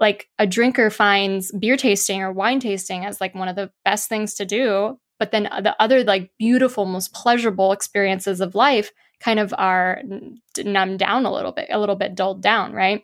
like 0.00 0.28
a 0.38 0.46
drinker 0.46 0.90
finds 0.90 1.50
beer 1.52 1.76
tasting 1.76 2.22
or 2.22 2.32
wine 2.32 2.60
tasting 2.60 3.04
as 3.04 3.20
like 3.20 3.34
one 3.34 3.48
of 3.48 3.56
the 3.56 3.70
best 3.84 4.08
things 4.08 4.34
to 4.34 4.44
do. 4.44 4.98
But 5.18 5.32
then 5.32 5.44
the 5.44 5.74
other 5.80 6.04
like 6.04 6.30
beautiful 6.38 6.84
most 6.84 7.12
pleasurable 7.12 7.72
experiences 7.72 8.40
of 8.40 8.54
life 8.54 8.92
kind 9.20 9.40
of 9.40 9.52
are 9.56 10.00
numbed 10.64 11.00
down 11.00 11.26
a 11.26 11.32
little 11.32 11.52
bit 11.52 11.66
a 11.70 11.78
little 11.78 11.96
bit 11.96 12.14
dulled 12.14 12.40
down 12.40 12.72
right 12.72 13.02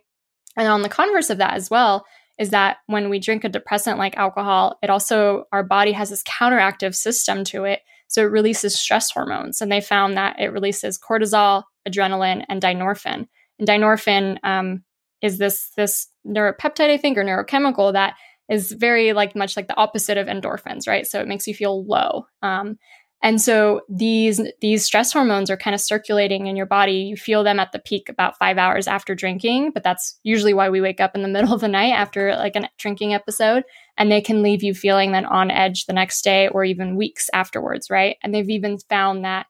and 0.57 0.67
on 0.67 0.81
the 0.81 0.89
converse 0.89 1.29
of 1.29 1.37
that 1.37 1.53
as 1.53 1.69
well 1.69 2.05
is 2.37 2.49
that 2.49 2.77
when 2.87 3.09
we 3.09 3.19
drink 3.19 3.43
a 3.43 3.49
depressant 3.49 3.97
like 3.97 4.17
alcohol 4.17 4.77
it 4.81 4.89
also 4.89 5.45
our 5.51 5.63
body 5.63 5.91
has 5.91 6.09
this 6.09 6.23
counteractive 6.23 6.95
system 6.95 7.43
to 7.43 7.63
it 7.63 7.81
so 8.07 8.21
it 8.21 8.31
releases 8.31 8.79
stress 8.79 9.11
hormones, 9.11 9.61
and 9.61 9.71
they 9.71 9.81
found 9.81 10.15
that 10.15 10.39
it 10.39 10.51
releases 10.53 10.99
cortisol, 10.99 11.63
adrenaline, 11.87 12.45
and 12.49 12.61
dynorphin. 12.61 13.27
And 13.59 13.67
dynorphin 13.67 14.37
um, 14.43 14.83
is 15.21 15.37
this 15.37 15.71
this 15.75 16.07
neuropeptide, 16.25 16.89
I 16.89 16.97
think, 16.97 17.17
or 17.17 17.23
neurochemical 17.23 17.93
that 17.93 18.15
is 18.49 18.71
very 18.71 19.13
like 19.13 19.35
much 19.35 19.57
like 19.57 19.67
the 19.67 19.77
opposite 19.77 20.17
of 20.17 20.27
endorphins, 20.27 20.87
right? 20.87 21.07
So 21.07 21.19
it 21.19 21.27
makes 21.27 21.47
you 21.47 21.55
feel 21.55 21.83
low. 21.85 22.27
Um, 22.41 22.77
and 23.21 23.41
so 23.41 23.81
these 23.89 24.41
these 24.61 24.85
stress 24.85 25.11
hormones 25.11 25.49
are 25.49 25.57
kind 25.57 25.73
of 25.73 25.81
circulating 25.81 26.47
in 26.47 26.55
your 26.55 26.65
body. 26.65 26.93
You 26.93 27.17
feel 27.17 27.43
them 27.43 27.59
at 27.59 27.71
the 27.71 27.79
peak 27.79 28.07
about 28.07 28.37
five 28.37 28.57
hours 28.57 28.87
after 28.87 29.15
drinking, 29.15 29.71
but 29.71 29.83
that's 29.83 30.19
usually 30.23 30.53
why 30.53 30.69
we 30.69 30.81
wake 30.81 30.99
up 30.99 31.15
in 31.15 31.21
the 31.21 31.27
middle 31.35 31.53
of 31.53 31.61
the 31.61 31.67
night 31.67 31.93
after 31.93 32.35
like 32.35 32.55
a 32.55 32.69
drinking 32.77 33.13
episode. 33.13 33.63
And 33.97 34.11
they 34.11 34.21
can 34.21 34.43
leave 34.43 34.61
you 34.61 34.73
feeling 34.73 35.11
then 35.11 35.25
on 35.25 35.49
edge 35.49 35.85
the 35.85 35.93
next 35.93 36.23
day 36.23 36.49
or 36.49 36.63
even 36.63 36.97
weeks 36.97 37.29
afterwards, 37.33 37.89
right? 37.89 38.17
And 38.21 38.33
they've 38.33 38.49
even 38.49 38.77
found 38.89 39.23
that 39.23 39.47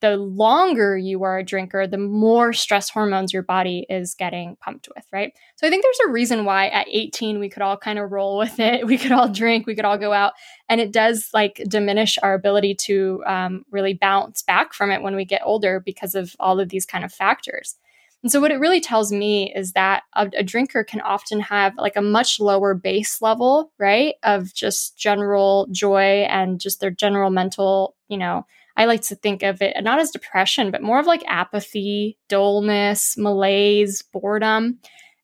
the 0.00 0.16
longer 0.16 0.96
you 0.96 1.24
are 1.24 1.38
a 1.38 1.44
drinker, 1.44 1.86
the 1.86 1.98
more 1.98 2.52
stress 2.52 2.88
hormones 2.88 3.32
your 3.32 3.42
body 3.42 3.84
is 3.88 4.14
getting 4.14 4.56
pumped 4.56 4.88
with, 4.94 5.04
right? 5.12 5.32
So 5.56 5.66
I 5.66 5.70
think 5.70 5.82
there's 5.82 6.08
a 6.08 6.12
reason 6.12 6.44
why 6.44 6.68
at 6.68 6.86
18 6.88 7.38
we 7.40 7.48
could 7.48 7.62
all 7.62 7.76
kind 7.76 7.98
of 7.98 8.12
roll 8.12 8.38
with 8.38 8.58
it. 8.60 8.86
We 8.88 8.96
could 8.96 9.12
all 9.12 9.28
drink, 9.28 9.66
we 9.66 9.74
could 9.74 9.84
all 9.84 9.98
go 9.98 10.12
out, 10.12 10.32
and 10.68 10.80
it 10.80 10.92
does 10.92 11.28
like 11.34 11.62
diminish 11.68 12.16
our 12.22 12.32
ability 12.32 12.74
to 12.86 13.22
um, 13.26 13.64
really 13.70 13.92
bounce 13.92 14.42
back 14.42 14.72
from 14.72 14.90
it 14.90 15.02
when 15.02 15.14
we 15.14 15.26
get 15.26 15.42
older 15.44 15.78
because 15.78 16.14
of 16.14 16.34
all 16.40 16.58
of 16.58 16.70
these 16.70 16.86
kind 16.86 17.04
of 17.04 17.12
factors. 17.12 17.76
And 18.22 18.32
so 18.32 18.40
what 18.40 18.50
it 18.50 18.58
really 18.58 18.80
tells 18.80 19.12
me 19.12 19.52
is 19.54 19.72
that 19.72 20.04
a, 20.14 20.30
a 20.38 20.42
drinker 20.42 20.84
can 20.84 21.00
often 21.02 21.40
have 21.40 21.74
like 21.76 21.96
a 21.96 22.02
much 22.02 22.40
lower 22.40 22.72
base 22.72 23.20
level, 23.20 23.72
right, 23.78 24.14
of 24.22 24.54
just 24.54 24.96
general 24.96 25.68
joy 25.70 26.26
and 26.30 26.58
just 26.58 26.80
their 26.80 26.90
general 26.90 27.30
mental, 27.30 27.94
you 28.08 28.16
know 28.16 28.46
I 28.78 28.84
like 28.84 29.02
to 29.02 29.16
think 29.16 29.42
of 29.42 29.60
it 29.60 29.76
not 29.82 29.98
as 29.98 30.12
depression, 30.12 30.70
but 30.70 30.82
more 30.82 31.00
of 31.00 31.06
like 31.06 31.24
apathy, 31.26 32.16
dullness, 32.28 33.16
malaise, 33.18 34.02
boredom. 34.12 34.78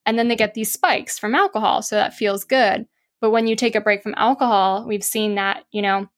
And 0.04 0.18
then 0.18 0.28
they 0.28 0.36
get 0.36 0.54
these 0.54 0.72
spikes 0.72 1.18
from 1.18 1.34
alcohol. 1.34 1.80
So 1.80 1.94
that 1.94 2.14
feels 2.14 2.44
good. 2.44 2.86
But 3.20 3.30
when 3.30 3.46
you 3.46 3.56
take 3.56 3.76
a 3.76 3.80
break 3.80 4.02
from 4.02 4.14
alcohol, 4.16 4.84
we've 4.86 5.04
seen 5.04 5.36
that, 5.36 5.64
you 5.70 5.80
know, 5.80 6.08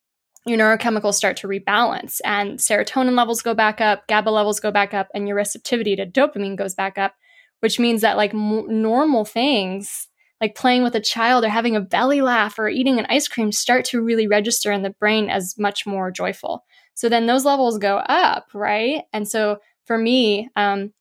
your 0.46 0.58
neurochemicals 0.58 1.14
start 1.14 1.36
to 1.38 1.48
rebalance 1.48 2.20
and 2.24 2.58
serotonin 2.58 3.16
levels 3.16 3.42
go 3.42 3.52
back 3.52 3.80
up, 3.80 4.06
GABA 4.08 4.30
levels 4.30 4.58
go 4.58 4.70
back 4.70 4.94
up, 4.94 5.08
and 5.12 5.28
your 5.28 5.36
receptivity 5.36 5.94
to 5.96 6.06
dopamine 6.06 6.56
goes 6.56 6.74
back 6.74 6.96
up, 6.96 7.14
which 7.60 7.78
means 7.78 8.00
that 8.00 8.16
like 8.16 8.32
m- 8.32 8.64
normal 8.80 9.24
things 9.24 10.08
like 10.40 10.54
playing 10.54 10.82
with 10.82 10.94
a 10.94 11.00
child 11.00 11.44
or 11.44 11.48
having 11.48 11.76
a 11.76 11.80
belly 11.80 12.20
laugh 12.20 12.58
or 12.58 12.68
eating 12.68 12.98
an 12.98 13.06
ice 13.08 13.26
cream 13.28 13.50
start 13.52 13.84
to 13.86 14.02
really 14.02 14.26
register 14.26 14.70
in 14.70 14.82
the 14.82 14.90
brain 14.90 15.30
as 15.30 15.54
much 15.58 15.86
more 15.86 16.10
joyful. 16.10 16.64
So 16.96 17.10
then 17.10 17.26
those 17.26 17.44
levels 17.44 17.78
go 17.78 17.98
up, 17.98 18.48
right? 18.54 19.04
And 19.12 19.28
so 19.28 19.60
for 19.84 19.96
me, 19.96 20.48
um, 20.56 20.92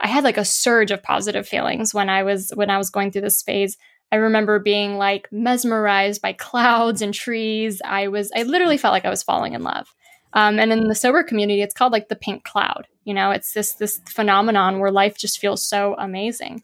I 0.00 0.08
had 0.08 0.24
like 0.24 0.38
a 0.38 0.44
surge 0.44 0.90
of 0.90 1.02
positive 1.02 1.46
feelings 1.46 1.94
when 1.94 2.08
I 2.08 2.24
was 2.24 2.50
when 2.54 2.70
I 2.70 2.78
was 2.78 2.90
going 2.90 3.12
through 3.12 3.22
this 3.22 3.42
phase. 3.42 3.76
I 4.10 4.16
remember 4.16 4.58
being 4.58 4.96
like 4.96 5.28
mesmerized 5.30 6.22
by 6.22 6.32
clouds 6.32 7.02
and 7.02 7.12
trees. 7.12 7.82
I 7.84 8.08
was 8.08 8.32
I 8.34 8.42
literally 8.44 8.78
felt 8.78 8.92
like 8.92 9.04
I 9.04 9.10
was 9.10 9.22
falling 9.22 9.52
in 9.52 9.62
love. 9.62 9.94
Um, 10.32 10.58
and 10.58 10.72
in 10.72 10.88
the 10.88 10.94
sober 10.94 11.22
community, 11.22 11.62
it's 11.62 11.74
called 11.74 11.92
like 11.92 12.08
the 12.08 12.16
pink 12.16 12.42
cloud. 12.44 12.86
You 13.04 13.14
know, 13.14 13.30
it's 13.30 13.52
this 13.52 13.74
this 13.74 14.00
phenomenon 14.08 14.80
where 14.80 14.90
life 14.90 15.18
just 15.18 15.38
feels 15.38 15.68
so 15.68 15.94
amazing. 15.98 16.62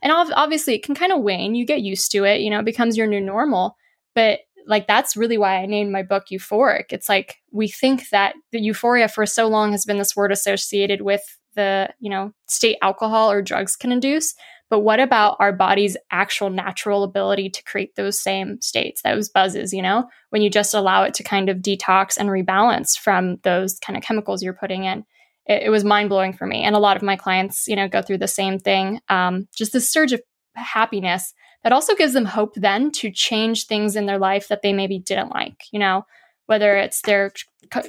And 0.00 0.12
obviously, 0.12 0.74
it 0.74 0.84
can 0.84 0.94
kind 0.94 1.12
of 1.12 1.22
wane. 1.22 1.56
You 1.56 1.66
get 1.66 1.82
used 1.82 2.12
to 2.12 2.24
it. 2.24 2.40
You 2.40 2.50
know, 2.50 2.60
it 2.60 2.64
becomes 2.64 2.96
your 2.96 3.08
new 3.08 3.20
normal. 3.20 3.76
But 4.14 4.40
like 4.66 4.86
that's 4.86 5.16
really 5.16 5.38
why 5.38 5.56
I 5.56 5.66
named 5.66 5.92
my 5.92 6.02
book 6.02 6.24
euphoric. 6.30 6.86
It's 6.90 7.08
like 7.08 7.36
we 7.50 7.68
think 7.68 8.08
that 8.10 8.34
the 8.52 8.60
euphoria 8.60 9.08
for 9.08 9.26
so 9.26 9.48
long 9.48 9.72
has 9.72 9.84
been 9.84 9.98
this 9.98 10.16
word 10.16 10.32
associated 10.32 11.02
with 11.02 11.22
the, 11.54 11.90
you 12.00 12.10
know, 12.10 12.32
state 12.48 12.78
alcohol 12.82 13.30
or 13.30 13.42
drugs 13.42 13.76
can 13.76 13.92
induce. 13.92 14.34
But 14.70 14.80
what 14.80 15.00
about 15.00 15.36
our 15.38 15.52
body's 15.52 15.98
actual 16.10 16.48
natural 16.48 17.02
ability 17.02 17.50
to 17.50 17.62
create 17.64 17.94
those 17.94 18.18
same 18.18 18.58
states, 18.62 19.02
those 19.02 19.28
buzzes, 19.28 19.72
you 19.72 19.82
know, 19.82 20.08
when 20.30 20.40
you 20.40 20.48
just 20.48 20.72
allow 20.72 21.02
it 21.02 21.12
to 21.14 21.22
kind 21.22 21.50
of 21.50 21.58
detox 21.58 22.16
and 22.16 22.30
rebalance 22.30 22.98
from 22.98 23.36
those 23.42 23.78
kind 23.80 23.98
of 23.98 24.02
chemicals 24.02 24.42
you're 24.42 24.54
putting 24.54 24.84
in? 24.84 25.04
It, 25.44 25.64
it 25.64 25.70
was 25.70 25.84
mind 25.84 26.08
blowing 26.08 26.32
for 26.32 26.46
me. 26.46 26.62
And 26.62 26.74
a 26.74 26.78
lot 26.78 26.96
of 26.96 27.02
my 27.02 27.16
clients, 27.16 27.68
you 27.68 27.76
know, 27.76 27.86
go 27.86 28.00
through 28.00 28.18
the 28.18 28.28
same 28.28 28.58
thing. 28.58 29.00
Um, 29.10 29.46
just 29.54 29.74
this 29.74 29.90
surge 29.90 30.12
of 30.12 30.22
happiness 30.54 31.34
that 31.62 31.72
also 31.72 31.94
gives 31.94 32.12
them 32.12 32.24
hope 32.24 32.54
then 32.54 32.90
to 32.92 33.10
change 33.10 33.66
things 33.66 33.96
in 33.96 34.06
their 34.06 34.18
life 34.18 34.48
that 34.48 34.62
they 34.62 34.72
maybe 34.72 34.98
didn't 34.98 35.30
like, 35.30 35.64
you 35.72 35.78
know, 35.78 36.04
whether 36.46 36.76
it's 36.76 37.02
their 37.02 37.32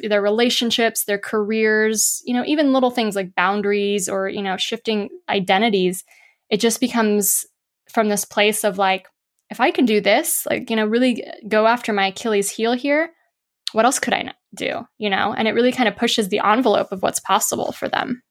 their 0.03 0.21
relationships, 0.21 1.05
their 1.05 1.17
careers, 1.17 2.21
you 2.25 2.33
know, 2.33 2.43
even 2.45 2.73
little 2.73 2.91
things 2.91 3.15
like 3.15 3.35
boundaries 3.35 4.07
or, 4.07 4.29
you 4.29 4.41
know, 4.41 4.57
shifting 4.57 5.09
identities. 5.27 6.03
It 6.49 6.59
just 6.59 6.79
becomes 6.79 7.45
from 7.91 8.09
this 8.09 8.25
place 8.25 8.63
of 8.63 8.77
like 8.77 9.07
if 9.49 9.59
I 9.59 9.71
can 9.71 9.85
do 9.85 10.01
this, 10.01 10.45
like, 10.49 10.69
you 10.69 10.75
know, 10.75 10.85
really 10.85 11.23
go 11.47 11.67
after 11.67 11.93
my 11.93 12.07
Achilles 12.07 12.49
heel 12.49 12.73
here, 12.73 13.11
what 13.73 13.85
else 13.85 13.99
could 13.99 14.13
I 14.13 14.33
do, 14.55 14.87
you 14.97 15.09
know? 15.09 15.33
And 15.33 15.47
it 15.47 15.53
really 15.53 15.71
kind 15.71 15.89
of 15.89 15.95
pushes 15.95 16.29
the 16.29 16.41
envelope 16.43 16.91
of 16.91 17.01
what's 17.01 17.19
possible 17.19 17.71
for 17.71 17.87
them. 17.89 18.23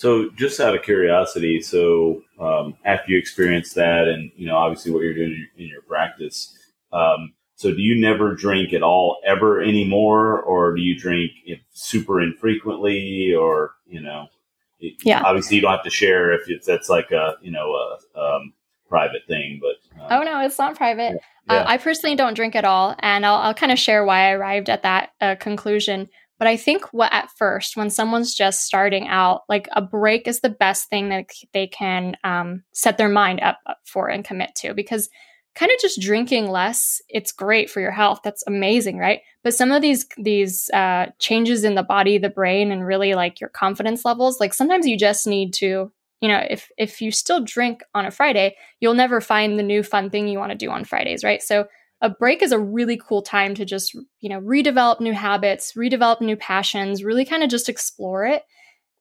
So, 0.00 0.30
just 0.30 0.60
out 0.60 0.74
of 0.74 0.82
curiosity, 0.82 1.60
so 1.60 2.22
um, 2.40 2.74
after 2.86 3.12
you 3.12 3.18
experience 3.18 3.74
that, 3.74 4.08
and 4.08 4.32
you 4.34 4.46
know, 4.46 4.56
obviously 4.56 4.92
what 4.92 5.02
you're 5.02 5.12
doing 5.12 5.46
in 5.58 5.66
your 5.66 5.82
practice, 5.82 6.56
um, 6.90 7.34
so 7.54 7.70
do 7.70 7.82
you 7.82 8.00
never 8.00 8.34
drink 8.34 8.72
at 8.72 8.82
all 8.82 9.18
ever 9.26 9.60
anymore, 9.60 10.40
or 10.40 10.74
do 10.74 10.80
you 10.80 10.98
drink 10.98 11.32
super 11.72 12.18
infrequently, 12.18 13.34
or 13.38 13.72
you 13.86 14.00
know, 14.00 14.28
yeah, 15.04 15.20
obviously 15.22 15.56
you 15.56 15.60
don't 15.60 15.72
have 15.72 15.84
to 15.84 15.90
share 15.90 16.32
if 16.32 16.48
it's 16.48 16.66
that's 16.66 16.88
like 16.88 17.10
a 17.10 17.34
you 17.42 17.50
know 17.50 17.70
a 17.74 18.18
um, 18.18 18.54
private 18.88 19.26
thing, 19.28 19.60
but 19.60 20.00
uh, 20.02 20.18
oh 20.18 20.22
no, 20.22 20.40
it's 20.40 20.58
not 20.58 20.76
private. 20.76 21.20
Yeah. 21.46 21.56
Uh, 21.56 21.64
I 21.66 21.76
personally 21.76 22.16
don't 22.16 22.32
drink 22.32 22.56
at 22.56 22.64
all, 22.64 22.96
and 23.00 23.26
I'll, 23.26 23.36
I'll 23.36 23.54
kind 23.54 23.70
of 23.70 23.78
share 23.78 24.02
why 24.06 24.28
I 24.28 24.30
arrived 24.30 24.70
at 24.70 24.82
that 24.82 25.10
uh, 25.20 25.34
conclusion. 25.34 26.08
But 26.40 26.48
I 26.48 26.56
think 26.56 26.86
what 26.94 27.12
at 27.12 27.30
first, 27.36 27.76
when 27.76 27.90
someone's 27.90 28.34
just 28.34 28.64
starting 28.64 29.06
out, 29.06 29.42
like 29.46 29.68
a 29.72 29.82
break 29.82 30.26
is 30.26 30.40
the 30.40 30.48
best 30.48 30.88
thing 30.88 31.10
that 31.10 31.26
they 31.52 31.66
can 31.66 32.16
um, 32.24 32.64
set 32.72 32.96
their 32.96 33.10
mind 33.10 33.40
up 33.42 33.58
for 33.84 34.08
and 34.08 34.24
commit 34.24 34.54
to 34.56 34.72
because 34.72 35.10
kind 35.54 35.70
of 35.70 35.78
just 35.82 36.00
drinking 36.00 36.48
less, 36.48 37.02
it's 37.10 37.30
great 37.30 37.68
for 37.68 37.80
your 37.80 37.90
health. 37.90 38.20
That's 38.24 38.42
amazing, 38.46 38.96
right? 38.96 39.20
But 39.44 39.52
some 39.52 39.70
of 39.70 39.82
these 39.82 40.06
these 40.16 40.70
uh, 40.70 41.08
changes 41.18 41.62
in 41.62 41.74
the 41.74 41.82
body, 41.82 42.16
the 42.16 42.30
brain, 42.30 42.72
and 42.72 42.86
really 42.86 43.14
like 43.14 43.38
your 43.38 43.50
confidence 43.50 44.06
levels, 44.06 44.40
like 44.40 44.54
sometimes 44.54 44.86
you 44.86 44.96
just 44.96 45.26
need 45.26 45.52
to, 45.54 45.92
you 46.22 46.28
know, 46.28 46.42
if 46.48 46.70
if 46.78 47.02
you 47.02 47.10
still 47.10 47.44
drink 47.44 47.82
on 47.94 48.06
a 48.06 48.10
Friday, 48.10 48.56
you'll 48.80 48.94
never 48.94 49.20
find 49.20 49.58
the 49.58 49.62
new 49.62 49.82
fun 49.82 50.08
thing 50.08 50.26
you 50.26 50.38
want 50.38 50.52
to 50.52 50.56
do 50.56 50.70
on 50.70 50.84
Fridays, 50.84 51.22
right? 51.22 51.42
So 51.42 51.66
a 52.00 52.08
break 52.08 52.42
is 52.42 52.52
a 52.52 52.58
really 52.58 52.96
cool 52.96 53.22
time 53.22 53.54
to 53.54 53.64
just, 53.64 53.94
you 54.20 54.28
know, 54.28 54.40
redevelop 54.40 55.00
new 55.00 55.12
habits, 55.12 55.74
redevelop 55.74 56.20
new 56.20 56.36
passions, 56.36 57.04
really 57.04 57.24
kind 57.24 57.42
of 57.42 57.50
just 57.50 57.68
explore 57.68 58.24
it. 58.24 58.42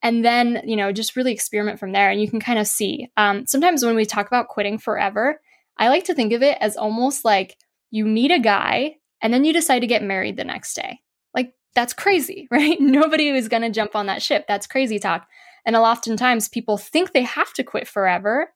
And 0.02 0.24
then, 0.24 0.62
you 0.66 0.76
know, 0.76 0.92
just 0.92 1.16
really 1.16 1.32
experiment 1.32 1.80
from 1.80 1.92
there. 1.92 2.10
And 2.10 2.22
you 2.22 2.30
can 2.30 2.40
kind 2.40 2.60
of 2.60 2.68
see. 2.68 3.10
Um, 3.18 3.46
sometimes 3.46 3.84
when 3.84 3.96
we 3.96 4.06
talk 4.06 4.28
about 4.28 4.48
quitting 4.48 4.78
forever, 4.78 5.42
I 5.78 5.90
like 5.90 6.06
to 6.06 6.14
think 6.14 6.34
of 6.34 6.44
it 6.44 6.58
as 6.60 6.78
almost 6.78 7.24
like 7.24 7.58
you 7.90 8.06
meet 8.06 8.32
a 8.32 8.40
guy 8.40 8.96
and 9.22 9.34
then 9.34 9.44
you 9.44 9.54
decide 9.54 9.80
to 9.80 9.88
get 9.88 10.04
married 10.04 10.38
the 10.38 10.44
next 10.44 10.74
day. 10.74 11.00
Like, 11.34 11.54
that's 11.76 11.94
crazy, 11.94 12.48
right? 12.52 12.80
Nobody 12.80 13.30
is 13.30 13.48
going 13.48 13.64
to 13.64 13.70
jump 13.70 13.96
on 13.96 14.08
that 14.08 14.22
ship. 14.22 14.46
That's 14.48 14.68
crazy 14.68 15.00
talk. 15.00 15.28
And 15.66 15.76
oftentimes 15.76 16.50
people 16.50 16.78
think 16.78 17.12
they 17.12 17.24
have 17.24 17.54
to 17.54 17.64
quit 17.64 17.88
forever. 17.88 18.52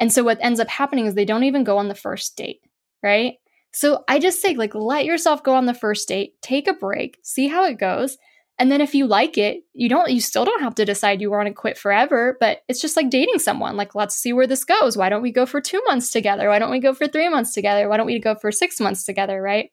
And 0.00 0.12
so 0.12 0.22
what 0.22 0.38
ends 0.40 0.60
up 0.60 0.68
happening 0.68 1.06
is 1.06 1.14
they 1.14 1.24
don't 1.24 1.44
even 1.44 1.64
go 1.64 1.78
on 1.78 1.88
the 1.88 1.94
first 1.94 2.36
date, 2.36 2.60
right? 3.02 3.34
So 3.72 4.04
I 4.08 4.18
just 4.18 4.40
say, 4.40 4.54
like, 4.54 4.74
let 4.74 5.04
yourself 5.04 5.42
go 5.42 5.54
on 5.54 5.66
the 5.66 5.74
first 5.74 6.08
date, 6.08 6.34
take 6.42 6.68
a 6.68 6.72
break, 6.72 7.18
see 7.22 7.48
how 7.48 7.64
it 7.64 7.78
goes. 7.78 8.16
And 8.58 8.72
then 8.72 8.80
if 8.80 8.94
you 8.94 9.06
like 9.06 9.38
it, 9.38 9.62
you 9.72 9.88
don't, 9.88 10.10
you 10.10 10.20
still 10.20 10.44
don't 10.44 10.62
have 10.62 10.74
to 10.76 10.84
decide 10.84 11.20
you 11.20 11.30
want 11.30 11.46
to 11.46 11.54
quit 11.54 11.78
forever, 11.78 12.36
but 12.40 12.62
it's 12.66 12.80
just 12.80 12.96
like 12.96 13.08
dating 13.08 13.38
someone. 13.38 13.76
Like, 13.76 13.94
let's 13.94 14.16
see 14.16 14.32
where 14.32 14.48
this 14.48 14.64
goes. 14.64 14.96
Why 14.96 15.08
don't 15.08 15.22
we 15.22 15.30
go 15.30 15.46
for 15.46 15.60
two 15.60 15.80
months 15.86 16.10
together? 16.10 16.48
Why 16.48 16.58
don't 16.58 16.72
we 16.72 16.80
go 16.80 16.92
for 16.92 17.06
three 17.06 17.28
months 17.28 17.52
together? 17.52 17.88
Why 17.88 17.96
don't 17.96 18.06
we 18.06 18.18
go 18.18 18.34
for 18.34 18.50
six 18.50 18.80
months 18.80 19.04
together? 19.04 19.40
Right. 19.40 19.70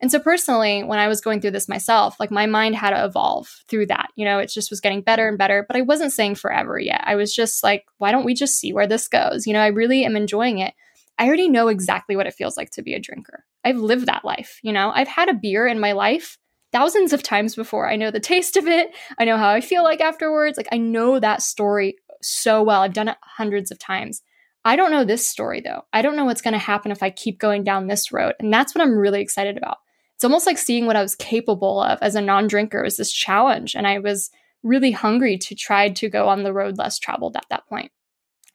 And 0.00 0.10
so 0.10 0.18
personally, 0.18 0.82
when 0.82 0.98
I 0.98 1.08
was 1.08 1.20
going 1.20 1.40
through 1.40 1.52
this 1.52 1.68
myself, 1.68 2.18
like 2.20 2.30
my 2.30 2.46
mind 2.46 2.74
had 2.74 2.90
to 2.90 3.04
evolve 3.04 3.48
through 3.68 3.86
that. 3.86 4.08
You 4.14 4.24
know, 4.24 4.38
it 4.40 4.50
just 4.50 4.70
was 4.70 4.80
getting 4.80 5.00
better 5.00 5.28
and 5.28 5.38
better, 5.38 5.64
but 5.66 5.76
I 5.76 5.82
wasn't 5.82 6.12
saying 6.12 6.34
forever 6.34 6.78
yet. 6.78 7.02
I 7.04 7.14
was 7.14 7.34
just 7.34 7.62
like, 7.62 7.86
why 7.98 8.12
don't 8.12 8.26
we 8.26 8.34
just 8.34 8.58
see 8.58 8.72
where 8.72 8.86
this 8.86 9.08
goes? 9.08 9.46
You 9.46 9.52
know, 9.52 9.60
I 9.60 9.68
really 9.68 10.04
am 10.04 10.16
enjoying 10.16 10.58
it. 10.58 10.74
I 11.18 11.26
already 11.26 11.48
know 11.48 11.68
exactly 11.68 12.16
what 12.16 12.26
it 12.26 12.34
feels 12.34 12.56
like 12.56 12.70
to 12.72 12.82
be 12.82 12.94
a 12.94 13.00
drinker. 13.00 13.44
I've 13.64 13.78
lived 13.78 14.06
that 14.06 14.24
life, 14.24 14.60
you 14.62 14.72
know. 14.72 14.92
I've 14.94 15.08
had 15.08 15.28
a 15.28 15.34
beer 15.34 15.66
in 15.66 15.80
my 15.80 15.92
life 15.92 16.38
thousands 16.72 17.12
of 17.12 17.22
times 17.22 17.54
before. 17.54 17.88
I 17.88 17.96
know 17.96 18.10
the 18.10 18.20
taste 18.20 18.56
of 18.56 18.66
it. 18.66 18.90
I 19.18 19.24
know 19.24 19.36
how 19.36 19.48
I 19.48 19.60
feel 19.60 19.82
like 19.82 20.00
afterwards. 20.00 20.56
Like 20.56 20.68
I 20.72 20.78
know 20.78 21.18
that 21.18 21.42
story 21.42 21.96
so 22.22 22.62
well. 22.62 22.82
I've 22.82 22.92
done 22.92 23.08
it 23.08 23.16
hundreds 23.22 23.70
of 23.70 23.78
times. 23.78 24.22
I 24.64 24.76
don't 24.76 24.90
know 24.90 25.04
this 25.04 25.26
story 25.26 25.60
though. 25.60 25.82
I 25.92 26.02
don't 26.02 26.16
know 26.16 26.24
what's 26.24 26.42
going 26.42 26.52
to 26.52 26.58
happen 26.58 26.90
if 26.90 27.02
I 27.02 27.10
keep 27.10 27.38
going 27.38 27.64
down 27.64 27.86
this 27.86 28.12
road. 28.12 28.34
And 28.40 28.52
that's 28.52 28.74
what 28.74 28.82
I'm 28.82 28.98
really 28.98 29.20
excited 29.20 29.56
about. 29.56 29.78
It's 30.16 30.24
almost 30.24 30.46
like 30.46 30.58
seeing 30.58 30.86
what 30.86 30.96
I 30.96 31.02
was 31.02 31.14
capable 31.14 31.80
of 31.80 31.98
as 32.02 32.14
a 32.14 32.20
non-drinker 32.20 32.82
was 32.82 32.96
this 32.96 33.12
challenge 33.12 33.74
and 33.74 33.86
I 33.86 33.98
was 33.98 34.30
really 34.62 34.90
hungry 34.90 35.38
to 35.38 35.54
try 35.54 35.90
to 35.90 36.08
go 36.08 36.28
on 36.28 36.42
the 36.42 36.52
road 36.52 36.78
less 36.78 36.98
traveled 36.98 37.36
at 37.36 37.46
that 37.50 37.66
point. 37.68 37.92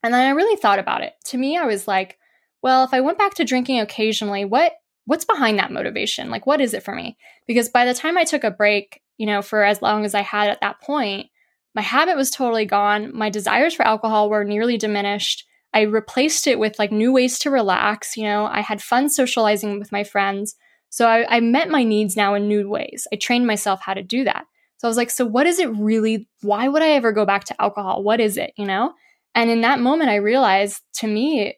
And 0.03 0.13
then 0.13 0.25
I 0.25 0.31
really 0.31 0.57
thought 0.57 0.79
about 0.79 1.03
it. 1.03 1.13
To 1.25 1.37
me, 1.37 1.57
I 1.57 1.65
was 1.65 1.87
like, 1.87 2.17
well, 2.61 2.83
if 2.83 2.93
I 2.93 3.01
went 3.01 3.17
back 3.17 3.33
to 3.35 3.45
drinking 3.45 3.79
occasionally, 3.79 4.45
what 4.45 4.73
what's 5.05 5.25
behind 5.25 5.59
that 5.59 5.71
motivation? 5.71 6.29
Like 6.29 6.45
what 6.45 6.61
is 6.61 6.73
it 6.73 6.83
for 6.83 6.93
me? 6.93 7.17
Because 7.47 7.69
by 7.69 7.85
the 7.85 7.93
time 7.93 8.17
I 8.17 8.23
took 8.23 8.43
a 8.43 8.51
break, 8.51 9.01
you 9.17 9.25
know, 9.25 9.41
for 9.41 9.63
as 9.63 9.81
long 9.81 10.05
as 10.05 10.13
I 10.13 10.21
had 10.21 10.49
at 10.49 10.61
that 10.61 10.81
point, 10.81 11.27
my 11.73 11.81
habit 11.81 12.15
was 12.15 12.29
totally 12.29 12.65
gone. 12.65 13.15
My 13.15 13.29
desires 13.29 13.73
for 13.73 13.83
alcohol 13.83 14.29
were 14.29 14.43
nearly 14.43 14.77
diminished. 14.77 15.45
I 15.73 15.81
replaced 15.81 16.47
it 16.47 16.59
with 16.59 16.77
like 16.77 16.91
new 16.91 17.11
ways 17.11 17.39
to 17.39 17.49
relax. 17.49 18.17
You 18.17 18.25
know, 18.25 18.45
I 18.45 18.61
had 18.61 18.81
fun 18.81 19.09
socializing 19.09 19.79
with 19.79 19.91
my 19.91 20.03
friends. 20.03 20.55
So 20.89 21.07
I, 21.07 21.37
I 21.37 21.39
met 21.39 21.69
my 21.69 21.83
needs 21.83 22.17
now 22.17 22.33
in 22.33 22.47
new 22.47 22.69
ways. 22.69 23.07
I 23.13 23.15
trained 23.15 23.47
myself 23.47 23.79
how 23.81 23.93
to 23.93 24.03
do 24.03 24.25
that. 24.25 24.45
So 24.77 24.87
I 24.87 24.89
was 24.89 24.97
like, 24.97 25.09
so 25.09 25.25
what 25.25 25.47
is 25.47 25.59
it 25.59 25.69
really? 25.69 26.27
Why 26.41 26.67
would 26.67 26.81
I 26.81 26.89
ever 26.89 27.11
go 27.11 27.25
back 27.25 27.45
to 27.45 27.61
alcohol? 27.61 28.03
What 28.03 28.19
is 28.19 28.35
it? 28.35 28.51
You 28.57 28.65
know? 28.65 28.93
And 29.33 29.49
in 29.49 29.61
that 29.61 29.79
moment, 29.79 30.09
I 30.09 30.15
realized 30.15 30.81
to 30.95 31.07
me, 31.07 31.55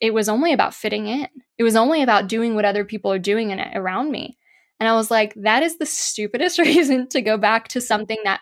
it 0.00 0.12
was 0.12 0.28
only 0.28 0.52
about 0.52 0.74
fitting 0.74 1.06
in. 1.06 1.28
It 1.58 1.62
was 1.62 1.76
only 1.76 2.02
about 2.02 2.28
doing 2.28 2.54
what 2.54 2.64
other 2.64 2.84
people 2.84 3.12
are 3.12 3.18
doing 3.18 3.50
in 3.50 3.58
it 3.58 3.76
around 3.76 4.10
me. 4.10 4.38
And 4.80 4.88
I 4.88 4.94
was 4.94 5.10
like, 5.10 5.34
that 5.36 5.62
is 5.62 5.78
the 5.78 5.86
stupidest 5.86 6.58
reason 6.58 7.08
to 7.08 7.22
go 7.22 7.38
back 7.38 7.68
to 7.68 7.80
something 7.80 8.18
that 8.24 8.40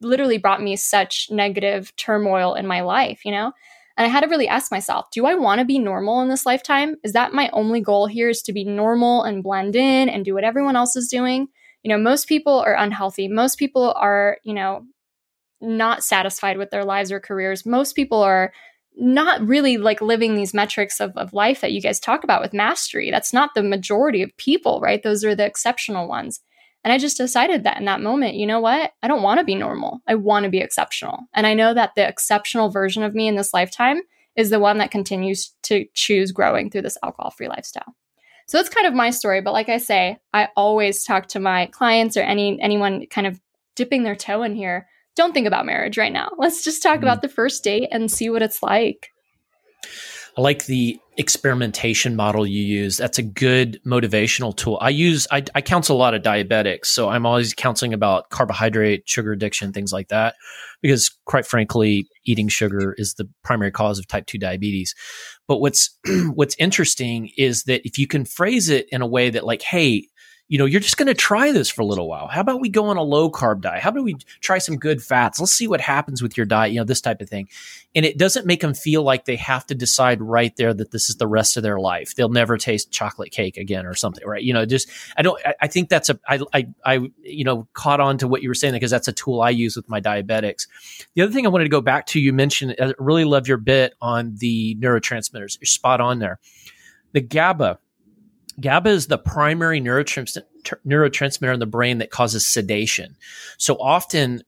literally 0.00 0.38
brought 0.38 0.62
me 0.62 0.76
such 0.76 1.28
negative 1.30 1.94
turmoil 1.96 2.54
in 2.54 2.66
my 2.66 2.80
life, 2.80 3.24
you 3.24 3.32
know? 3.32 3.52
And 3.96 4.06
I 4.06 4.08
had 4.08 4.22
to 4.22 4.28
really 4.28 4.48
ask 4.48 4.72
myself, 4.72 5.06
do 5.12 5.24
I 5.26 5.34
want 5.34 5.60
to 5.60 5.64
be 5.64 5.78
normal 5.78 6.20
in 6.20 6.28
this 6.28 6.46
lifetime? 6.46 6.96
Is 7.04 7.12
that 7.12 7.32
my 7.32 7.48
only 7.52 7.80
goal 7.80 8.06
here 8.06 8.28
is 8.28 8.42
to 8.42 8.52
be 8.52 8.64
normal 8.64 9.22
and 9.22 9.42
blend 9.42 9.76
in 9.76 10.08
and 10.08 10.24
do 10.24 10.34
what 10.34 10.42
everyone 10.42 10.74
else 10.74 10.96
is 10.96 11.08
doing? 11.08 11.48
You 11.84 11.90
know, 11.90 11.98
most 11.98 12.26
people 12.26 12.60
are 12.60 12.74
unhealthy. 12.74 13.28
Most 13.28 13.56
people 13.56 13.92
are, 13.96 14.38
you 14.42 14.54
know, 14.54 14.84
not 15.60 16.02
satisfied 16.02 16.58
with 16.58 16.70
their 16.70 16.84
lives 16.84 17.12
or 17.12 17.20
careers. 17.20 17.64
Most 17.64 17.94
people 17.94 18.20
are 18.20 18.52
not 18.96 19.46
really 19.46 19.76
like 19.76 20.00
living 20.00 20.34
these 20.34 20.54
metrics 20.54 21.00
of, 21.00 21.16
of 21.16 21.32
life 21.32 21.60
that 21.60 21.72
you 21.72 21.80
guys 21.80 21.98
talk 21.98 22.24
about 22.24 22.40
with 22.40 22.52
mastery. 22.52 23.10
That's 23.10 23.32
not 23.32 23.50
the 23.54 23.62
majority 23.62 24.22
of 24.22 24.36
people, 24.36 24.80
right? 24.80 25.02
Those 25.02 25.24
are 25.24 25.34
the 25.34 25.46
exceptional 25.46 26.08
ones. 26.08 26.40
And 26.84 26.92
I 26.92 26.98
just 26.98 27.16
decided 27.16 27.64
that 27.64 27.78
in 27.78 27.86
that 27.86 28.02
moment, 28.02 28.34
you 28.34 28.46
know 28.46 28.60
what? 28.60 28.92
I 29.02 29.08
don't 29.08 29.22
want 29.22 29.40
to 29.40 29.44
be 29.44 29.54
normal. 29.54 30.00
I 30.06 30.14
want 30.14 30.44
to 30.44 30.50
be 30.50 30.58
exceptional. 30.58 31.20
And 31.32 31.46
I 31.46 31.54
know 31.54 31.72
that 31.72 31.92
the 31.96 32.06
exceptional 32.06 32.68
version 32.68 33.02
of 33.02 33.14
me 33.14 33.26
in 33.26 33.36
this 33.36 33.54
lifetime 33.54 34.02
is 34.36 34.50
the 34.50 34.60
one 34.60 34.78
that 34.78 34.90
continues 34.90 35.54
to 35.62 35.86
choose 35.94 36.30
growing 36.30 36.70
through 36.70 36.82
this 36.82 36.98
alcohol 37.02 37.30
free 37.30 37.48
lifestyle. 37.48 37.94
So 38.46 38.58
that's 38.58 38.68
kind 38.68 38.86
of 38.86 38.92
my 38.92 39.10
story. 39.10 39.40
But 39.40 39.52
like 39.52 39.70
I 39.70 39.78
say, 39.78 40.18
I 40.34 40.48
always 40.56 41.04
talk 41.04 41.28
to 41.28 41.40
my 41.40 41.66
clients 41.66 42.16
or 42.16 42.20
any 42.20 42.60
anyone 42.60 43.06
kind 43.06 43.26
of 43.26 43.40
dipping 43.74 44.02
their 44.02 44.16
toe 44.16 44.42
in 44.42 44.54
here. 44.54 44.86
Don't 45.16 45.32
think 45.32 45.46
about 45.46 45.66
marriage 45.66 45.96
right 45.96 46.12
now. 46.12 46.30
Let's 46.38 46.64
just 46.64 46.82
talk 46.82 46.96
mm-hmm. 46.96 47.04
about 47.04 47.22
the 47.22 47.28
first 47.28 47.62
date 47.64 47.88
and 47.90 48.10
see 48.10 48.30
what 48.30 48.42
it's 48.42 48.62
like. 48.62 49.10
I 50.36 50.40
like 50.40 50.66
the 50.66 50.98
experimentation 51.16 52.16
model 52.16 52.44
you 52.44 52.62
use. 52.62 52.96
That's 52.96 53.18
a 53.18 53.22
good 53.22 53.80
motivational 53.86 54.56
tool. 54.56 54.78
I 54.80 54.88
use 54.88 55.28
I, 55.30 55.44
I 55.54 55.60
counsel 55.60 55.96
a 55.96 55.98
lot 55.98 56.14
of 56.14 56.22
diabetics, 56.22 56.86
so 56.86 57.08
I'm 57.08 57.24
always 57.24 57.54
counseling 57.54 57.94
about 57.94 58.30
carbohydrate, 58.30 59.08
sugar 59.08 59.30
addiction, 59.30 59.72
things 59.72 59.92
like 59.92 60.08
that, 60.08 60.34
because 60.82 61.08
quite 61.24 61.46
frankly, 61.46 62.08
eating 62.24 62.48
sugar 62.48 62.94
is 62.98 63.14
the 63.14 63.28
primary 63.44 63.70
cause 63.70 64.00
of 64.00 64.08
type 64.08 64.26
two 64.26 64.38
diabetes. 64.38 64.94
But 65.46 65.58
what's 65.58 65.96
what's 66.34 66.56
interesting 66.58 67.30
is 67.36 67.64
that 67.64 67.82
if 67.84 67.96
you 67.96 68.08
can 68.08 68.24
phrase 68.24 68.68
it 68.68 68.86
in 68.90 69.02
a 69.02 69.06
way 69.06 69.30
that 69.30 69.46
like, 69.46 69.62
hey, 69.62 70.08
you 70.46 70.58
know, 70.58 70.66
you're 70.66 70.80
just 70.80 70.98
going 70.98 71.06
to 71.06 71.14
try 71.14 71.52
this 71.52 71.70
for 71.70 71.80
a 71.80 71.86
little 71.86 72.06
while. 72.06 72.26
How 72.26 72.42
about 72.42 72.60
we 72.60 72.68
go 72.68 72.86
on 72.86 72.98
a 72.98 73.02
low 73.02 73.30
carb 73.30 73.62
diet? 73.62 73.82
How 73.82 73.88
about 73.88 74.04
we 74.04 74.16
try 74.40 74.58
some 74.58 74.76
good 74.76 75.02
fats? 75.02 75.40
Let's 75.40 75.52
see 75.52 75.66
what 75.66 75.80
happens 75.80 76.22
with 76.22 76.36
your 76.36 76.44
diet, 76.44 76.72
you 76.72 76.78
know, 76.78 76.84
this 76.84 77.00
type 77.00 77.22
of 77.22 77.30
thing. 77.30 77.48
And 77.94 78.04
it 78.04 78.18
doesn't 78.18 78.44
make 78.44 78.60
them 78.60 78.74
feel 78.74 79.02
like 79.02 79.24
they 79.24 79.36
have 79.36 79.66
to 79.68 79.74
decide 79.74 80.20
right 80.20 80.54
there 80.56 80.74
that 80.74 80.90
this 80.90 81.08
is 81.08 81.16
the 81.16 81.26
rest 81.26 81.56
of 81.56 81.62
their 81.62 81.80
life. 81.80 82.14
They'll 82.14 82.28
never 82.28 82.58
taste 82.58 82.90
chocolate 82.90 83.30
cake 83.30 83.56
again 83.56 83.86
or 83.86 83.94
something, 83.94 84.26
right? 84.26 84.42
You 84.42 84.52
know, 84.52 84.66
just, 84.66 84.90
I 85.16 85.22
don't, 85.22 85.40
I, 85.46 85.54
I 85.62 85.66
think 85.66 85.88
that's 85.88 86.10
a, 86.10 86.20
I, 86.28 86.40
I, 86.52 86.66
I, 86.84 87.10
you 87.22 87.44
know, 87.44 87.66
caught 87.72 88.00
on 88.00 88.18
to 88.18 88.28
what 88.28 88.42
you 88.42 88.50
were 88.50 88.54
saying 88.54 88.74
because 88.74 88.90
that's 88.90 89.08
a 89.08 89.12
tool 89.12 89.40
I 89.40 89.50
use 89.50 89.76
with 89.76 89.88
my 89.88 90.00
diabetics. 90.00 90.68
The 91.14 91.22
other 91.22 91.32
thing 91.32 91.46
I 91.46 91.50
wanted 91.50 91.64
to 91.64 91.70
go 91.70 91.80
back 91.80 92.04
to, 92.08 92.20
you 92.20 92.34
mentioned, 92.34 92.76
I 92.78 92.92
really 92.98 93.24
love 93.24 93.48
your 93.48 93.56
bit 93.56 93.94
on 94.02 94.34
the 94.36 94.76
neurotransmitters. 94.76 95.58
You're 95.58 95.66
spot 95.66 96.02
on 96.02 96.18
there. 96.18 96.38
The 97.12 97.22
GABA, 97.22 97.78
GABA 98.60 98.90
is 98.90 99.06
the 99.06 99.18
primary 99.18 99.80
neurotransmitter 99.80 101.54
in 101.54 101.60
the 101.60 101.66
brain 101.66 101.98
that 101.98 102.10
causes 102.10 102.46
sedation. 102.46 103.16
So 103.58 103.74
often 103.76 104.42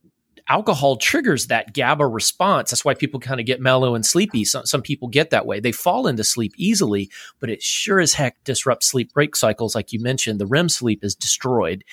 alcohol 0.48 0.96
triggers 0.96 1.48
that 1.48 1.74
GABA 1.74 2.06
response. 2.06 2.70
That's 2.70 2.85
why 2.85 2.94
people 2.94 3.20
kind 3.20 3.40
of 3.40 3.46
get 3.46 3.61
mellow 3.61 3.94
and 3.94 4.06
sleepy. 4.06 4.44
Some, 4.44 4.66
some 4.66 4.82
people 4.82 5.09
get 5.09 5.30
that 5.30 5.46
way. 5.46 5.61
They 5.61 5.72
fall 5.72 6.06
into 6.06 6.24
sleep 6.24 6.52
easily, 6.56 7.11
but 7.40 7.50
it 7.50 7.62
sure 7.62 8.00
as 8.00 8.14
heck 8.14 8.42
disrupts 8.44 8.87
sleep 8.87 9.12
break 9.12 9.35
cycles. 9.35 9.74
Like 9.74 9.92
you 9.92 10.00
mentioned, 10.00 10.40
the 10.40 10.46
REM 10.46 10.68
sleep 10.68 11.02
is 11.02 11.14
destroyed. 11.14 11.85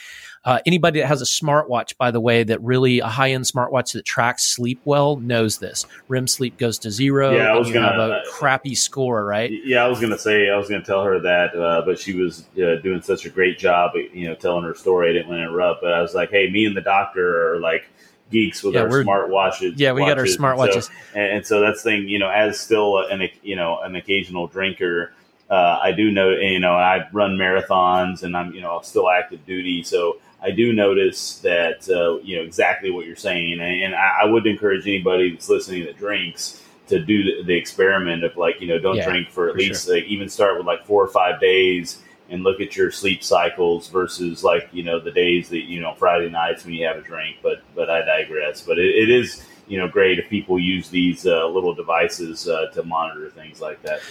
Uh, 0.45 0.59
anybody 0.65 0.99
that 0.99 1.07
has 1.07 1.21
a 1.21 1.25
smartwatch, 1.25 1.95
by 1.97 2.11
the 2.11 2.19
way, 2.19 2.43
that 2.43 2.61
really 2.61 2.99
a 2.99 3.07
high 3.07 3.31
end 3.31 3.45
smartwatch 3.45 3.93
that 3.93 4.03
tracks 4.03 4.45
sleep 4.45 4.81
well 4.83 5.15
knows 5.15 5.59
this. 5.59 5.85
REM 6.09 6.27
sleep 6.27 6.57
goes 6.57 6.77
to 6.79 6.91
zero. 6.91 7.31
Yeah, 7.35 7.53
I 7.53 7.57
was 7.57 7.71
gonna 7.71 7.89
have 7.89 7.99
a 7.99 8.21
crappy 8.29 8.75
score, 8.75 9.25
right? 9.25 9.49
Yeah, 9.63 9.85
I 9.85 9.87
was 9.87 10.01
gonna 10.01 10.17
say 10.17 10.49
I 10.49 10.57
was 10.57 10.69
gonna 10.69 10.83
tell 10.83 11.03
her 11.03 11.19
that, 11.21 11.55
uh, 11.55 11.83
but 11.85 11.97
she 11.97 12.13
was 12.13 12.45
uh, 12.57 12.75
doing 12.83 13.01
such 13.01 13.25
a 13.25 13.29
great 13.29 13.57
job, 13.57 13.91
you 13.95 14.27
know, 14.27 14.35
telling 14.35 14.65
her 14.65 14.75
story. 14.75 15.09
I 15.09 15.13
didn't 15.13 15.29
want 15.29 15.39
to 15.39 15.43
interrupt, 15.43 15.81
but 15.81 15.93
I 15.93 16.01
was 16.01 16.13
like, 16.13 16.29
hey, 16.29 16.49
me 16.49 16.65
and 16.65 16.75
the 16.75 16.81
doctor 16.81 17.53
are 17.53 17.59
like 17.59 17.85
geeks 18.33 18.63
with 18.63 18.73
yeah, 18.73 18.81
our 18.81 19.03
smart 19.03 19.29
watches. 19.29 19.79
Yeah, 19.79 19.93
we 19.93 20.01
got 20.01 20.17
our 20.17 20.27
smart 20.27 20.57
watches, 20.57 20.89
and, 21.15 21.37
and, 21.37 21.45
so 21.45 21.61
that's 21.61 21.83
the 21.83 21.91
thing. 21.91 22.09
You 22.09 22.19
know, 22.19 22.29
as 22.29 22.59
still 22.59 22.99
an 22.99 23.29
you 23.41 23.55
know 23.55 23.79
an 23.79 23.95
occasional 23.95 24.47
drinker, 24.47 25.13
uh, 25.49 25.79
I 25.81 25.93
do 25.93 26.11
know 26.11 26.31
you 26.31 26.59
know 26.59 26.73
I 26.73 27.07
run 27.13 27.37
marathons 27.37 28.23
and 28.23 28.35
I'm 28.35 28.53
you 28.53 28.61
know 28.61 28.81
still 28.83 29.09
active 29.09 29.45
duty, 29.45 29.83
so 29.83 30.17
I 30.41 30.51
do 30.51 30.73
notice 30.73 31.37
that 31.39 31.87
uh, 31.89 32.19
you 32.21 32.35
know 32.35 32.43
exactly 32.43 32.91
what 32.91 33.05
you're 33.05 33.15
saying, 33.15 33.53
and, 33.53 33.61
and 33.61 33.95
I, 33.95 34.23
I, 34.23 34.25
would 34.25 34.45
encourage 34.45 34.85
anybody 34.85 35.31
that's 35.31 35.47
listening 35.47 35.85
that 35.85 35.97
drinks 35.97 36.61
to 36.87 36.99
do 36.99 37.23
the, 37.23 37.43
the, 37.43 37.53
experiment 37.55 38.25
of 38.25 38.35
like 38.35 38.59
you 38.59 38.67
know 38.67 38.77
don't 38.77 38.97
yeah, 38.97 39.09
drink 39.09 39.29
for 39.29 39.47
at 39.47 39.53
for 39.53 39.59
least 39.59 39.85
sure. 39.85 39.95
like, 39.95 40.03
even 40.05 40.27
start 40.27 40.57
with 40.57 40.67
like 40.67 40.85
four 40.85 41.01
or 41.01 41.07
five 41.07 41.39
days 41.39 41.99
and 42.33 42.43
look 42.43 42.59
at 42.59 42.75
your 42.75 42.91
sleep 42.91 43.23
cycles 43.23 43.87
versus 43.87 44.43
like 44.43 44.67
you 44.71 44.83
know 44.83 44.99
the 44.99 45.11
days 45.11 45.49
that 45.49 45.63
you 45.63 45.79
know 45.79 45.93
Friday 45.93 46.29
nights 46.29 46.65
when 46.65 46.73
you 46.73 46.85
have 46.85 46.97
a 46.97 47.01
drink. 47.01 47.37
But 47.41 47.61
but 47.75 47.89
I 47.89 48.03
digress. 48.03 48.61
But 48.61 48.79
it, 48.79 48.95
it 48.95 49.09
is 49.09 49.45
you 49.67 49.77
know 49.77 49.87
great 49.87 50.19
if 50.19 50.27
people 50.29 50.59
use 50.59 50.89
these 50.89 51.25
uh, 51.25 51.47
little 51.47 51.73
devices 51.73 52.47
uh, 52.47 52.67
to 52.73 52.83
monitor 52.83 53.29
things 53.29 53.61
like 53.61 53.81
that 53.83 54.01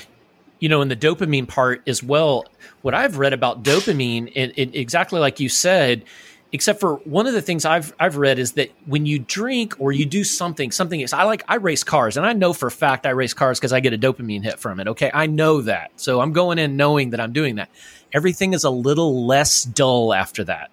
you 0.61 0.69
know, 0.69 0.81
in 0.81 0.87
the 0.87 0.95
dopamine 0.95 1.49
part 1.49 1.83
as 1.89 2.05
well, 2.05 2.45
what 2.83 2.95
I've 2.95 3.19
read 3.19 3.33
about 3.33 3.65
dopamine, 3.65 4.31
it, 4.33 4.53
it, 4.57 4.77
exactly 4.77 5.19
like 5.19 5.41
you 5.41 5.49
said, 5.49 6.05
except 6.53 6.79
for 6.79 6.97
one 6.99 7.27
of 7.27 7.33
the 7.33 7.43
things 7.43 7.65
I've 7.65 7.93
I've 7.99 8.17
read 8.17 8.39
is 8.39 8.53
that 8.53 8.71
when 8.87 9.05
you 9.05 9.19
drink 9.19 9.75
or 9.81 9.91
you 9.91 10.07
do 10.07 10.23
something, 10.23 10.71
something 10.71 11.01
is 11.01 11.13
I 11.13 11.25
like 11.25 11.43
I 11.49 11.57
race 11.57 11.83
cars 11.83 12.17
and 12.17 12.25
I 12.25 12.33
know 12.33 12.53
for 12.53 12.69
a 12.69 12.71
fact 12.71 13.07
I 13.07 13.11
race 13.11 13.35
cars 13.35 13.59
because 13.59 13.73
I 13.73 13.81
get 13.81 13.93
a 13.93 13.99
dopamine 13.99 14.45
hit 14.45 14.61
from 14.61 14.79
it. 14.79 14.87
Okay, 14.87 15.11
I 15.13 15.27
know 15.27 15.63
that, 15.63 15.91
so 15.97 16.21
I'm 16.21 16.33
going 16.33 16.59
in 16.59 16.77
knowing 16.77 17.11
that 17.11 17.21
I'm 17.21 17.33
doing 17.33 17.57
that. 17.57 17.69
Everything 18.13 18.53
is 18.53 18.65
a 18.65 18.71
little 18.71 19.27
less 19.27 19.65
dull 19.65 20.13
after 20.13 20.45
that. 20.45 20.71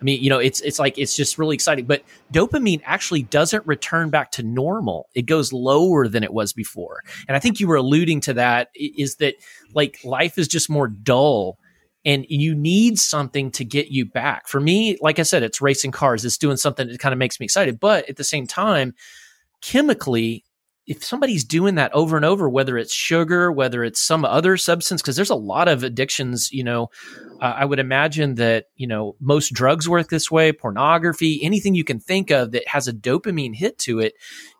I 0.00 0.04
mean, 0.04 0.22
you 0.22 0.30
know, 0.30 0.38
it's 0.38 0.60
it's 0.60 0.78
like 0.78 0.96
it's 0.96 1.16
just 1.16 1.38
really 1.38 1.54
exciting. 1.54 1.84
But 1.84 2.04
dopamine 2.32 2.80
actually 2.84 3.22
doesn't 3.24 3.66
return 3.66 4.10
back 4.10 4.30
to 4.32 4.42
normal. 4.42 5.08
It 5.14 5.22
goes 5.22 5.52
lower 5.52 6.06
than 6.06 6.22
it 6.22 6.32
was 6.32 6.52
before. 6.52 7.02
And 7.26 7.36
I 7.36 7.40
think 7.40 7.58
you 7.58 7.66
were 7.66 7.76
alluding 7.76 8.20
to 8.22 8.34
that 8.34 8.68
is 8.74 9.16
that 9.16 9.34
like 9.74 9.98
life 10.04 10.38
is 10.38 10.46
just 10.46 10.70
more 10.70 10.86
dull 10.88 11.58
and 12.04 12.24
you 12.28 12.54
need 12.54 12.98
something 12.98 13.50
to 13.52 13.64
get 13.64 13.88
you 13.88 14.06
back. 14.06 14.46
For 14.46 14.60
me, 14.60 14.96
like 15.00 15.18
I 15.18 15.24
said, 15.24 15.42
it's 15.42 15.60
racing 15.60 15.90
cars. 15.90 16.24
It's 16.24 16.38
doing 16.38 16.56
something 16.56 16.86
that 16.86 17.00
kind 17.00 17.12
of 17.12 17.18
makes 17.18 17.40
me 17.40 17.44
excited. 17.44 17.80
But 17.80 18.08
at 18.08 18.16
the 18.16 18.24
same 18.24 18.46
time, 18.46 18.94
chemically, 19.60 20.44
if 20.88 21.04
somebody's 21.04 21.44
doing 21.44 21.74
that 21.74 21.92
over 21.92 22.16
and 22.16 22.24
over, 22.24 22.48
whether 22.48 22.78
it's 22.78 22.94
sugar, 22.94 23.52
whether 23.52 23.84
it's 23.84 24.00
some 24.00 24.24
other 24.24 24.56
substance, 24.56 25.02
because 25.02 25.16
there's 25.16 25.28
a 25.28 25.34
lot 25.34 25.68
of 25.68 25.84
addictions, 25.84 26.50
you 26.50 26.64
know, 26.64 26.88
uh, 27.42 27.54
I 27.56 27.66
would 27.66 27.78
imagine 27.78 28.36
that, 28.36 28.64
you 28.74 28.86
know, 28.86 29.14
most 29.20 29.52
drugs 29.52 29.86
work 29.86 30.08
this 30.08 30.30
way, 30.30 30.50
pornography, 30.50 31.40
anything 31.42 31.74
you 31.74 31.84
can 31.84 32.00
think 32.00 32.30
of 32.30 32.52
that 32.52 32.66
has 32.66 32.88
a 32.88 32.94
dopamine 32.94 33.54
hit 33.54 33.78
to 33.80 34.00
it, 34.00 34.14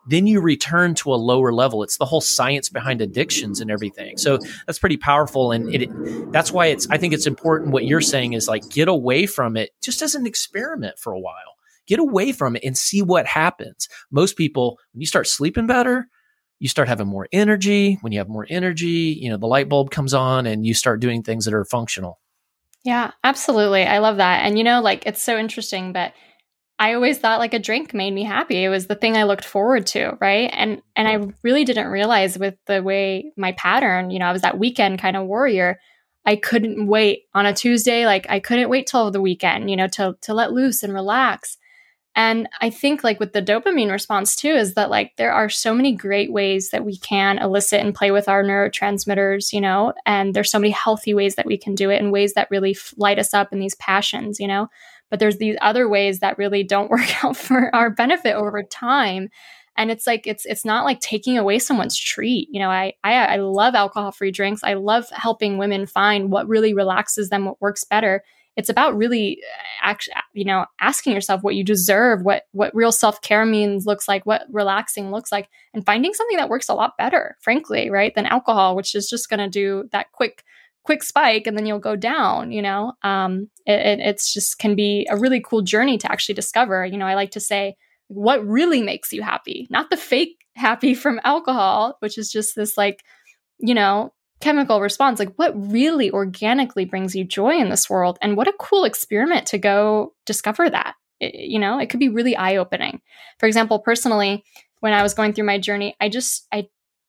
then 0.06 0.26
you 0.26 0.42
return 0.42 0.94
to 0.96 1.14
a 1.14 1.16
lower 1.16 1.50
level. 1.50 1.82
It's 1.82 1.96
the 1.96 2.04
whole 2.04 2.20
science 2.20 2.68
behind 2.68 3.00
addictions 3.00 3.58
and 3.58 3.70
everything. 3.70 4.18
So 4.18 4.38
that's 4.66 4.78
pretty 4.78 4.98
powerful. 4.98 5.50
And 5.50 5.74
it, 5.74 5.90
that's 6.30 6.52
why 6.52 6.66
it's, 6.66 6.86
I 6.90 6.98
think 6.98 7.14
it's 7.14 7.26
important 7.26 7.72
what 7.72 7.86
you're 7.86 8.02
saying 8.02 8.34
is 8.34 8.46
like 8.48 8.68
get 8.68 8.88
away 8.88 9.24
from 9.24 9.56
it 9.56 9.70
just 9.82 10.02
as 10.02 10.14
an 10.14 10.26
experiment 10.26 10.98
for 10.98 11.14
a 11.14 11.18
while. 11.18 11.56
Get 11.86 12.00
away 12.00 12.32
from 12.32 12.54
it 12.54 12.64
and 12.64 12.76
see 12.76 13.00
what 13.00 13.24
happens. 13.24 13.88
Most 14.10 14.36
people, 14.36 14.78
when 14.92 15.00
you 15.00 15.06
start 15.06 15.26
sleeping 15.26 15.66
better, 15.66 16.08
you 16.58 16.68
start 16.68 16.88
having 16.88 17.06
more 17.06 17.28
energy. 17.32 17.98
When 18.00 18.12
you 18.12 18.18
have 18.18 18.28
more 18.28 18.46
energy, 18.48 19.16
you 19.20 19.30
know, 19.30 19.36
the 19.36 19.46
light 19.46 19.68
bulb 19.68 19.90
comes 19.90 20.14
on 20.14 20.46
and 20.46 20.66
you 20.66 20.74
start 20.74 21.00
doing 21.00 21.22
things 21.22 21.44
that 21.44 21.54
are 21.54 21.64
functional. 21.64 22.18
Yeah, 22.84 23.12
absolutely. 23.22 23.84
I 23.84 23.98
love 23.98 24.16
that. 24.18 24.44
And 24.44 24.56
you 24.58 24.64
know, 24.64 24.80
like 24.80 25.04
it's 25.06 25.22
so 25.22 25.36
interesting, 25.36 25.92
but 25.92 26.12
I 26.78 26.94
always 26.94 27.18
thought 27.18 27.40
like 27.40 27.54
a 27.54 27.58
drink 27.58 27.92
made 27.92 28.12
me 28.12 28.22
happy. 28.22 28.62
It 28.62 28.68
was 28.68 28.86
the 28.86 28.94
thing 28.94 29.16
I 29.16 29.24
looked 29.24 29.44
forward 29.44 29.86
to, 29.88 30.16
right? 30.20 30.50
And 30.52 30.80
and 30.94 31.08
I 31.08 31.34
really 31.42 31.64
didn't 31.64 31.88
realize 31.88 32.38
with 32.38 32.54
the 32.66 32.82
way 32.82 33.32
my 33.36 33.52
pattern, 33.52 34.10
you 34.10 34.18
know, 34.18 34.26
I 34.26 34.32
was 34.32 34.42
that 34.42 34.58
weekend 34.58 35.00
kind 35.00 35.16
of 35.16 35.26
warrior. 35.26 35.80
I 36.24 36.36
couldn't 36.36 36.86
wait 36.86 37.22
on 37.34 37.46
a 37.46 37.54
Tuesday, 37.54 38.06
like 38.06 38.26
I 38.28 38.38
couldn't 38.38 38.68
wait 38.68 38.86
till 38.86 39.10
the 39.10 39.20
weekend, 39.20 39.70
you 39.70 39.76
know, 39.76 39.88
to 39.88 40.16
to 40.22 40.34
let 40.34 40.52
loose 40.52 40.82
and 40.82 40.94
relax. 40.94 41.56
And 42.14 42.48
I 42.60 42.70
think 42.70 43.04
like 43.04 43.20
with 43.20 43.32
the 43.32 43.42
dopamine 43.42 43.92
response 43.92 44.34
too 44.34 44.48
is 44.48 44.74
that 44.74 44.90
like 44.90 45.12
there 45.16 45.32
are 45.32 45.48
so 45.48 45.72
many 45.72 45.94
great 45.94 46.32
ways 46.32 46.70
that 46.70 46.84
we 46.84 46.96
can 46.96 47.38
elicit 47.38 47.80
and 47.80 47.94
play 47.94 48.10
with 48.10 48.28
our 48.28 48.42
neurotransmitters, 48.42 49.52
you 49.52 49.60
know, 49.60 49.92
and 50.04 50.34
there's 50.34 50.50
so 50.50 50.58
many 50.58 50.72
healthy 50.72 51.14
ways 51.14 51.36
that 51.36 51.46
we 51.46 51.56
can 51.56 51.74
do 51.74 51.90
it 51.90 52.00
and 52.02 52.10
ways 52.10 52.34
that 52.34 52.50
really 52.50 52.72
f- 52.72 52.92
light 52.96 53.18
us 53.20 53.34
up 53.34 53.52
in 53.52 53.60
these 53.60 53.76
passions, 53.76 54.40
you 54.40 54.48
know. 54.48 54.68
But 55.10 55.20
there's 55.20 55.38
these 55.38 55.56
other 55.60 55.88
ways 55.88 56.18
that 56.18 56.38
really 56.38 56.64
don't 56.64 56.90
work 56.90 57.24
out 57.24 57.36
for 57.36 57.74
our 57.74 57.90
benefit 57.90 58.34
over 58.34 58.62
time. 58.62 59.28
And 59.76 59.92
it's 59.92 60.06
like 60.08 60.26
it's 60.26 60.44
it's 60.44 60.64
not 60.64 60.84
like 60.84 60.98
taking 60.98 61.38
away 61.38 61.60
someone's 61.60 61.96
treat. 61.96 62.48
You 62.50 62.58
know, 62.58 62.70
I 62.70 62.94
I, 63.04 63.14
I 63.14 63.36
love 63.36 63.76
alcohol 63.76 64.10
free 64.10 64.32
drinks. 64.32 64.64
I 64.64 64.74
love 64.74 65.08
helping 65.10 65.56
women 65.56 65.86
find 65.86 66.32
what 66.32 66.48
really 66.48 66.74
relaxes 66.74 67.28
them, 67.28 67.44
what 67.44 67.60
works 67.60 67.84
better 67.84 68.24
it's 68.58 68.68
about 68.68 68.96
really 68.96 69.38
uh, 69.40 69.62
actually 69.88 70.14
you 70.34 70.44
know 70.44 70.66
asking 70.80 71.14
yourself 71.14 71.42
what 71.42 71.54
you 71.54 71.64
deserve 71.64 72.22
what 72.22 72.42
what 72.52 72.74
real 72.74 72.92
self-care 72.92 73.46
means 73.46 73.86
looks 73.86 74.08
like 74.08 74.26
what 74.26 74.42
relaxing 74.50 75.10
looks 75.10 75.32
like 75.32 75.48
and 75.72 75.86
finding 75.86 76.12
something 76.12 76.36
that 76.36 76.50
works 76.50 76.68
a 76.68 76.74
lot 76.74 76.98
better 76.98 77.36
frankly 77.40 77.88
right 77.88 78.14
than 78.14 78.26
alcohol 78.26 78.76
which 78.76 78.94
is 78.94 79.08
just 79.08 79.30
going 79.30 79.38
to 79.40 79.48
do 79.48 79.88
that 79.92 80.12
quick 80.12 80.44
quick 80.82 81.02
spike 81.02 81.46
and 81.46 81.56
then 81.56 81.66
you'll 81.66 81.78
go 81.78 81.96
down 81.96 82.50
you 82.50 82.60
know? 82.60 82.92
Um 83.02 83.48
it, 83.64 83.80
it, 83.86 84.00
it's 84.00 84.32
just 84.34 84.58
can 84.58 84.74
be 84.74 85.06
a 85.08 85.16
really 85.16 85.40
cool 85.40 85.62
journey 85.62 85.96
to 85.98 86.10
actually 86.10 86.34
discover 86.34 86.84
you 86.84 86.98
know 86.98 87.06
i 87.06 87.14
like 87.14 87.30
to 87.30 87.40
say 87.40 87.76
what 88.08 88.44
really 88.44 88.82
makes 88.82 89.12
you 89.12 89.22
happy 89.22 89.68
not 89.70 89.88
the 89.88 89.96
fake 89.96 90.44
happy 90.56 90.94
from 90.94 91.20
alcohol 91.22 91.96
which 92.00 92.18
is 92.18 92.30
just 92.30 92.56
this 92.56 92.76
like 92.76 93.04
you 93.58 93.74
know 93.74 94.12
chemical 94.40 94.80
response 94.80 95.18
like 95.18 95.34
what 95.36 95.52
really 95.54 96.10
organically 96.10 96.84
brings 96.84 97.14
you 97.14 97.24
joy 97.24 97.56
in 97.56 97.70
this 97.70 97.90
world? 97.90 98.18
And 98.22 98.36
what 98.36 98.48
a 98.48 98.54
cool 98.58 98.84
experiment 98.84 99.46
to 99.48 99.58
go 99.58 100.14
discover 100.26 100.68
that. 100.70 100.94
It, 101.20 101.34
you 101.34 101.58
know 101.58 101.78
it 101.78 101.90
could 101.90 101.98
be 101.98 102.08
really 102.08 102.36
eye 102.36 102.58
opening 102.58 103.00
for 103.40 103.46
example 103.46 103.80
personally 103.80 104.44
when 104.78 104.92
i 104.92 105.02
was 105.02 105.14
going 105.14 105.32
through 105.32 105.46
my 105.46 105.58
journey 105.58 105.96
i 106.00 106.08
just 106.08 106.46
i 106.52 106.68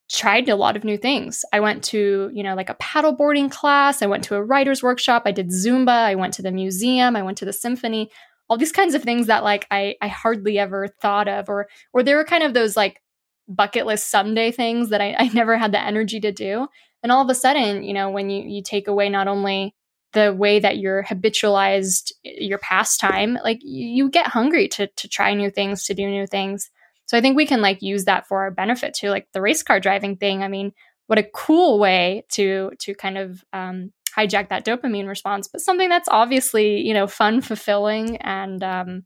tried 0.10 0.50
a 0.50 0.56
lot 0.56 0.76
of 0.76 0.84
new 0.84 0.98
things. 0.98 1.46
I 1.54 1.60
went 1.60 1.84
to 1.86 2.30
you 2.34 2.44
know 2.44 2.56
like 2.56 2.70
a 2.70 2.76
paddleboarding 2.76 3.52
class. 3.52 4.02
I 4.02 4.08
went 4.08 4.24
to 4.26 4.36
a 4.36 4.44
writer's 4.44 4.84
workshop. 4.84 5.24
I 5.26 5.32
did 5.32 5.50
zumba. 5.50 5.90
I 5.90 6.16
went 6.16 6.34
to 6.36 6.42
the 6.42 6.52
museum. 6.52 7.16
I 7.16 7.22
went 7.22 7.38
to 7.38 7.46
the 7.46 7.54
symphony. 7.54 8.10
All 8.50 8.58
these 8.58 8.72
kinds 8.72 8.96
of 8.96 9.04
things 9.04 9.28
that 9.28 9.44
like 9.44 9.68
i 9.70 9.96
i 10.02 10.08
hardly 10.08 10.58
ever 10.58 10.88
thought 10.88 11.28
of 11.28 11.50
or 11.50 11.68
or 11.94 12.02
there 12.04 12.18
were 12.18 12.26
kind 12.26 12.44
of 12.44 12.54
those 12.54 12.76
like 12.76 13.02
bucket 13.48 13.86
list 13.86 14.10
someday 14.10 14.52
things 14.52 14.90
that 14.90 15.02
I, 15.02 15.16
I 15.18 15.28
never 15.34 15.58
had 15.58 15.72
the 15.72 15.84
energy 15.84 16.20
to 16.22 16.32
do 16.32 16.68
and 17.04 17.12
all 17.12 17.24
of 17.24 17.30
a 17.30 17.36
sudden 17.36 17.84
you 17.84 17.94
know 17.94 18.10
when 18.10 18.30
you 18.30 18.44
you 18.44 18.62
take 18.62 18.88
away 18.88 19.10
not 19.10 19.28
only 19.28 19.74
the 20.14 20.34
way 20.34 20.60
that 20.60 20.78
you're 20.78 21.04
habitualized 21.04 22.12
your 22.24 22.58
pastime 22.58 23.38
like 23.44 23.60
you 23.62 24.10
get 24.10 24.28
hungry 24.28 24.68
to 24.68 24.88
to 24.96 25.08
try 25.08 25.34
new 25.34 25.50
things 25.50 25.84
to 25.86 25.94
do 25.94 26.10
new 26.10 26.26
things. 26.26 26.70
So 27.06 27.18
i 27.18 27.22
think 27.22 27.36
we 27.36 27.46
can 27.46 27.62
like 27.62 27.82
use 27.82 28.06
that 28.06 28.28
for 28.28 28.42
our 28.42 28.52
benefit 28.52 28.94
too 28.94 29.10
like 29.10 29.28
the 29.34 29.42
race 29.42 29.64
car 29.64 29.80
driving 29.80 30.18
thing. 30.18 30.44
I 30.44 30.48
mean 30.48 30.74
what 31.08 31.20
a 31.20 31.28
cool 31.34 31.80
way 31.80 32.26
to 32.34 32.72
to 32.80 32.94
kind 32.96 33.18
of 33.18 33.44
um, 33.54 33.92
hijack 34.16 34.50
that 34.50 34.66
dopamine 34.66 35.08
response 35.08 35.48
but 35.48 35.62
something 35.62 35.90
that's 35.90 36.10
obviously 36.10 36.82
you 36.82 36.94
know 36.94 37.08
fun 37.08 37.42
fulfilling 37.42 38.18
and 38.18 38.64
um, 38.64 39.04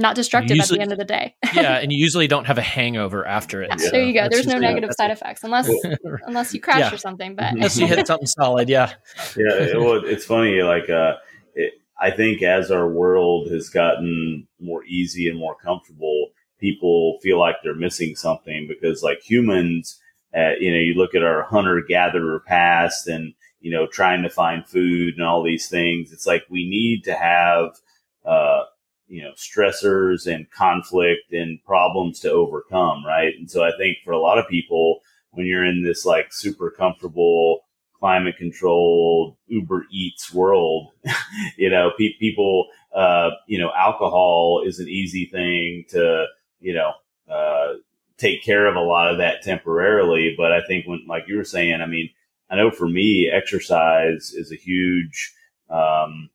not 0.00 0.16
destructive 0.16 0.56
usually, 0.56 0.80
at 0.80 0.88
the 0.88 0.92
end 0.92 0.92
of 0.92 0.98
the 0.98 1.04
day. 1.04 1.34
yeah, 1.54 1.78
and 1.78 1.92
you 1.92 1.98
usually 2.06 2.26
don't 2.26 2.46
have 2.46 2.58
a 2.58 2.62
hangover 2.62 3.26
after 3.26 3.62
it. 3.62 3.68
Yeah, 3.70 3.76
so 3.76 3.90
there 3.90 4.02
you 4.02 4.14
go. 4.14 4.28
There's 4.28 4.46
no 4.46 4.58
negative 4.58 4.90
side 4.96 5.10
effects 5.10 5.44
unless 5.44 5.70
unless 6.26 6.54
you 6.54 6.60
crash 6.60 6.80
yeah. 6.80 6.94
or 6.94 6.96
something. 6.96 7.36
But 7.36 7.52
unless 7.52 7.78
you 7.78 7.86
hit 7.86 8.06
something 8.06 8.26
solid, 8.26 8.68
yeah. 8.68 8.94
Yeah, 9.36 9.76
well, 9.76 10.04
it's 10.04 10.24
funny. 10.24 10.62
Like, 10.62 10.88
uh, 10.88 11.14
it, 11.54 11.74
I 12.00 12.10
think 12.10 12.42
as 12.42 12.70
our 12.70 12.88
world 12.88 13.50
has 13.50 13.68
gotten 13.68 14.48
more 14.58 14.84
easy 14.84 15.28
and 15.28 15.38
more 15.38 15.54
comfortable, 15.54 16.30
people 16.58 17.18
feel 17.22 17.38
like 17.38 17.56
they're 17.62 17.74
missing 17.74 18.16
something 18.16 18.66
because, 18.66 19.02
like 19.02 19.20
humans, 19.20 20.00
uh, 20.34 20.52
you 20.58 20.72
know, 20.72 20.78
you 20.78 20.94
look 20.94 21.14
at 21.14 21.22
our 21.22 21.42
hunter 21.42 21.82
gatherer 21.86 22.40
past 22.40 23.06
and 23.06 23.34
you 23.60 23.70
know 23.70 23.86
trying 23.86 24.22
to 24.22 24.30
find 24.30 24.66
food 24.66 25.14
and 25.14 25.24
all 25.24 25.42
these 25.42 25.68
things. 25.68 26.12
It's 26.12 26.26
like 26.26 26.44
we 26.48 26.68
need 26.68 27.04
to 27.04 27.14
have. 27.14 27.76
Uh, 28.24 28.64
you 29.10 29.22
know 29.22 29.32
stressors 29.32 30.32
and 30.32 30.50
conflict 30.50 31.32
and 31.32 31.62
problems 31.64 32.20
to 32.20 32.30
overcome 32.30 33.04
right? 33.04 33.34
And 33.38 33.50
so 33.50 33.64
i 33.64 33.72
think 33.76 33.98
for 34.04 34.12
a 34.12 34.20
lot 34.20 34.38
of 34.38 34.48
people 34.48 35.00
when 35.32 35.46
you're 35.46 35.64
in 35.64 35.82
this 35.82 36.04
like 36.06 36.32
super 36.32 36.70
comfortable 36.70 37.62
climate 37.98 38.36
controlled 38.38 39.36
uber 39.48 39.84
eats 39.90 40.32
world 40.32 40.88
you 41.58 41.68
know 41.68 41.90
pe- 41.98 42.16
people 42.18 42.68
uh 42.94 43.30
you 43.46 43.58
know 43.58 43.70
alcohol 43.76 44.62
is 44.64 44.78
an 44.78 44.88
easy 44.88 45.26
thing 45.26 45.84
to 45.88 46.24
you 46.60 46.72
know 46.72 46.92
uh 47.30 47.74
take 48.16 48.44
care 48.44 48.66
of 48.66 48.76
a 48.76 48.80
lot 48.80 49.10
of 49.10 49.18
that 49.18 49.42
temporarily. 49.42 50.34
But 50.36 50.52
i 50.52 50.60
think 50.66 50.86
when 50.86 51.04
like 51.08 51.24
you 51.28 51.36
were 51.36 51.44
saying 51.44 51.80
i 51.80 51.86
mean 51.86 52.10
i 52.50 52.56
know 52.56 52.70
for 52.70 52.88
me 52.88 53.30
exercise 53.32 54.32
is 54.34 54.52
a 54.52 54.56
huge 54.56 55.34
um 55.68 56.30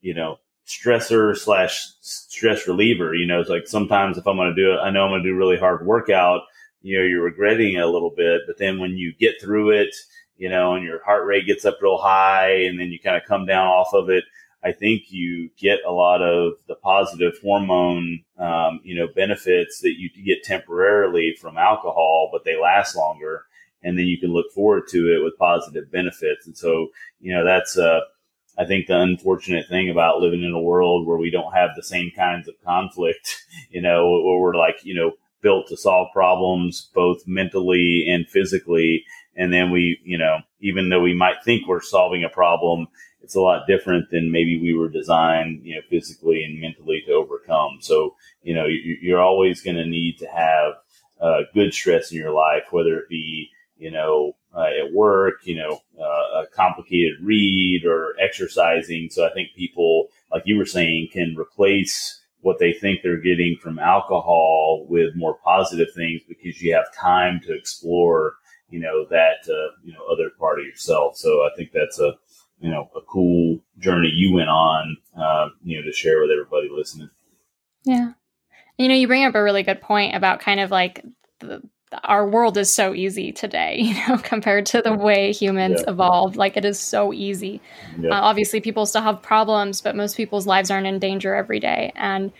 you 0.00 0.14
know 0.14 0.38
stressor 0.66 1.36
slash 1.36 1.86
stress 2.00 2.66
reliever. 2.66 3.14
You 3.14 3.26
know, 3.26 3.40
it's 3.40 3.50
like 3.50 3.66
sometimes 3.66 4.18
if 4.18 4.26
I'm 4.26 4.36
going 4.36 4.54
to 4.54 4.62
do 4.62 4.72
it, 4.72 4.78
I 4.78 4.90
know 4.90 5.04
I'm 5.04 5.10
going 5.10 5.22
to 5.22 5.28
do 5.28 5.34
a 5.34 5.38
really 5.38 5.58
hard 5.58 5.86
workout. 5.86 6.42
You 6.82 6.98
know, 6.98 7.04
you're 7.04 7.22
regretting 7.22 7.74
it 7.74 7.80
a 7.80 7.88
little 7.88 8.12
bit, 8.14 8.42
but 8.46 8.58
then 8.58 8.78
when 8.78 8.96
you 8.96 9.14
get 9.18 9.40
through 9.40 9.70
it, 9.70 9.94
you 10.36 10.48
know, 10.48 10.74
and 10.74 10.84
your 10.84 11.02
heart 11.04 11.26
rate 11.26 11.46
gets 11.46 11.64
up 11.64 11.78
real 11.80 11.98
high, 11.98 12.50
and 12.64 12.78
then 12.78 12.88
you 12.88 12.98
kind 12.98 13.16
of 13.16 13.24
come 13.24 13.46
down 13.46 13.66
off 13.66 13.94
of 13.94 14.10
it. 14.10 14.24
I 14.64 14.72
think 14.72 15.12
you 15.12 15.50
get 15.58 15.80
a 15.86 15.92
lot 15.92 16.22
of 16.22 16.54
the 16.66 16.74
positive 16.74 17.34
hormone, 17.42 18.24
um, 18.38 18.80
you 18.82 18.96
know, 18.96 19.06
benefits 19.14 19.80
that 19.80 19.94
you 19.98 20.08
get 20.24 20.42
temporarily 20.42 21.36
from 21.38 21.58
alcohol, 21.58 22.30
but 22.32 22.44
they 22.44 22.60
last 22.60 22.96
longer. 22.96 23.44
And 23.82 23.98
then 23.98 24.06
you 24.06 24.18
can 24.18 24.32
look 24.32 24.50
forward 24.52 24.88
to 24.88 25.14
it 25.14 25.22
with 25.22 25.38
positive 25.38 25.92
benefits. 25.92 26.46
And 26.46 26.56
so, 26.56 26.88
you 27.20 27.34
know, 27.34 27.44
that's, 27.44 27.76
uh, 27.76 28.00
I 28.56 28.64
think 28.64 28.86
the 28.86 29.00
unfortunate 29.00 29.66
thing 29.68 29.90
about 29.90 30.20
living 30.20 30.42
in 30.42 30.52
a 30.52 30.60
world 30.60 31.06
where 31.06 31.18
we 31.18 31.30
don't 31.30 31.54
have 31.54 31.70
the 31.74 31.82
same 31.82 32.12
kinds 32.14 32.48
of 32.48 32.54
conflict, 32.64 33.44
you 33.70 33.82
know, 33.82 34.10
where 34.10 34.38
we're 34.38 34.56
like, 34.56 34.76
you 34.84 34.94
know, 34.94 35.12
built 35.42 35.68
to 35.68 35.76
solve 35.76 36.08
problems 36.12 36.90
both 36.94 37.26
mentally 37.26 38.06
and 38.08 38.28
physically. 38.28 39.04
And 39.36 39.52
then 39.52 39.70
we, 39.70 39.98
you 40.04 40.16
know, 40.16 40.38
even 40.60 40.88
though 40.88 41.00
we 41.00 41.14
might 41.14 41.44
think 41.44 41.66
we're 41.66 41.82
solving 41.82 42.24
a 42.24 42.28
problem, 42.28 42.86
it's 43.20 43.34
a 43.34 43.40
lot 43.40 43.66
different 43.66 44.10
than 44.10 44.30
maybe 44.30 44.60
we 44.60 44.74
were 44.74 44.88
designed, 44.88 45.64
you 45.64 45.74
know, 45.74 45.80
physically 45.90 46.44
and 46.44 46.60
mentally 46.60 47.02
to 47.06 47.12
overcome. 47.12 47.78
So, 47.80 48.14
you 48.42 48.54
know, 48.54 48.66
you're 48.66 49.22
always 49.22 49.62
going 49.62 49.76
to 49.76 49.86
need 49.86 50.18
to 50.18 50.26
have 50.26 50.74
uh, 51.20 51.40
good 51.54 51.72
stress 51.72 52.12
in 52.12 52.18
your 52.18 52.32
life, 52.32 52.64
whether 52.70 52.98
it 52.98 53.08
be, 53.08 53.50
you 53.76 53.90
know, 53.90 54.36
uh, 54.56 54.66
at 54.84 54.92
work, 54.92 55.34
you 55.44 55.56
know, 55.56 55.80
uh, 56.00 56.42
a 56.42 56.46
complicated 56.54 57.14
read 57.22 57.84
or 57.84 58.14
exercising. 58.20 59.08
So 59.10 59.26
I 59.26 59.32
think 59.32 59.48
people, 59.56 60.08
like 60.32 60.44
you 60.46 60.56
were 60.56 60.66
saying, 60.66 61.08
can 61.12 61.34
replace 61.38 62.20
what 62.40 62.58
they 62.58 62.72
think 62.72 63.00
they're 63.02 63.16
getting 63.16 63.56
from 63.60 63.78
alcohol 63.78 64.86
with 64.88 65.16
more 65.16 65.38
positive 65.42 65.88
things 65.94 66.20
because 66.28 66.60
you 66.60 66.74
have 66.74 66.94
time 66.94 67.40
to 67.46 67.54
explore, 67.54 68.34
you 68.68 68.78
know, 68.78 69.06
that, 69.10 69.48
uh, 69.48 69.72
you 69.82 69.92
know, 69.92 70.04
other 70.12 70.30
part 70.38 70.60
of 70.60 70.66
yourself. 70.66 71.16
So 71.16 71.28
I 71.42 71.48
think 71.56 71.70
that's 71.72 71.98
a, 71.98 72.14
you 72.60 72.70
know, 72.70 72.90
a 72.94 73.00
cool 73.00 73.60
journey 73.78 74.10
you 74.12 74.34
went 74.34 74.50
on, 74.50 74.96
uh, 75.18 75.48
you 75.62 75.78
know, 75.78 75.86
to 75.86 75.92
share 75.92 76.20
with 76.20 76.30
everybody 76.30 76.68
listening. 76.70 77.10
Yeah. 77.84 78.12
You 78.78 78.88
know, 78.88 78.94
you 78.94 79.06
bring 79.06 79.24
up 79.24 79.34
a 79.34 79.42
really 79.42 79.62
good 79.62 79.80
point 79.80 80.14
about 80.14 80.40
kind 80.40 80.60
of 80.60 80.70
like 80.70 81.04
the, 81.40 81.62
our 82.04 82.26
world 82.28 82.56
is 82.56 82.72
so 82.72 82.94
easy 82.94 83.32
today, 83.32 83.76
you 83.80 83.94
know, 84.08 84.18
compared 84.18 84.66
to 84.66 84.82
the 84.82 84.94
way 84.94 85.32
humans 85.32 85.82
yeah. 85.84 85.92
evolved. 85.92 86.36
Like 86.36 86.56
it 86.56 86.64
is 86.64 86.78
so 86.78 87.12
easy. 87.12 87.60
Yeah. 87.98 88.10
Uh, 88.10 88.22
obviously, 88.22 88.60
people 88.60 88.86
still 88.86 89.02
have 89.02 89.22
problems, 89.22 89.80
but 89.80 89.94
most 89.94 90.16
people's 90.16 90.46
lives 90.46 90.70
aren't 90.70 90.86
in 90.86 90.98
danger 90.98 91.34
every 91.34 91.60
day. 91.60 91.92
And 91.94 92.32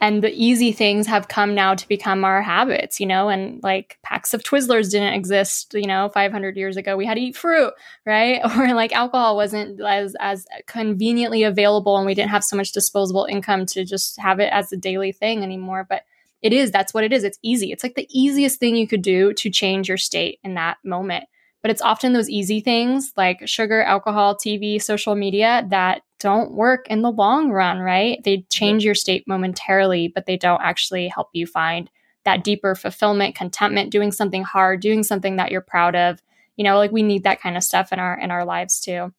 and 0.00 0.22
the 0.22 0.32
easy 0.32 0.72
things 0.72 1.06
have 1.06 1.28
come 1.28 1.54
now 1.54 1.74
to 1.74 1.86
become 1.86 2.24
our 2.24 2.40
habits 2.42 2.98
you 2.98 3.06
know 3.06 3.28
and 3.28 3.62
like 3.62 3.98
packs 4.02 4.32
of 4.32 4.42
twizzlers 4.42 4.90
didn't 4.90 5.12
exist 5.12 5.74
you 5.74 5.86
know 5.86 6.08
500 6.08 6.56
years 6.56 6.76
ago 6.76 6.96
we 6.96 7.06
had 7.06 7.14
to 7.14 7.20
eat 7.20 7.36
fruit 7.36 7.72
right 8.06 8.40
or 8.56 8.74
like 8.74 8.92
alcohol 8.92 9.36
wasn't 9.36 9.80
as 9.80 10.16
as 10.18 10.46
conveniently 10.66 11.42
available 11.42 11.96
and 11.96 12.06
we 12.06 12.14
didn't 12.14 12.30
have 12.30 12.44
so 12.44 12.56
much 12.56 12.72
disposable 12.72 13.26
income 13.26 13.66
to 13.66 13.84
just 13.84 14.18
have 14.18 14.40
it 14.40 14.50
as 14.52 14.72
a 14.72 14.76
daily 14.76 15.12
thing 15.12 15.42
anymore 15.42 15.86
but 15.88 16.04
it 16.42 16.52
is 16.52 16.70
that's 16.70 16.94
what 16.94 17.04
it 17.04 17.12
is 17.12 17.24
it's 17.24 17.38
easy 17.42 17.72
it's 17.72 17.82
like 17.82 17.94
the 17.94 18.08
easiest 18.10 18.58
thing 18.58 18.76
you 18.76 18.86
could 18.86 19.02
do 19.02 19.32
to 19.34 19.50
change 19.50 19.88
your 19.88 19.98
state 19.98 20.38
in 20.42 20.54
that 20.54 20.76
moment 20.84 21.24
but 21.62 21.70
it's 21.70 21.82
often 21.82 22.12
those 22.12 22.30
easy 22.30 22.60
things 22.60 23.12
like 23.16 23.46
sugar, 23.46 23.82
alcohol, 23.82 24.34
TV, 24.34 24.80
social 24.80 25.14
media 25.14 25.66
that 25.68 26.02
don't 26.18 26.52
work 26.52 26.86
in 26.88 27.02
the 27.02 27.10
long 27.10 27.50
run, 27.50 27.80
right? 27.80 28.18
They 28.24 28.46
change 28.50 28.84
your 28.84 28.94
state 28.94 29.24
momentarily, 29.26 30.08
but 30.08 30.26
they 30.26 30.36
don't 30.36 30.62
actually 30.62 31.08
help 31.08 31.28
you 31.32 31.46
find 31.46 31.90
that 32.24 32.44
deeper 32.44 32.74
fulfillment, 32.74 33.34
contentment, 33.34 33.90
doing 33.90 34.12
something 34.12 34.42
hard, 34.42 34.80
doing 34.80 35.02
something 35.02 35.36
that 35.36 35.50
you're 35.50 35.60
proud 35.60 35.96
of. 35.96 36.22
You 36.56 36.64
know, 36.64 36.76
like 36.76 36.92
we 36.92 37.02
need 37.02 37.24
that 37.24 37.40
kind 37.40 37.56
of 37.56 37.62
stuff 37.62 37.92
in 37.92 37.98
our 37.98 38.18
in 38.18 38.30
our 38.30 38.44
lives 38.44 38.80
too. 38.80 39.12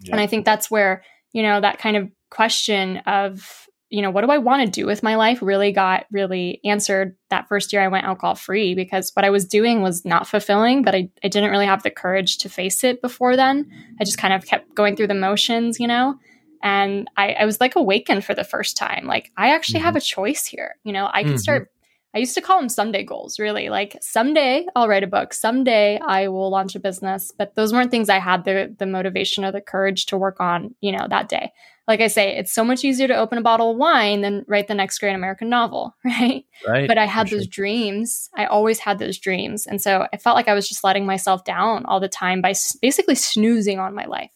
Yeah. 0.00 0.12
And 0.12 0.20
I 0.20 0.26
think 0.26 0.44
that's 0.44 0.70
where, 0.70 1.02
you 1.32 1.42
know, 1.42 1.60
that 1.60 1.78
kind 1.78 1.96
of 1.96 2.10
question 2.30 2.98
of 2.98 3.66
you 3.94 4.02
know, 4.02 4.10
what 4.10 4.24
do 4.24 4.30
I 4.32 4.38
want 4.38 4.64
to 4.64 4.68
do 4.68 4.86
with 4.86 5.04
my 5.04 5.14
life 5.14 5.40
really 5.40 5.70
got 5.70 6.06
really 6.10 6.60
answered 6.64 7.16
that 7.30 7.46
first 7.46 7.72
year 7.72 7.80
I 7.80 7.86
went 7.86 8.06
alcohol 8.06 8.34
free 8.34 8.74
because 8.74 9.12
what 9.14 9.24
I 9.24 9.30
was 9.30 9.44
doing 9.44 9.82
was 9.82 10.04
not 10.04 10.26
fulfilling, 10.26 10.82
but 10.82 10.96
I, 10.96 11.10
I 11.22 11.28
didn't 11.28 11.52
really 11.52 11.66
have 11.66 11.84
the 11.84 11.92
courage 11.92 12.38
to 12.38 12.48
face 12.48 12.82
it 12.82 13.00
before 13.00 13.36
then. 13.36 13.70
I 14.00 14.04
just 14.04 14.18
kind 14.18 14.34
of 14.34 14.44
kept 14.46 14.74
going 14.74 14.96
through 14.96 15.06
the 15.06 15.14
motions, 15.14 15.78
you 15.78 15.86
know? 15.86 16.16
And 16.60 17.08
I, 17.16 17.34
I 17.34 17.44
was 17.44 17.60
like 17.60 17.76
awakened 17.76 18.24
for 18.24 18.34
the 18.34 18.42
first 18.42 18.76
time. 18.76 19.06
Like, 19.06 19.30
I 19.36 19.54
actually 19.54 19.78
mm-hmm. 19.78 19.86
have 19.86 19.96
a 19.96 20.00
choice 20.00 20.44
here. 20.44 20.74
You 20.82 20.92
know, 20.92 21.08
I 21.12 21.22
can 21.22 21.34
mm-hmm. 21.34 21.38
start 21.38 21.70
I 22.14 22.18
used 22.18 22.34
to 22.34 22.40
call 22.40 22.60
them 22.60 22.68
someday 22.68 23.02
goals, 23.02 23.38
really. 23.38 23.68
Like 23.68 23.96
someday 24.00 24.66
I'll 24.76 24.88
write 24.88 25.02
a 25.02 25.08
book, 25.08 25.34
someday 25.34 25.98
I 25.98 26.28
will 26.28 26.50
launch 26.50 26.74
a 26.74 26.80
business, 26.80 27.32
but 27.36 27.54
those 27.54 27.72
weren't 27.72 27.90
things 27.90 28.08
I 28.08 28.18
had 28.18 28.44
the 28.44 28.74
the 28.78 28.86
motivation 28.86 29.44
or 29.44 29.52
the 29.52 29.60
courage 29.60 30.06
to 30.06 30.18
work 30.18 30.40
on, 30.40 30.74
you 30.80 30.92
know, 30.92 31.06
that 31.08 31.28
day 31.28 31.52
like 31.86 32.00
I 32.00 32.06
say, 32.06 32.36
it's 32.36 32.52
so 32.52 32.64
much 32.64 32.82
easier 32.82 33.08
to 33.08 33.16
open 33.16 33.36
a 33.36 33.42
bottle 33.42 33.72
of 33.72 33.76
wine 33.76 34.22
than 34.22 34.44
write 34.48 34.68
the 34.68 34.74
next 34.74 34.98
great 34.98 35.14
American 35.14 35.50
novel, 35.50 35.94
right? 36.04 36.44
Right. 36.66 36.88
But 36.88 36.98
I 36.98 37.04
had 37.04 37.28
those 37.28 37.44
sure. 37.44 37.50
dreams. 37.50 38.30
I 38.36 38.46
always 38.46 38.78
had 38.78 38.98
those 38.98 39.18
dreams. 39.18 39.66
And 39.66 39.80
so 39.80 40.06
I 40.12 40.16
felt 40.16 40.36
like 40.36 40.48
I 40.48 40.54
was 40.54 40.68
just 40.68 40.84
letting 40.84 41.04
myself 41.04 41.44
down 41.44 41.84
all 41.84 42.00
the 42.00 42.08
time 42.08 42.40
by 42.40 42.54
basically 42.80 43.14
snoozing 43.14 43.78
on 43.78 43.94
my 43.94 44.06
life. 44.06 44.32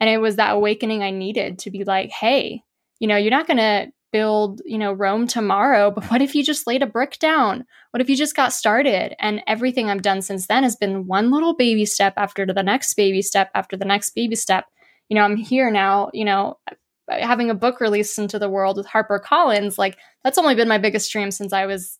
And 0.00 0.10
it 0.10 0.18
was 0.18 0.36
that 0.36 0.54
awakening 0.54 1.02
I 1.02 1.10
needed 1.10 1.60
to 1.60 1.70
be 1.70 1.84
like, 1.84 2.10
hey, 2.10 2.62
you 2.98 3.08
know, 3.08 3.16
you're 3.16 3.30
not 3.30 3.46
going 3.46 3.58
to 3.58 3.92
build, 4.12 4.60
you 4.64 4.78
know, 4.78 4.92
Rome 4.92 5.26
tomorrow, 5.26 5.90
but 5.90 6.04
what 6.10 6.22
if 6.22 6.34
you 6.34 6.44
just 6.44 6.66
laid 6.66 6.82
a 6.82 6.86
brick 6.86 7.18
down? 7.18 7.64
What 7.90 8.00
if 8.00 8.08
you 8.08 8.16
just 8.16 8.36
got 8.36 8.52
started? 8.52 9.14
And 9.18 9.42
everything 9.46 9.90
I've 9.90 10.02
done 10.02 10.22
since 10.22 10.46
then 10.46 10.62
has 10.62 10.76
been 10.76 11.06
one 11.06 11.30
little 11.30 11.54
baby 11.54 11.86
step 11.86 12.14
after 12.16 12.46
the 12.46 12.62
next 12.62 12.94
baby 12.94 13.22
step 13.22 13.50
after 13.54 13.76
the 13.76 13.84
next 13.84 14.10
baby 14.10 14.36
step 14.36 14.66
you 15.12 15.16
know, 15.16 15.24
I'm 15.24 15.36
here 15.36 15.70
now, 15.70 16.08
you 16.14 16.24
know, 16.24 16.58
having 17.10 17.50
a 17.50 17.54
book 17.54 17.82
released 17.82 18.18
into 18.18 18.38
the 18.38 18.48
world 18.48 18.78
with 18.78 18.86
Harper 18.86 19.18
Collins, 19.18 19.76
like 19.76 19.98
that's 20.24 20.38
only 20.38 20.54
been 20.54 20.68
my 20.68 20.78
biggest 20.78 21.12
dream 21.12 21.30
since 21.30 21.52
I 21.52 21.66
was 21.66 21.98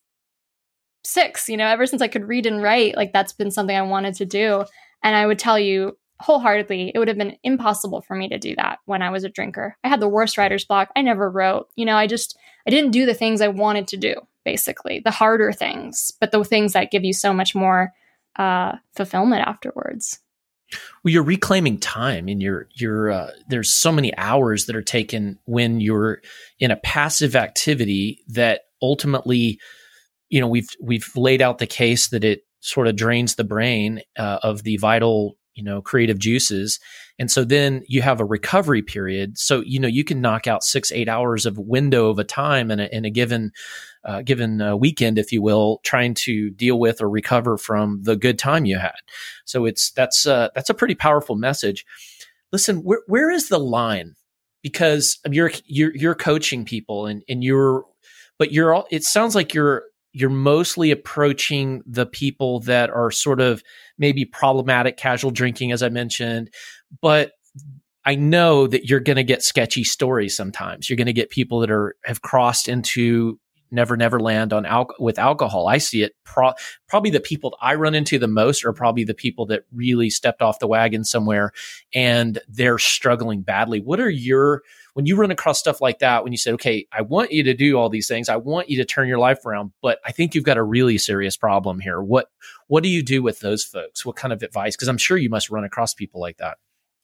six, 1.05 1.47
you 1.47 1.59
know, 1.59 1.67
ever 1.67 1.85
since 1.85 2.01
I 2.01 2.09
could 2.09 2.27
read 2.27 2.47
and 2.47 2.63
write, 2.63 2.97
like 2.97 3.13
that's 3.13 3.35
been 3.35 3.51
something 3.51 3.77
I 3.77 3.83
wanted 3.83 4.15
to 4.15 4.25
do. 4.25 4.65
And 5.03 5.15
I 5.15 5.27
would 5.27 5.39
tell 5.39 5.59
you 5.59 5.99
wholeheartedly, 6.23 6.93
it 6.95 6.99
would 6.99 7.09
have 7.09 7.19
been 7.19 7.37
impossible 7.43 8.01
for 8.01 8.15
me 8.15 8.29
to 8.29 8.39
do 8.39 8.55
that 8.57 8.79
when 8.87 9.03
I 9.03 9.11
was 9.11 9.25
a 9.25 9.29
drinker. 9.29 9.77
I 9.85 9.89
had 9.89 10.01
the 10.01 10.09
worst 10.09 10.39
writer's 10.39 10.65
block. 10.65 10.91
I 10.97 11.03
never 11.03 11.31
wrote, 11.31 11.69
you 11.77 11.85
know, 11.85 11.97
I 11.97 12.07
just, 12.07 12.39
I 12.67 12.71
didn't 12.71 12.93
do 12.93 13.07
the 13.07 13.15
things 13.15 13.41
I 13.41 13.49
wanted 13.49 13.89
to 13.89 13.97
do, 13.97 14.15
basically, 14.45 15.01
the 15.01 15.11
harder 15.11 15.53
things, 15.53 16.13
but 16.21 16.31
the 16.31 16.43
things 16.45 16.73
that 16.73 16.91
give 16.91 17.05
you 17.05 17.13
so 17.13 17.33
much 17.33 17.55
more 17.55 17.93
uh, 18.37 18.77
fulfillment 18.95 19.47
afterwards. 19.47 20.21
Well, 21.05 21.13
you're 21.13 21.23
reclaiming 21.23 21.79
time, 21.79 22.29
and 22.29 22.43
you're 22.43 22.67
you're 22.73 23.11
uh, 23.11 23.31
there's 23.49 23.73
so 23.73 23.93
many 23.93 24.17
hours 24.17 24.67
that 24.67 24.77
are 24.77 24.83
taken 24.83 25.39
when 25.45 25.81
you're 25.81 26.23
in 26.59 26.71
a 26.71 26.77
passive 26.77 27.37
activity 27.37 28.23
that 28.29 28.63
ultimately, 28.81 29.61
you 30.31 30.41
know, 30.41 30.49
we've 30.49 30.71
we've 30.81 31.11
laid 31.15 31.43
out 31.43 31.59
the 31.59 31.67
case 31.67 32.09
that 32.09 32.25
it 32.25 32.47
sort 32.61 32.87
of 32.87 32.97
drains 32.97 33.35
the 33.35 33.45
brain 33.45 34.01
uh, 34.17 34.39
of 34.43 34.63
the 34.63 34.79
vital 34.79 35.37
you 35.55 35.63
know 35.63 35.83
creative 35.83 36.19
juices. 36.19 36.81
And 37.19 37.31
so 37.31 37.45
then 37.45 37.83
you 37.87 38.03
have 38.03 38.21
a 38.21 38.25
recovery 38.25 38.83
period. 38.83 39.39
So 39.39 39.61
you 39.61 39.79
know 39.79 39.89
you 39.89 40.05
can 40.05 40.21
knock 40.21 40.47
out 40.47 40.65
six 40.65 40.93
eight 40.93 41.09
hours 41.09 41.47
of 41.47 41.59
window 41.59 42.11
of 42.11 42.19
a 42.19 42.25
time 42.25 42.71
in 42.71 42.81
a, 42.81 42.87
in 42.87 43.05
a 43.05 43.11
given 43.11 43.53
uh, 44.05 44.23
given 44.23 44.61
uh, 44.61 44.77
weekend 44.77 45.19
if 45.19 45.33
you 45.33 45.43
will 45.43 45.81
trying 45.85 46.15
to 46.15 46.51
deal 46.51 46.79
with 46.79 47.01
or 47.01 47.09
recover 47.09 47.57
from 47.57 48.03
the 48.03 48.17
good 48.17 48.39
time 48.39 48.65
you 48.65 48.79
had. 48.79 48.97
So 49.45 49.65
it's 49.65 49.91
that's 49.93 50.27
uh, 50.27 50.49
that's 50.55 50.71
a 50.71 50.75
pretty 50.75 50.95
powerful 50.95 51.37
message. 51.37 51.85
Listen 52.53 52.79
where, 52.79 53.03
where 53.07 53.31
is 53.31 53.49
the 53.49 53.61
line? 53.61 54.15
Because 54.63 55.19
you're 55.29 55.53
you're 55.67 55.95
you're 55.95 56.15
coaching 56.15 56.65
people 56.65 57.07
and 57.07 57.23
and 57.29 57.43
you're 57.43 57.85
but 58.39 58.53
you're 58.53 58.75
all 58.75 58.87
it 58.91 59.05
sounds 59.05 59.35
like 59.35 59.55
you're 59.55 59.85
you're 60.13 60.31
mostly 60.31 60.91
approaching 60.91 61.83
the 61.87 62.07
people 62.07 62.61
that 62.61 62.91
are 62.91 63.11
sort 63.11 63.41
of 63.41 63.63
maybe 63.99 64.25
problematic 64.25 64.97
casual 64.97 65.31
drinking, 65.31 65.73
as 65.73 65.83
I 65.83 65.89
mentioned. 65.89 66.51
But 67.01 67.33
I 68.05 68.15
know 68.17 68.67
that 68.67 68.87
you're 68.87 69.01
going 69.01 69.17
to 69.17 69.25
get 69.25 69.43
sketchy 69.43 69.85
stories 69.85 70.37
sometimes. 70.37 70.91
You're 70.91 70.97
going 70.97 71.07
to 71.07 71.13
get 71.13 71.31
people 71.31 71.61
that 71.61 71.71
are 71.71 71.95
have 72.05 72.21
crossed 72.23 72.69
into 72.69 73.39
Never 73.73 73.97
Never 73.97 74.21
Land 74.21 74.53
on 74.53 74.67
al- 74.67 74.95
with 74.99 75.19
alcohol. 75.19 75.67
I 75.69 75.79
see 75.79 76.03
it. 76.03 76.13
Pro- 76.25 76.53
probably 76.89 77.11
the 77.11 77.21
people 77.21 77.51
that 77.51 77.59
I 77.61 77.75
run 77.75 77.95
into 77.95 78.19
the 78.19 78.29
most 78.29 78.65
are 78.65 78.73
probably 78.73 79.05
the 79.05 79.15
people 79.15 79.47
that 79.47 79.63
really 79.73 80.11
stepped 80.11 80.43
off 80.43 80.59
the 80.59 80.67
wagon 80.67 81.05
somewhere 81.05 81.53
and 81.95 82.39
they're 82.49 82.79
struggling 82.79 83.43
badly. 83.43 83.81
What 83.81 84.01
are 84.01 84.11
your 84.11 84.63
when 84.95 85.07
you 85.07 85.17
run 85.17 85.31
across 85.31 85.59
stuff 85.59 85.81
like 85.81 86.01
that? 86.01 86.23
When 86.23 86.33
you 86.33 86.39
said, 86.39 86.55
"Okay, 86.55 86.87
I 86.93 87.03
want 87.03 87.33
you 87.33 87.43
to 87.45 87.55
do 87.55 87.77
all 87.77 87.89
these 87.89 88.09
things. 88.09 88.29
I 88.29 88.37
want 88.37 88.69
you 88.69 88.77
to 88.79 88.85
turn 88.85 89.09
your 89.09 89.19
life 89.19 89.45
around, 89.47 89.73
but 89.81 89.99
I 90.05 90.13
think 90.13 90.35
you've 90.35 90.45
got 90.45 90.59
a 90.59 90.63
really 90.63 90.99
serious 90.99 91.37
problem 91.37 91.81
here." 91.81 92.01
What 92.03 92.27
what 92.69 92.83
do 92.83 92.89
you 92.89 93.03
do 93.03 93.23
with 93.23 93.41
those 93.41 93.65
folks? 93.65 94.05
What 94.05 94.17
kind 94.17 94.33
of 94.33 94.43
advice? 94.43 94.77
Because 94.77 94.89
I'm 94.89 94.99
sure 94.99 95.17
you 95.17 95.31
must 95.31 95.51
run 95.51 95.65
across 95.65 95.95
people 95.95 96.21
like 96.21 96.37
that. 96.39 96.59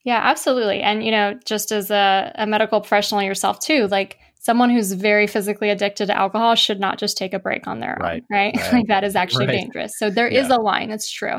Yeah, 0.08 0.20
absolutely. 0.22 0.80
And 0.80 1.04
you 1.04 1.10
know, 1.10 1.38
just 1.44 1.70
as 1.70 1.90
a, 1.90 2.32
a 2.34 2.46
medical 2.46 2.80
professional 2.80 3.22
yourself 3.22 3.60
too, 3.60 3.88
like 3.88 4.16
someone 4.36 4.70
who's 4.70 4.94
very 4.94 5.26
physically 5.26 5.68
addicted 5.68 6.06
to 6.06 6.16
alcohol 6.16 6.54
should 6.54 6.80
not 6.80 6.98
just 6.98 7.18
take 7.18 7.34
a 7.34 7.38
break 7.38 7.66
on 7.66 7.80
their 7.80 7.98
right. 8.00 8.22
own, 8.22 8.26
right? 8.30 8.56
right. 8.56 8.72
like 8.72 8.86
that 8.86 9.04
is 9.04 9.14
actually 9.14 9.48
right. 9.48 9.60
dangerous. 9.60 9.98
So 9.98 10.08
there 10.08 10.32
yeah. 10.32 10.40
is 10.40 10.48
a 10.48 10.56
line. 10.56 10.92
It's 10.92 11.10
true. 11.10 11.36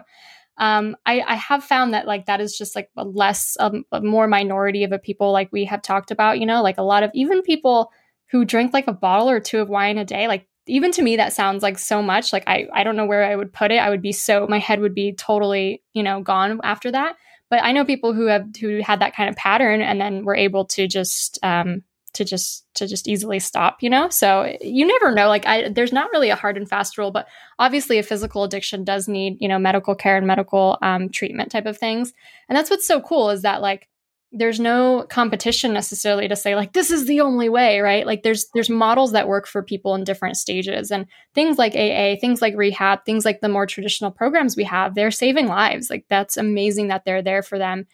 um, 0.59 0.95
I, 1.03 1.21
I 1.21 1.33
have 1.33 1.63
found 1.63 1.95
that 1.95 2.05
like 2.05 2.27
that 2.27 2.41
is 2.41 2.55
just 2.55 2.75
like 2.75 2.91
a 2.95 3.03
less 3.03 3.57
um, 3.59 3.85
a 3.91 4.01
more 4.01 4.27
minority 4.27 4.83
of 4.83 4.91
a 4.91 4.99
people 4.99 5.31
like 5.31 5.49
we 5.51 5.65
have 5.65 5.81
talked 5.81 6.11
about 6.11 6.39
you 6.39 6.45
know 6.45 6.61
like 6.61 6.77
a 6.77 6.83
lot 6.83 7.01
of 7.01 7.09
even 7.15 7.41
people 7.41 7.91
who 8.29 8.45
drink 8.45 8.71
like 8.71 8.85
a 8.85 8.93
bottle 8.93 9.31
or 9.31 9.39
two 9.39 9.61
of 9.61 9.67
wine 9.67 9.97
a 9.97 10.05
day 10.05 10.27
like 10.27 10.47
even 10.67 10.91
to 10.91 11.01
me 11.01 11.15
that 11.15 11.33
sounds 11.33 11.63
like 11.63 11.79
so 11.79 12.03
much 12.03 12.31
like 12.33 12.43
i 12.45 12.67
i 12.73 12.83
don't 12.83 12.97
know 12.97 13.05
where 13.05 13.23
i 13.23 13.35
would 13.35 13.51
put 13.51 13.71
it 13.71 13.77
i 13.77 13.89
would 13.89 14.03
be 14.03 14.11
so 14.11 14.45
my 14.47 14.59
head 14.59 14.79
would 14.79 14.93
be 14.93 15.13
totally 15.13 15.81
you 15.93 16.03
know 16.03 16.21
gone 16.21 16.59
after 16.63 16.91
that 16.91 17.15
but 17.49 17.63
i 17.63 17.71
know 17.71 17.85
people 17.85 18.13
who 18.13 18.25
have 18.25 18.45
who 18.59 18.81
had 18.81 18.99
that 19.01 19.15
kind 19.15 19.29
of 19.29 19.35
pattern 19.35 19.81
and 19.81 19.99
then 19.99 20.23
were 20.25 20.35
able 20.35 20.65
to 20.65 20.87
just 20.87 21.39
um 21.43 21.83
to 22.13 22.25
just 22.25 22.65
to 22.75 22.87
just 22.87 23.07
easily 23.07 23.39
stop 23.39 23.81
you 23.81 23.89
know? 23.89 24.09
So 24.09 24.55
you 24.61 24.85
never 24.85 25.13
know 25.13 25.27
like 25.27 25.45
I, 25.45 25.69
there's 25.69 25.93
not 25.93 26.11
really 26.11 26.29
a 26.29 26.35
hard 26.35 26.57
and 26.57 26.67
fast 26.67 26.97
rule 26.97 27.11
but 27.11 27.27
obviously 27.57 27.97
a 27.99 28.03
physical 28.03 28.43
addiction 28.43 28.83
does 28.83 29.07
need 29.07 29.37
you 29.39 29.47
know 29.47 29.59
medical 29.59 29.95
care 29.95 30.17
and 30.17 30.27
medical 30.27 30.77
um, 30.81 31.09
treatment 31.09 31.51
type 31.51 31.65
of 31.65 31.77
things. 31.77 32.13
And 32.47 32.57
that's 32.57 32.69
what's 32.69 32.87
so 32.87 33.01
cool 33.01 33.29
is 33.29 33.43
that 33.43 33.61
like 33.61 33.87
there's 34.31 34.59
no 34.59 35.05
competition 35.09 35.73
necessarily 35.73 36.27
to 36.27 36.35
say 36.35 36.55
like 36.55 36.73
this 36.73 36.91
is 36.91 37.07
the 37.07 37.21
only 37.21 37.49
way 37.49 37.79
right? 37.79 38.05
Like 38.05 38.23
there's 38.23 38.47
there's 38.53 38.69
models 38.69 39.13
that 39.13 39.27
work 39.27 39.47
for 39.47 39.63
people 39.63 39.95
in 39.95 40.03
different 40.03 40.37
stages 40.37 40.91
and 40.91 41.07
things 41.33 41.57
like 41.57 41.73
aa 41.75 42.19
things 42.19 42.41
like 42.41 42.55
rehab 42.55 43.05
things 43.05 43.25
like 43.25 43.41
the 43.41 43.49
more 43.49 43.65
traditional 43.65 44.11
programs 44.11 44.55
we 44.55 44.65
have 44.65 44.93
they're 44.93 45.11
saving 45.11 45.47
lives. 45.47 45.89
Like 45.89 46.05
that's 46.09 46.37
amazing 46.37 46.89
that 46.89 47.05
they're 47.05 47.23
there 47.23 47.41
for 47.41 47.57
them. 47.57 47.87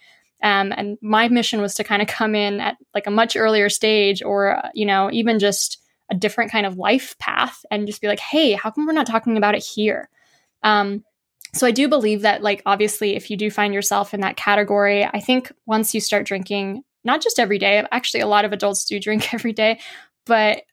Um, 0.43 0.73
and 0.75 0.97
my 1.01 1.27
mission 1.29 1.61
was 1.61 1.75
to 1.75 1.83
kind 1.83 2.01
of 2.01 2.07
come 2.07 2.35
in 2.35 2.59
at 2.59 2.77
like 2.93 3.07
a 3.07 3.11
much 3.11 3.35
earlier 3.35 3.69
stage 3.69 4.21
or, 4.21 4.61
you 4.73 4.85
know, 4.85 5.09
even 5.11 5.39
just 5.39 5.81
a 6.11 6.15
different 6.15 6.51
kind 6.51 6.65
of 6.65 6.77
life 6.77 7.17
path 7.17 7.65
and 7.71 7.87
just 7.87 8.01
be 8.01 8.07
like, 8.07 8.19
hey, 8.19 8.53
how 8.53 8.69
come 8.69 8.85
we're 8.85 8.93
not 8.93 9.07
talking 9.07 9.37
about 9.37 9.55
it 9.55 9.63
here? 9.63 10.09
Um, 10.61 11.03
so 11.55 11.65
I 11.65 11.71
do 11.71 11.87
believe 11.87 12.21
that, 12.21 12.43
like, 12.43 12.61
obviously, 12.65 13.15
if 13.15 13.31
you 13.31 13.37
do 13.37 13.49
find 13.49 13.73
yourself 13.73 14.13
in 14.13 14.19
that 14.21 14.35
category, 14.35 15.05
I 15.05 15.21
think 15.21 15.51
once 15.65 15.93
you 15.93 16.01
start 16.01 16.25
drinking, 16.25 16.83
not 17.05 17.21
just 17.21 17.39
every 17.39 17.57
day, 17.57 17.81
actually, 17.91 18.19
a 18.19 18.27
lot 18.27 18.43
of 18.43 18.51
adults 18.51 18.83
do 18.83 18.99
drink 18.99 19.33
every 19.33 19.53
day, 19.53 19.79
but 20.25 20.63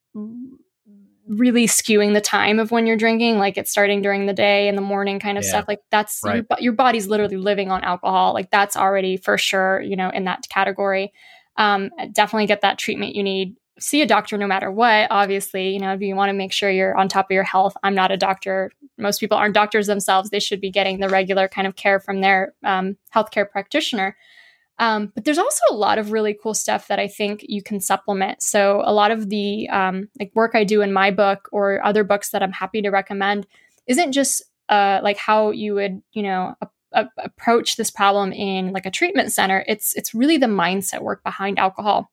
really 1.28 1.66
skewing 1.66 2.14
the 2.14 2.20
time 2.20 2.58
of 2.58 2.72
when 2.72 2.84
you're 2.84 2.96
drinking 2.96 3.38
like 3.38 3.56
it's 3.56 3.70
starting 3.70 4.02
during 4.02 4.26
the 4.26 4.32
day 4.32 4.66
in 4.66 4.74
the 4.74 4.82
morning 4.82 5.20
kind 5.20 5.38
of 5.38 5.44
yeah. 5.44 5.50
stuff 5.50 5.64
like 5.68 5.78
that's 5.90 6.20
right. 6.24 6.44
your, 6.50 6.58
your, 6.60 6.72
body's 6.72 7.06
literally 7.06 7.36
living 7.36 7.70
on 7.70 7.82
alcohol 7.84 8.34
like 8.34 8.50
that's 8.50 8.76
already 8.76 9.16
for 9.16 9.38
sure 9.38 9.80
you 9.80 9.94
know 9.94 10.10
in 10.10 10.24
that 10.24 10.46
category 10.50 11.12
um, 11.56 11.90
definitely 12.12 12.46
get 12.46 12.62
that 12.62 12.76
treatment 12.76 13.14
you 13.14 13.22
need 13.22 13.54
see 13.82 14.02
a 14.02 14.06
doctor 14.06 14.38
no 14.38 14.46
matter 14.46 14.70
what 14.70 15.08
obviously 15.10 15.70
you 15.70 15.78
know 15.78 15.92
if 15.92 16.00
you 16.00 16.14
want 16.14 16.28
to 16.28 16.34
make 16.34 16.52
sure 16.52 16.70
you're 16.70 16.96
on 16.96 17.08
top 17.08 17.26
of 17.26 17.34
your 17.34 17.42
health 17.42 17.76
i'm 17.82 17.94
not 17.94 18.12
a 18.12 18.16
doctor 18.16 18.70
most 18.98 19.18
people 19.18 19.36
aren't 19.36 19.54
doctors 19.54 19.86
themselves 19.86 20.30
they 20.30 20.40
should 20.40 20.60
be 20.60 20.70
getting 20.70 21.00
the 21.00 21.08
regular 21.08 21.48
kind 21.48 21.66
of 21.66 21.76
care 21.76 21.98
from 22.00 22.20
their 22.20 22.54
um, 22.64 22.96
healthcare 23.14 23.48
practitioner 23.48 24.16
um, 24.78 25.12
but 25.14 25.24
there's 25.24 25.38
also 25.38 25.62
a 25.70 25.74
lot 25.74 25.98
of 25.98 26.12
really 26.12 26.36
cool 26.40 26.54
stuff 26.54 26.88
that 26.88 26.98
I 26.98 27.06
think 27.06 27.44
you 27.46 27.62
can 27.62 27.78
supplement. 27.78 28.42
So 28.42 28.82
a 28.84 28.92
lot 28.92 29.10
of 29.10 29.28
the 29.28 29.68
um, 29.68 30.08
like 30.18 30.32
work 30.34 30.54
I 30.54 30.64
do 30.64 30.80
in 30.82 30.92
my 30.92 31.10
book 31.10 31.48
or 31.52 31.84
other 31.84 32.04
books 32.04 32.30
that 32.30 32.42
I'm 32.42 32.52
happy 32.52 32.82
to 32.82 32.90
recommend 32.90 33.46
isn't 33.86 34.12
just 34.12 34.42
uh, 34.68 35.00
like 35.02 35.18
how 35.18 35.50
you 35.50 35.74
would 35.74 36.02
you 36.12 36.22
know 36.22 36.54
a- 36.60 36.68
a- 36.92 37.08
approach 37.18 37.76
this 37.76 37.90
problem 37.90 38.32
in 38.32 38.72
like 38.72 38.86
a 38.86 38.90
treatment 38.90 39.32
center. 39.32 39.64
It's 39.68 39.94
it's 39.94 40.14
really 40.14 40.38
the 40.38 40.46
mindset 40.46 41.02
work 41.02 41.22
behind 41.22 41.58
alcohol. 41.58 42.10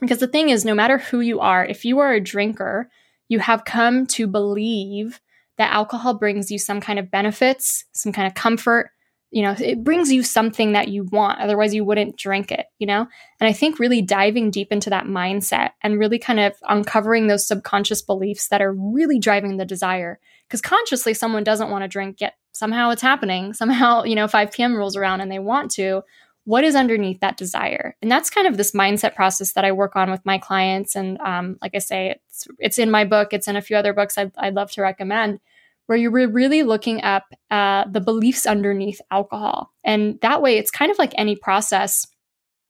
Because 0.00 0.18
the 0.18 0.26
thing 0.26 0.50
is, 0.50 0.64
no 0.64 0.74
matter 0.74 0.98
who 0.98 1.20
you 1.20 1.40
are, 1.40 1.64
if 1.64 1.84
you 1.84 1.98
are 1.98 2.12
a 2.12 2.20
drinker, 2.20 2.90
you 3.28 3.38
have 3.38 3.64
come 3.64 4.06
to 4.06 4.26
believe 4.26 5.20
that 5.58 5.72
alcohol 5.72 6.14
brings 6.14 6.50
you 6.50 6.58
some 6.58 6.80
kind 6.80 6.98
of 6.98 7.10
benefits, 7.10 7.84
some 7.92 8.12
kind 8.12 8.26
of 8.26 8.34
comfort, 8.34 8.90
you 9.32 9.42
know 9.42 9.56
it 9.58 9.82
brings 9.82 10.12
you 10.12 10.22
something 10.22 10.72
that 10.72 10.88
you 10.88 11.04
want 11.04 11.40
otherwise 11.40 11.74
you 11.74 11.84
wouldn't 11.84 12.16
drink 12.16 12.52
it 12.52 12.66
you 12.78 12.86
know? 12.86 13.06
And 13.40 13.48
i 13.48 13.52
think 13.52 13.78
really 13.78 14.02
diving 14.02 14.50
deep 14.50 14.70
into 14.70 14.90
that 14.90 15.06
mindset 15.06 15.70
and 15.82 15.98
really 15.98 16.18
kind 16.18 16.38
of 16.38 16.54
uncovering 16.68 17.26
those 17.26 17.46
subconscious 17.46 18.02
beliefs 18.02 18.48
that 18.48 18.62
are 18.62 18.72
really 18.72 19.18
driving 19.18 19.56
the 19.56 19.64
desire. 19.64 20.20
Because 20.46 20.60
consciously 20.60 21.14
someone 21.14 21.44
doesn't 21.44 21.70
want 21.70 21.82
to 21.82 21.88
drink 21.88 22.20
yet 22.20 22.34
somehow 22.52 22.90
it's 22.90 23.02
happening. 23.02 23.54
Somehow 23.54 24.04
you 24.04 24.14
know 24.14 24.28
5 24.28 24.52
p.m 24.52 24.76
rolls 24.76 24.96
around 24.96 25.22
and 25.22 25.32
they 25.32 25.38
want 25.38 25.70
to 25.72 26.02
what 26.44 26.64
is 26.64 26.74
underneath 26.74 27.20
that 27.20 27.36
desire 27.36 27.96
and 28.02 28.10
that's 28.10 28.30
kind 28.30 28.46
of 28.46 28.56
this 28.56 28.72
mindset 28.72 29.14
process 29.14 29.52
that 29.52 29.64
i 29.64 29.72
work 29.72 29.96
on 29.96 30.10
with 30.10 30.24
my 30.24 30.38
clients 30.38 30.96
and 30.96 31.20
um, 31.20 31.56
like 31.62 31.74
i 31.74 31.78
say 31.78 32.16
it's 32.26 32.48
it's 32.58 32.78
in 32.78 32.90
my 32.90 33.04
book 33.04 33.32
it's 33.32 33.48
in 33.48 33.56
a 33.56 33.62
few 33.62 33.76
other 33.76 33.92
books 33.92 34.18
I'd, 34.18 34.32
I'd 34.36 34.54
love 34.54 34.70
to 34.72 34.82
recommend 34.82 35.40
where 35.86 35.98
you're 35.98 36.28
really 36.28 36.62
looking 36.62 37.02
up 37.02 37.24
uh, 37.50 37.84
the 37.90 38.00
beliefs 38.00 38.46
underneath 38.46 39.00
alcohol. 39.10 39.72
And 39.84 40.18
that 40.22 40.40
way, 40.40 40.56
it's 40.56 40.70
kind 40.70 40.90
of 40.90 40.98
like 40.98 41.12
any 41.16 41.36
process 41.36 42.06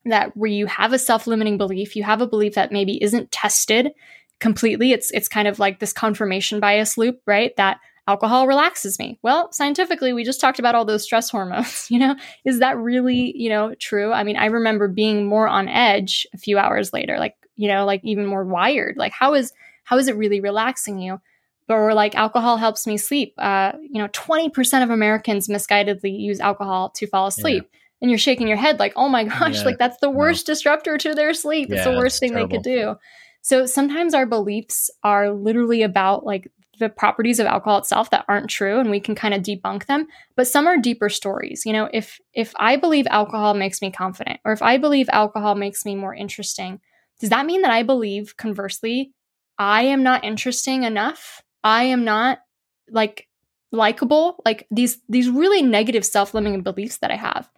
that 0.05 0.35
where 0.35 0.49
you 0.49 0.65
have 0.65 0.91
a 0.91 0.99
self-limiting 0.99 1.57
belief, 1.57 1.95
you 1.95 2.03
have 2.03 2.21
a 2.21 2.27
belief 2.27 2.55
that 2.55 2.71
maybe 2.71 3.01
isn't 3.01 3.31
tested 3.31 3.91
completely. 4.39 4.91
It's 4.91 5.11
it's 5.11 5.29
kind 5.29 5.47
of 5.47 5.59
like 5.59 5.79
this 5.79 5.93
confirmation 5.93 6.59
bias 6.59 6.97
loop, 6.97 7.21
right? 7.25 7.55
That 7.55 7.77
alcohol 8.07 8.47
relaxes 8.47 8.99
me. 8.99 9.19
Well, 9.21 9.51
scientifically, 9.51 10.13
we 10.13 10.23
just 10.23 10.41
talked 10.41 10.59
about 10.59 10.75
all 10.75 10.85
those 10.85 11.03
stress 11.03 11.29
hormones. 11.29 11.87
You 11.91 11.99
know, 11.99 12.15
is 12.45 12.59
that 12.59 12.77
really 12.77 13.37
you 13.37 13.49
know 13.49 13.75
true? 13.75 14.11
I 14.11 14.23
mean, 14.23 14.37
I 14.37 14.45
remember 14.45 14.87
being 14.87 15.25
more 15.25 15.47
on 15.47 15.67
edge 15.67 16.25
a 16.33 16.37
few 16.37 16.57
hours 16.57 16.93
later, 16.93 17.19
like 17.19 17.35
you 17.55 17.67
know, 17.67 17.85
like 17.85 18.01
even 18.03 18.25
more 18.25 18.43
wired. 18.43 18.97
Like 18.97 19.11
how 19.11 19.33
is 19.33 19.53
how 19.83 19.97
is 19.97 20.07
it 20.07 20.15
really 20.15 20.39
relaxing 20.39 20.99
you? 20.99 21.19
or 21.69 21.93
like 21.93 22.15
alcohol 22.15 22.57
helps 22.57 22.85
me 22.85 22.97
sleep. 22.97 23.33
Uh, 23.37 23.73
you 23.81 24.01
know, 24.01 24.07
20% 24.09 24.83
of 24.83 24.89
Americans 24.89 25.47
misguidedly 25.47 26.19
use 26.19 26.39
alcohol 26.39 26.89
to 26.91 27.07
fall 27.07 27.27
asleep. 27.27 27.63
Yeah. 27.71 27.79
And 28.01 28.11
you're 28.11 28.17
shaking 28.17 28.47
your 28.47 28.57
head 28.57 28.79
like, 28.79 28.93
oh 28.95 29.07
my 29.07 29.23
gosh, 29.23 29.59
yeah. 29.59 29.63
like 29.63 29.77
that's 29.77 29.99
the 30.01 30.09
worst 30.09 30.47
no. 30.47 30.53
disruptor 30.53 30.97
to 30.97 31.13
their 31.13 31.33
sleep. 31.33 31.69
Yeah, 31.69 31.77
it's 31.77 31.85
the 31.85 31.91
worst 31.91 32.19
thing 32.19 32.33
terrible. 32.33 32.49
they 32.49 32.55
could 32.57 32.63
do. 32.63 32.95
So 33.41 33.65
sometimes 33.65 34.13
our 34.13 34.25
beliefs 34.25 34.89
are 35.03 35.31
literally 35.31 35.83
about 35.83 36.25
like 36.25 36.51
the 36.79 36.89
properties 36.89 37.39
of 37.39 37.45
alcohol 37.45 37.77
itself 37.77 38.09
that 38.09 38.25
aren't 38.27 38.49
true 38.49 38.79
and 38.79 38.89
we 38.89 38.99
can 38.99 39.15
kind 39.15 39.33
of 39.33 39.41
debunk 39.41 39.85
them 39.85 40.07
but 40.35 40.47
some 40.47 40.67
are 40.67 40.77
deeper 40.77 41.09
stories. 41.09 41.65
You 41.65 41.73
know 41.73 41.89
if 41.93 42.19
if 42.33 42.53
i 42.57 42.75
believe 42.75 43.05
alcohol 43.09 43.53
makes 43.53 43.81
me 43.81 43.91
confident 43.91 44.39
or 44.43 44.51
if 44.51 44.61
i 44.61 44.77
believe 44.77 45.07
alcohol 45.11 45.55
makes 45.55 45.85
me 45.85 45.95
more 45.95 46.15
interesting 46.15 46.79
does 47.19 47.29
that 47.29 47.45
mean 47.45 47.61
that 47.61 47.71
i 47.71 47.83
believe 47.83 48.35
conversely 48.37 49.13
i 49.59 49.83
am 49.83 50.03
not 50.03 50.23
interesting 50.23 50.83
enough? 50.83 51.41
I 51.63 51.83
am 51.83 52.03
not 52.03 52.39
like 52.89 53.27
likable, 53.71 54.41
like 54.45 54.67
these 54.69 54.99
these 55.09 55.29
really 55.29 55.61
negative 55.61 56.05
self-limiting 56.05 56.61
beliefs 56.61 56.97
that 56.97 57.11
I 57.11 57.15
have. 57.15 57.49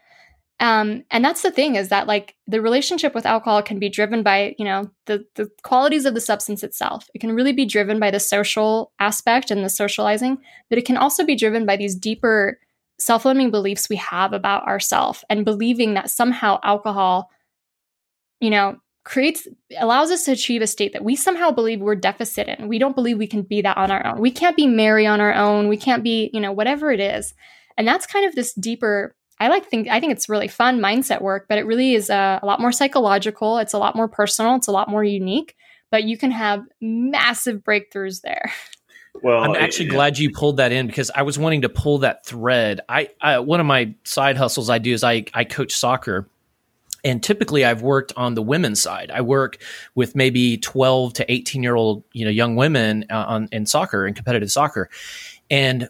Um, 0.62 1.04
and 1.12 1.24
that's 1.24 1.42
the 1.42 1.52
thing 1.52 1.76
is 1.76 1.90
that 1.90 2.08
like 2.08 2.36
the 2.48 2.62
relationship 2.62 3.14
with 3.14 3.26
alcohol 3.26 3.62
can 3.62 3.78
be 3.78 3.90
driven 3.90 4.24
by 4.24 4.56
you 4.58 4.64
know 4.64 4.90
the 5.06 5.26
the 5.36 5.50
qualities 5.64 6.06
of 6.06 6.14
the 6.14 6.22
substance 6.22 6.64
itself. 6.64 7.10
It 7.14 7.20
can 7.20 7.36
really 7.36 7.52
be 7.52 7.66
driven 7.66 8.00
by 8.00 8.10
the 8.10 8.22
social 8.22 8.94
aspect 9.00 9.52
and 9.52 9.66
the 9.66 9.70
socializing, 9.70 10.38
but 10.70 10.78
it 10.78 10.86
can 10.86 10.98
also 10.98 11.26
be 11.26 11.36
driven 11.36 11.66
by 11.66 11.76
these 11.76 11.96
deeper 11.96 12.60
self-limiting 13.00 13.52
beliefs 13.52 13.90
we 13.90 13.98
have 13.98 14.32
about 14.32 14.66
ourselves 14.66 15.26
and 15.30 15.44
believing 15.44 15.96
that 15.96 16.10
somehow 16.10 16.60
alcohol, 16.64 17.30
you 18.40 18.50
know, 18.50 18.78
creates 19.04 19.50
allows 19.78 20.10
us 20.10 20.24
to 20.24 20.32
achieve 20.32 20.62
a 20.62 20.68
state 20.68 20.94
that 20.94 21.04
we 21.04 21.18
somehow 21.18 21.52
believe 21.52 21.82
we're 21.82 21.96
deficit 21.96 22.48
in. 22.48 22.70
We 22.70 22.80
don't 22.80 22.96
believe 22.96 23.18
we 23.18 23.28
can 23.28 23.42
be 23.42 23.62
that 23.62 23.76
on 23.76 23.92
our 23.92 24.06
own. 24.06 24.20
We 24.20 24.32
can't 24.32 24.56
be 24.56 24.68
merry 24.68 25.06
on 25.06 25.20
our 25.20 25.34
own. 25.34 25.68
We 25.68 25.78
can't 25.78 26.04
be, 26.04 26.30
you 26.34 26.40
know, 26.40 26.54
whatever 26.54 26.94
it 26.94 27.02
is. 27.02 27.34
And 27.78 27.86
that's 27.86 28.06
kind 28.06 28.26
of 28.26 28.36
this 28.36 28.54
deeper 28.54 29.16
I 29.40 29.50
like 29.50 29.66
think 29.66 29.88
I 29.90 30.00
think 30.00 30.14
it's 30.14 30.30
really 30.30 30.48
fun 30.48 30.80
mindset 30.80 31.22
work, 31.22 31.48
but 31.50 31.58
it 31.58 31.66
really 31.66 31.94
is 31.94 32.10
a, 32.10 32.40
a 32.42 32.46
lot 32.46 32.60
more 32.60 32.72
psychological. 32.72 33.58
It's 33.58 33.74
a 33.74 33.78
lot 33.78 33.96
more 33.96 34.08
personal. 34.08 34.56
It's 34.56 34.68
a 34.68 34.72
lot 34.72 34.90
more 34.90 35.04
unique, 35.04 35.56
but 35.92 36.04
you 36.04 36.18
can 36.18 36.32
have 36.32 36.64
massive 36.82 37.62
breakthroughs 37.64 38.22
there. 38.22 38.52
Well, 39.24 39.42
I'm 39.42 39.56
actually 39.56 39.86
it, 39.86 39.92
glad 39.92 40.18
you 40.18 40.30
pulled 40.30 40.58
that 40.58 40.74
in 40.74 40.88
because 40.88 41.10
I 41.16 41.22
was 41.22 41.40
wanting 41.40 41.62
to 41.62 41.70
pull 41.70 42.00
that 42.00 42.26
thread. 42.26 42.82
I, 42.90 43.12
I 43.22 43.40
one 43.40 43.62
of 43.62 43.66
my 43.66 43.96
side 44.04 44.36
hustles 44.36 44.70
I 44.70 44.78
do 44.78 44.94
is 44.94 45.06
I 45.06 45.24
I 45.34 45.46
coach 45.46 45.72
soccer 45.72 46.28
and 47.06 47.22
typically 47.22 47.64
I've 47.64 47.84
worked 47.84 48.12
on 48.18 48.34
the 48.34 48.42
women's 48.42 48.82
side. 48.82 49.12
I 49.12 49.22
work 49.22 49.60
with 49.94 50.16
maybe 50.16 50.58
12 50.58 51.14
to 51.14 51.32
18 51.32 51.62
year 51.62 51.76
old, 51.76 52.04
you 52.12 52.26
know, 52.26 52.32
young 52.32 52.56
women 52.56 53.06
uh, 53.10 53.26
on 53.28 53.48
in 53.52 53.68
soccer 53.68 54.06
and 54.06 54.16
competitive 54.16 54.52
soccer. 54.52 54.90
And 55.50 55.88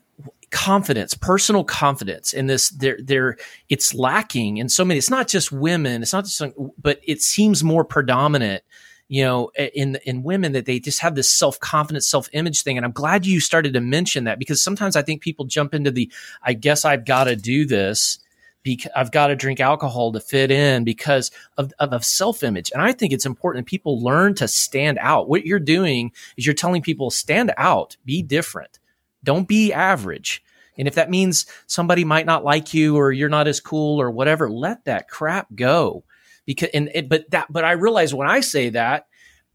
confidence, 0.55 1.13
personal 1.13 1.65
confidence 1.65 2.31
in 2.31 2.47
this, 2.47 2.69
they're, 2.69 2.97
they're, 3.03 3.37
it's 3.67 3.93
lacking 3.93 4.55
in 4.55 4.69
so 4.69 4.85
many, 4.85 4.97
it's 4.97 5.09
not 5.09 5.27
just 5.27 5.51
women, 5.51 6.01
it's 6.01 6.13
not 6.13 6.23
just, 6.23 6.41
but 6.81 7.01
it 7.03 7.21
seems 7.21 7.63
more 7.63 7.83
predominant 7.83 8.63
you 9.07 9.23
know 9.23 9.51
in 9.75 9.99
in 10.07 10.23
women 10.23 10.53
that 10.53 10.65
they 10.65 10.79
just 10.79 10.99
have 10.99 11.13
this 11.13 11.31
self-confidence 11.31 12.07
self-image 12.07 12.63
thing 12.63 12.75
and 12.75 12.83
i'm 12.83 12.91
glad 12.91 13.23
you 13.23 13.39
started 13.39 13.71
to 13.71 13.79
mention 13.79 14.23
that 14.23 14.39
because 14.39 14.63
sometimes 14.63 14.95
i 14.95 15.01
think 15.03 15.21
people 15.21 15.45
jump 15.45 15.75
into 15.75 15.91
the 15.91 16.11
i 16.41 16.53
guess 16.53 16.85
i've 16.85 17.05
got 17.05 17.25
to 17.25 17.35
do 17.35 17.67
this 17.67 18.17
because 18.63 18.91
I've 18.95 19.11
got 19.11 19.27
to 19.27 19.35
drink 19.35 19.59
alcohol 19.59 20.11
to 20.11 20.19
fit 20.19 20.49
in 20.51 20.83
because 20.83 21.29
of, 21.55 21.71
of, 21.77 21.93
of 21.93 22.03
self 22.03 22.41
image. 22.41 22.71
And 22.73 22.81
I 22.81 22.93
think 22.93 23.13
it's 23.13 23.25
important 23.25 23.63
that 23.63 23.69
people 23.69 24.01
learn 24.01 24.33
to 24.35 24.47
stand 24.47 24.97
out. 24.99 25.29
What 25.29 25.45
you're 25.45 25.59
doing 25.59 26.11
is 26.35 26.47
you're 26.47 26.55
telling 26.55 26.81
people 26.81 27.11
stand 27.11 27.53
out, 27.57 27.95
be 28.05 28.23
different, 28.23 28.79
don't 29.23 29.47
be 29.47 29.71
average. 29.71 30.43
And 30.77 30.87
if 30.87 30.95
that 30.95 31.09
means 31.09 31.45
somebody 31.67 32.03
might 32.03 32.25
not 32.25 32.43
like 32.43 32.73
you 32.73 32.97
or 32.97 33.11
you're 33.11 33.29
not 33.29 33.47
as 33.47 33.59
cool 33.59 34.01
or 34.01 34.11
whatever, 34.11 34.49
let 34.49 34.85
that 34.85 35.09
crap 35.09 35.47
go. 35.55 36.03
Because 36.45 36.69
and 36.73 36.91
it, 36.93 37.09
but 37.09 37.29
that 37.31 37.51
but 37.51 37.63
I 37.63 37.71
realize 37.71 38.13
when 38.13 38.29
I 38.29 38.41
say 38.41 38.69
that, 38.69 39.07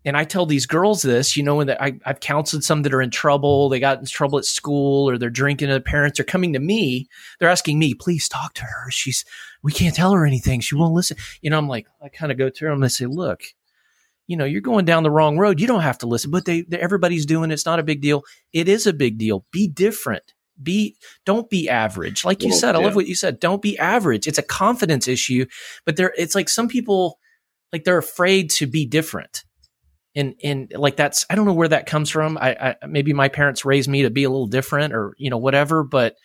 and 0.05 0.17
I 0.17 0.25
tell 0.25 0.47
these 0.47 0.67
girls 0.67 1.03
this, 1.03 1.37
you 1.37 1.43
know, 1.43 1.63
that 1.63 1.83
I, 1.83 1.99
I've 2.07 2.21
counseled 2.21 2.65
some 2.65 2.83
that 2.83 2.95
are 2.95 3.03
in 3.03 3.11
trouble, 3.11 3.69
they 3.69 3.81
got 3.81 3.99
in 3.99 4.07
trouble 4.07 4.39
at 4.39 4.47
school, 4.47 5.09
or 5.09 5.19
they're 5.19 5.29
drinking, 5.29 5.69
and 5.69 5.77
the 5.77 5.81
parents 5.81 6.19
are 6.19 6.25
coming 6.25 6.55
to 6.55 6.59
me. 6.59 7.07
They're 7.39 7.51
asking 7.51 7.79
me, 7.79 7.95
please 7.95 8.29
talk 8.29 8.55
to 8.55 8.65
her. 8.65 8.91
She's, 8.91 9.25
we 9.63 9.73
can't 9.73 9.95
tell 9.95 10.13
her 10.13 10.25
anything. 10.25 10.61
She 10.61 10.75
won't 10.75 10.95
listen. 10.95 11.19
You 11.43 11.51
know, 11.51 11.59
I'm 11.59 11.69
like, 11.69 11.87
I 12.03 12.09
kind 12.09 12.33
of 12.33 12.39
go 12.39 12.49
to 12.49 12.65
them 12.65 12.83
and 12.83 12.91
say, 12.91 13.05
look, 13.07 13.43
you 14.27 14.37
know, 14.37 14.47
you're 14.47 14.63
going 14.63 14.87
down 14.87 15.03
the 15.03 15.11
wrong 15.11 15.37
road. 15.37 15.61
You 15.61 15.67
don't 15.67 15.81
have 15.81 15.99
to 15.99 16.07
listen, 16.07 16.31
but 16.31 16.45
they 16.45 16.65
everybody's 16.73 17.27
doing 17.27 17.51
it. 17.51 17.55
It's 17.55 17.67
not 17.67 17.81
a 17.81 17.83
big 17.85 18.01
deal. 18.01 18.23
It 18.53 18.69
is 18.69 18.87
a 18.87 18.93
big 18.93 19.19
deal. 19.19 19.45
Be 19.51 19.69
different. 19.69 20.35
Be, 20.63 20.97
don't 21.25 21.49
be 21.49 21.69
average. 21.69 22.25
Like 22.25 22.43
you 22.43 22.51
well, 22.51 22.59
said, 22.59 22.77
I 22.77 22.81
love 22.81 22.97
what 22.97 23.07
you 23.07 23.15
said. 23.15 23.41
Don't 23.41 23.63
be 23.63 23.79
average. 23.79 24.27
It's 24.27 24.39
a 24.39 24.43
confidence 24.43 25.09
issue, 25.09 25.47
but 25.87 25.97
there, 25.97 26.13
it's 26.17 26.35
like 26.35 26.49
some 26.49 26.69
people, 26.69 27.19
like 27.73 27.85
they're 27.85 27.99
afraid 27.99 28.51
to 28.51 28.67
be 28.67 28.87
different 28.87 29.45
and 30.15 30.35
and 30.43 30.73
like 30.75 30.97
that's 30.97 31.25
I 31.31 31.35
don't 31.35 31.47
know 31.47 31.53
where 31.53 31.69
that 31.69 31.87
comes 31.87 32.11
from. 32.11 32.37
I, 32.39 32.77
I, 32.83 32.87
maybe 32.87 33.13
my 33.13 33.29
parents 33.29 33.65
raised 33.65 33.89
me 33.89 34.03
to 34.03 34.11
be 34.11 34.25
a 34.25 34.31
little 34.31 34.47
different 34.47 34.93
or 34.93 35.15
you 35.19 35.31
know 35.31 35.39
whatever, 35.39 35.85
but 35.85 36.17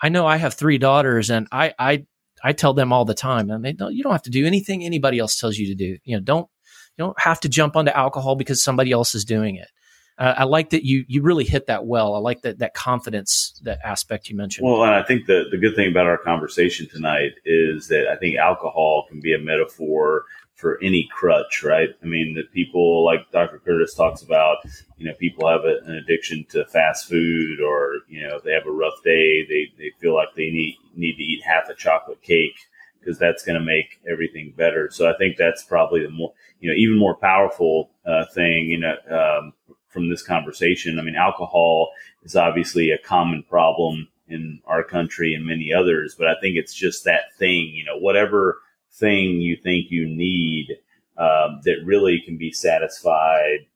I 0.00 0.08
know 0.08 0.26
I 0.26 0.36
have 0.36 0.54
three 0.54 0.78
daughters 0.78 1.30
and 1.30 1.46
I 1.52 1.74
I 1.78 2.06
I 2.42 2.52
tell 2.52 2.74
them 2.74 2.92
all 2.92 3.04
the 3.04 3.14
time 3.14 3.50
and 3.50 3.64
they 3.64 3.72
don't 3.72 3.94
you 3.94 4.02
don't 4.02 4.12
have 4.12 4.22
to 4.22 4.30
do 4.30 4.46
anything 4.46 4.84
anybody 4.84 5.18
else 5.18 5.38
tells 5.38 5.56
you 5.56 5.66
to 5.68 5.74
do. 5.74 5.98
You 6.04 6.16
know, 6.16 6.22
don't 6.22 6.48
you 6.96 7.04
don't 7.04 7.20
have 7.20 7.40
to 7.40 7.48
jump 7.48 7.76
onto 7.76 7.92
alcohol 7.92 8.36
because 8.36 8.62
somebody 8.62 8.92
else 8.92 9.14
is 9.14 9.24
doing 9.24 9.56
it. 9.56 9.68
Uh, 10.16 10.34
I 10.38 10.44
like 10.44 10.70
that 10.70 10.84
you 10.84 11.04
you 11.08 11.22
really 11.22 11.44
hit 11.44 11.66
that 11.66 11.86
well. 11.86 12.14
I 12.14 12.18
like 12.18 12.42
that 12.42 12.58
that 12.60 12.74
confidence 12.74 13.60
that 13.64 13.80
aspect 13.84 14.28
you 14.28 14.36
mentioned. 14.36 14.66
Well, 14.66 14.84
and 14.84 14.94
I 14.94 15.02
think 15.02 15.26
the 15.26 15.44
the 15.50 15.58
good 15.58 15.74
thing 15.74 15.90
about 15.90 16.06
our 16.06 16.18
conversation 16.18 16.88
tonight 16.88 17.32
is 17.44 17.88
that 17.88 18.08
I 18.08 18.16
think 18.16 18.36
alcohol 18.36 19.06
can 19.08 19.20
be 19.20 19.34
a 19.34 19.38
metaphor 19.38 20.24
for 20.54 20.78
any 20.82 21.08
crutch, 21.12 21.62
right? 21.62 21.90
I 22.02 22.06
mean, 22.06 22.34
that 22.36 22.52
people 22.52 23.04
like 23.04 23.30
Dr. 23.32 23.58
Curtis 23.58 23.94
talks 23.94 24.22
about, 24.22 24.58
you 24.96 25.04
know, 25.04 25.12
people 25.14 25.48
have 25.48 25.64
a, 25.64 25.78
an 25.84 25.94
addiction 25.96 26.46
to 26.50 26.64
fast 26.64 27.08
food 27.08 27.60
or, 27.60 27.98
you 28.08 28.22
know, 28.22 28.36
if 28.36 28.44
they 28.44 28.52
have 28.52 28.66
a 28.66 28.72
rough 28.72 29.02
day, 29.04 29.44
they, 29.44 29.72
they 29.76 29.90
feel 30.00 30.14
like 30.14 30.28
they 30.36 30.50
need, 30.50 30.78
need 30.96 31.16
to 31.16 31.22
eat 31.22 31.42
half 31.44 31.68
a 31.68 31.74
chocolate 31.74 32.22
cake 32.22 32.56
because 32.98 33.18
that's 33.18 33.44
going 33.44 33.58
to 33.58 33.64
make 33.64 34.00
everything 34.10 34.54
better. 34.56 34.88
So 34.90 35.06
I 35.06 35.16
think 35.18 35.36
that's 35.36 35.64
probably 35.64 36.02
the 36.02 36.10
more, 36.10 36.32
you 36.60 36.70
know, 36.70 36.76
even 36.76 36.98
more 36.98 37.16
powerful 37.16 37.90
uh, 38.06 38.24
thing, 38.32 38.66
you 38.66 38.78
know, 38.78 38.94
um, 39.10 39.52
from 39.94 40.10
this 40.10 40.22
conversation. 40.22 40.98
I 40.98 41.02
mean, 41.02 41.14
alcohol 41.14 41.92
is 42.24 42.36
obviously 42.36 42.90
a 42.90 42.98
common 42.98 43.44
problem 43.44 44.08
in 44.28 44.60
our 44.66 44.82
country 44.82 45.34
and 45.34 45.46
many 45.46 45.72
others, 45.72 46.16
but 46.18 46.26
I 46.26 46.34
think 46.40 46.56
it's 46.56 46.74
just 46.74 47.04
that 47.04 47.34
thing, 47.38 47.68
you 47.72 47.84
know, 47.84 47.96
whatever 47.96 48.58
thing 48.92 49.40
you 49.40 49.56
think 49.56 49.90
you 49.90 50.06
need 50.06 50.78
um, 51.16 51.60
that 51.64 51.84
really 51.84 52.20
can 52.26 52.36
be 52.36 52.50
satisfied 52.50 53.66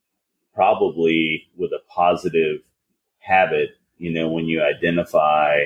probably 0.54 1.46
with 1.56 1.70
a 1.70 1.80
positive 1.88 2.60
habit, 3.20 3.70
you 3.98 4.10
know, 4.10 4.28
when 4.28 4.46
you 4.46 4.60
identify, 4.60 5.60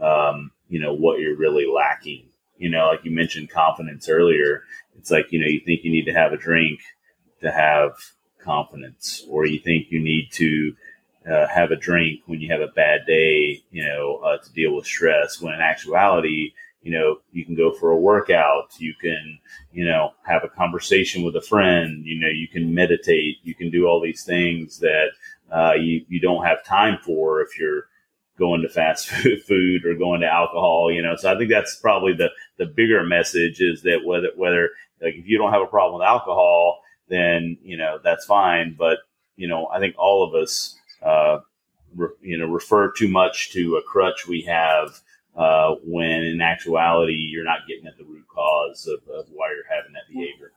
um, 0.00 0.52
you 0.68 0.78
know, 0.80 0.94
what 0.94 1.18
you're 1.18 1.36
really 1.36 1.66
lacking. 1.66 2.28
You 2.58 2.70
know, 2.70 2.86
like 2.86 3.04
you 3.04 3.10
mentioned 3.10 3.50
confidence 3.50 4.08
earlier. 4.08 4.62
It's 4.96 5.10
like, 5.10 5.26
you 5.30 5.40
know, 5.40 5.46
you 5.46 5.60
think 5.66 5.80
you 5.82 5.90
need 5.90 6.06
to 6.06 6.12
have 6.12 6.32
a 6.32 6.38
drink 6.38 6.80
to 7.42 7.50
have 7.50 7.92
confidence, 8.46 9.26
or 9.28 9.44
you 9.44 9.58
think 9.58 9.88
you 9.90 10.00
need 10.00 10.30
to 10.32 10.74
uh, 11.30 11.46
have 11.48 11.72
a 11.72 11.76
drink 11.76 12.20
when 12.26 12.40
you 12.40 12.50
have 12.50 12.60
a 12.60 12.68
bad 12.68 13.00
day, 13.06 13.62
you 13.70 13.84
know, 13.84 14.16
uh, 14.24 14.38
to 14.38 14.52
deal 14.52 14.74
with 14.74 14.86
stress, 14.86 15.40
when 15.40 15.52
in 15.52 15.60
actuality, 15.60 16.52
you 16.82 16.92
know, 16.92 17.18
you 17.32 17.44
can 17.44 17.56
go 17.56 17.72
for 17.72 17.90
a 17.90 17.96
workout, 17.96 18.70
you 18.78 18.94
can, 19.00 19.38
you 19.72 19.84
know, 19.84 20.12
have 20.24 20.44
a 20.44 20.48
conversation 20.48 21.24
with 21.24 21.34
a 21.34 21.40
friend, 21.40 22.06
you 22.06 22.20
know, 22.20 22.28
you 22.28 22.46
can 22.46 22.72
meditate, 22.72 23.38
you 23.42 23.56
can 23.56 23.70
do 23.70 23.86
all 23.86 24.00
these 24.00 24.22
things 24.22 24.78
that 24.78 25.08
uh, 25.50 25.72
you, 25.74 26.04
you 26.08 26.20
don't 26.20 26.44
have 26.44 26.64
time 26.64 26.98
for 27.04 27.40
if 27.40 27.58
you're 27.58 27.88
going 28.38 28.62
to 28.62 28.68
fast 28.68 29.08
food 29.48 29.84
or 29.84 29.96
going 29.96 30.20
to 30.20 30.28
alcohol, 30.28 30.92
you 30.92 31.02
know. 31.02 31.16
So 31.16 31.32
I 31.32 31.36
think 31.36 31.50
that's 31.50 31.74
probably 31.76 32.12
the, 32.12 32.30
the 32.56 32.66
bigger 32.66 33.02
message 33.02 33.60
is 33.60 33.82
that 33.82 34.04
whether, 34.04 34.28
whether, 34.36 34.70
like, 35.02 35.14
if 35.14 35.26
you 35.26 35.38
don't 35.38 35.52
have 35.52 35.62
a 35.62 35.66
problem 35.66 35.98
with 35.98 36.06
alcohol, 36.06 36.82
then, 37.08 37.58
you 37.62 37.76
know, 37.76 37.98
that's 38.02 38.24
fine. 38.24 38.74
But, 38.78 38.98
you 39.36 39.48
know, 39.48 39.68
I 39.68 39.78
think 39.78 39.96
all 39.98 40.26
of 40.26 40.34
us, 40.34 40.76
uh, 41.02 41.38
re, 41.94 42.08
you 42.20 42.38
know, 42.38 42.46
refer 42.46 42.92
too 42.92 43.08
much 43.08 43.52
to 43.52 43.76
a 43.76 43.82
crutch 43.82 44.26
we 44.26 44.42
have 44.42 45.00
uh, 45.36 45.74
when 45.84 46.22
in 46.24 46.40
actuality 46.40 47.14
you're 47.14 47.44
not 47.44 47.66
getting 47.68 47.86
at 47.86 47.96
the 47.98 48.04
root 48.04 48.26
cause 48.28 48.86
of, 48.86 49.00
of 49.14 49.26
why 49.32 49.48
you're 49.50 49.76
having 49.76 49.92
that 49.92 50.08
behavior. 50.08 50.52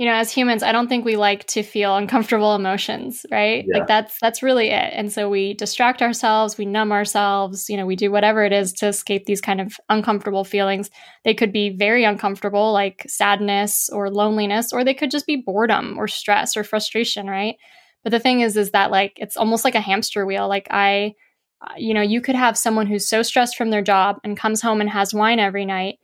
You 0.00 0.06
know, 0.06 0.14
as 0.14 0.32
humans, 0.32 0.62
I 0.62 0.72
don't 0.72 0.88
think 0.88 1.04
we 1.04 1.16
like 1.16 1.46
to 1.48 1.62
feel 1.62 1.94
uncomfortable 1.94 2.54
emotions, 2.54 3.26
right? 3.30 3.66
Yeah. 3.68 3.80
Like 3.80 3.86
that's 3.86 4.16
that's 4.18 4.42
really 4.42 4.70
it. 4.70 4.92
And 4.94 5.12
so 5.12 5.28
we 5.28 5.52
distract 5.52 6.00
ourselves, 6.00 6.56
we 6.56 6.64
numb 6.64 6.90
ourselves, 6.90 7.68
you 7.68 7.76
know, 7.76 7.84
we 7.84 7.96
do 7.96 8.10
whatever 8.10 8.42
it 8.42 8.52
is 8.54 8.72
to 8.74 8.86
escape 8.86 9.26
these 9.26 9.42
kind 9.42 9.60
of 9.60 9.76
uncomfortable 9.90 10.42
feelings. 10.42 10.88
They 11.24 11.34
could 11.34 11.52
be 11.52 11.76
very 11.76 12.04
uncomfortable, 12.04 12.72
like 12.72 13.04
sadness 13.08 13.90
or 13.90 14.08
loneliness, 14.08 14.72
or 14.72 14.84
they 14.84 14.94
could 14.94 15.10
just 15.10 15.26
be 15.26 15.36
boredom 15.36 15.98
or 15.98 16.08
stress 16.08 16.56
or 16.56 16.64
frustration, 16.64 17.28
right? 17.28 17.56
But 18.02 18.12
the 18.12 18.20
thing 18.20 18.40
is, 18.40 18.56
is 18.56 18.70
that 18.70 18.90
like 18.90 19.18
it's 19.18 19.36
almost 19.36 19.66
like 19.66 19.74
a 19.74 19.82
hamster 19.82 20.24
wheel. 20.24 20.48
Like 20.48 20.68
I 20.70 21.12
uh, 21.60 21.74
you 21.76 21.92
know, 21.92 22.00
you 22.00 22.22
could 22.22 22.36
have 22.36 22.56
someone 22.56 22.86
who's 22.86 23.06
so 23.06 23.20
stressed 23.20 23.54
from 23.54 23.68
their 23.68 23.82
job 23.82 24.16
and 24.24 24.34
comes 24.34 24.62
home 24.62 24.80
and 24.80 24.88
has 24.88 25.12
wine 25.12 25.38
every 25.38 25.66
night 25.66 25.98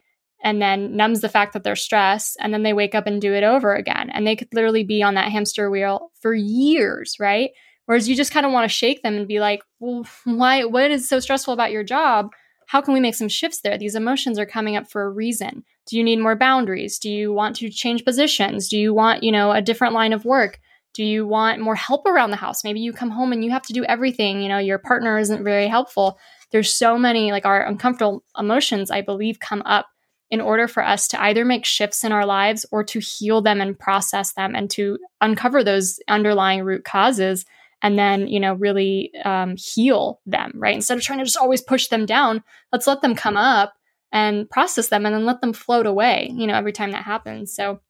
and 0.46 0.62
then 0.62 0.96
numbs 0.96 1.22
the 1.22 1.28
fact 1.28 1.52
that 1.52 1.64
they're 1.64 1.74
stressed 1.74 2.36
and 2.40 2.54
then 2.54 2.62
they 2.62 2.72
wake 2.72 2.94
up 2.94 3.08
and 3.08 3.20
do 3.20 3.34
it 3.34 3.42
over 3.42 3.74
again. 3.74 4.10
And 4.10 4.24
they 4.24 4.36
could 4.36 4.46
literally 4.54 4.84
be 4.84 5.02
on 5.02 5.14
that 5.14 5.32
hamster 5.32 5.68
wheel 5.68 6.12
for 6.20 6.32
years 6.32 7.16
right? 7.18 7.50
Whereas 7.86 8.08
you 8.08 8.14
just 8.14 8.32
kind 8.32 8.46
of 8.46 8.52
want 8.52 8.64
to 8.64 8.74
shake 8.74 9.02
them 9.02 9.16
and 9.16 9.26
be 9.26 9.40
like 9.40 9.62
well 9.80 10.06
why 10.24 10.64
what 10.64 10.92
is 10.92 11.08
so 11.08 11.18
stressful 11.18 11.52
about 11.52 11.72
your 11.72 11.82
job? 11.82 12.30
How 12.68 12.80
can 12.80 12.94
we 12.94 13.00
make 13.00 13.16
some 13.16 13.28
shifts 13.28 13.60
there? 13.60 13.76
These 13.76 13.96
emotions 13.96 14.38
are 14.38 14.46
coming 14.46 14.76
up 14.76 14.88
for 14.88 15.02
a 15.02 15.10
reason. 15.10 15.64
Do 15.88 15.96
you 15.96 16.04
need 16.04 16.20
more 16.20 16.36
boundaries? 16.36 17.00
Do 17.00 17.10
you 17.10 17.32
want 17.32 17.56
to 17.56 17.68
change 17.68 18.04
positions? 18.04 18.68
Do 18.68 18.78
you 18.78 18.94
want 18.94 19.24
you 19.24 19.32
know 19.32 19.50
a 19.50 19.60
different 19.60 19.94
line 19.94 20.12
of 20.12 20.24
work? 20.24 20.60
Do 20.94 21.02
you 21.02 21.26
want 21.26 21.60
more 21.60 21.74
help 21.74 22.06
around 22.06 22.30
the 22.30 22.36
house? 22.36 22.62
Maybe 22.62 22.78
you 22.78 22.92
come 22.92 23.10
home 23.10 23.32
and 23.32 23.44
you 23.44 23.50
have 23.50 23.62
to 23.62 23.72
do 23.72 23.84
everything, 23.84 24.42
you 24.42 24.48
know, 24.48 24.58
your 24.58 24.78
partner 24.78 25.18
isn't 25.18 25.42
very 25.42 25.66
helpful. 25.66 26.18
There's 26.52 26.72
so 26.72 26.96
many 26.96 27.32
like 27.32 27.44
our 27.44 27.66
uncomfortable 27.66 28.22
emotions, 28.38 28.92
I 28.92 29.00
believe, 29.00 29.40
come 29.40 29.62
up 29.66 29.88
in 30.30 30.40
order 30.40 30.66
for 30.66 30.84
us 30.84 31.08
to 31.08 31.22
either 31.22 31.44
make 31.44 31.64
shifts 31.64 32.04
in 32.04 32.12
our 32.12 32.26
lives 32.26 32.66
or 32.72 32.82
to 32.84 32.98
heal 32.98 33.40
them 33.40 33.60
and 33.60 33.78
process 33.78 34.32
them 34.32 34.54
and 34.54 34.70
to 34.70 34.98
uncover 35.20 35.62
those 35.62 36.00
underlying 36.08 36.62
root 36.62 36.84
causes 36.84 37.44
and 37.82 37.98
then 37.98 38.26
you 38.26 38.40
know 38.40 38.54
really 38.54 39.12
um, 39.24 39.54
heal 39.56 40.20
them 40.26 40.52
right 40.54 40.74
instead 40.74 40.96
of 40.96 41.04
trying 41.04 41.18
to 41.18 41.24
just 41.24 41.36
always 41.36 41.62
push 41.62 41.88
them 41.88 42.06
down 42.06 42.42
let's 42.72 42.86
let 42.86 43.02
them 43.02 43.14
come 43.14 43.36
up 43.36 43.74
and 44.12 44.48
process 44.50 44.88
them 44.88 45.04
and 45.06 45.14
then 45.14 45.26
let 45.26 45.40
them 45.40 45.52
float 45.52 45.86
away 45.86 46.30
you 46.34 46.46
know 46.46 46.54
every 46.54 46.72
time 46.72 46.90
that 46.92 47.04
happens 47.04 47.52
so 47.54 47.80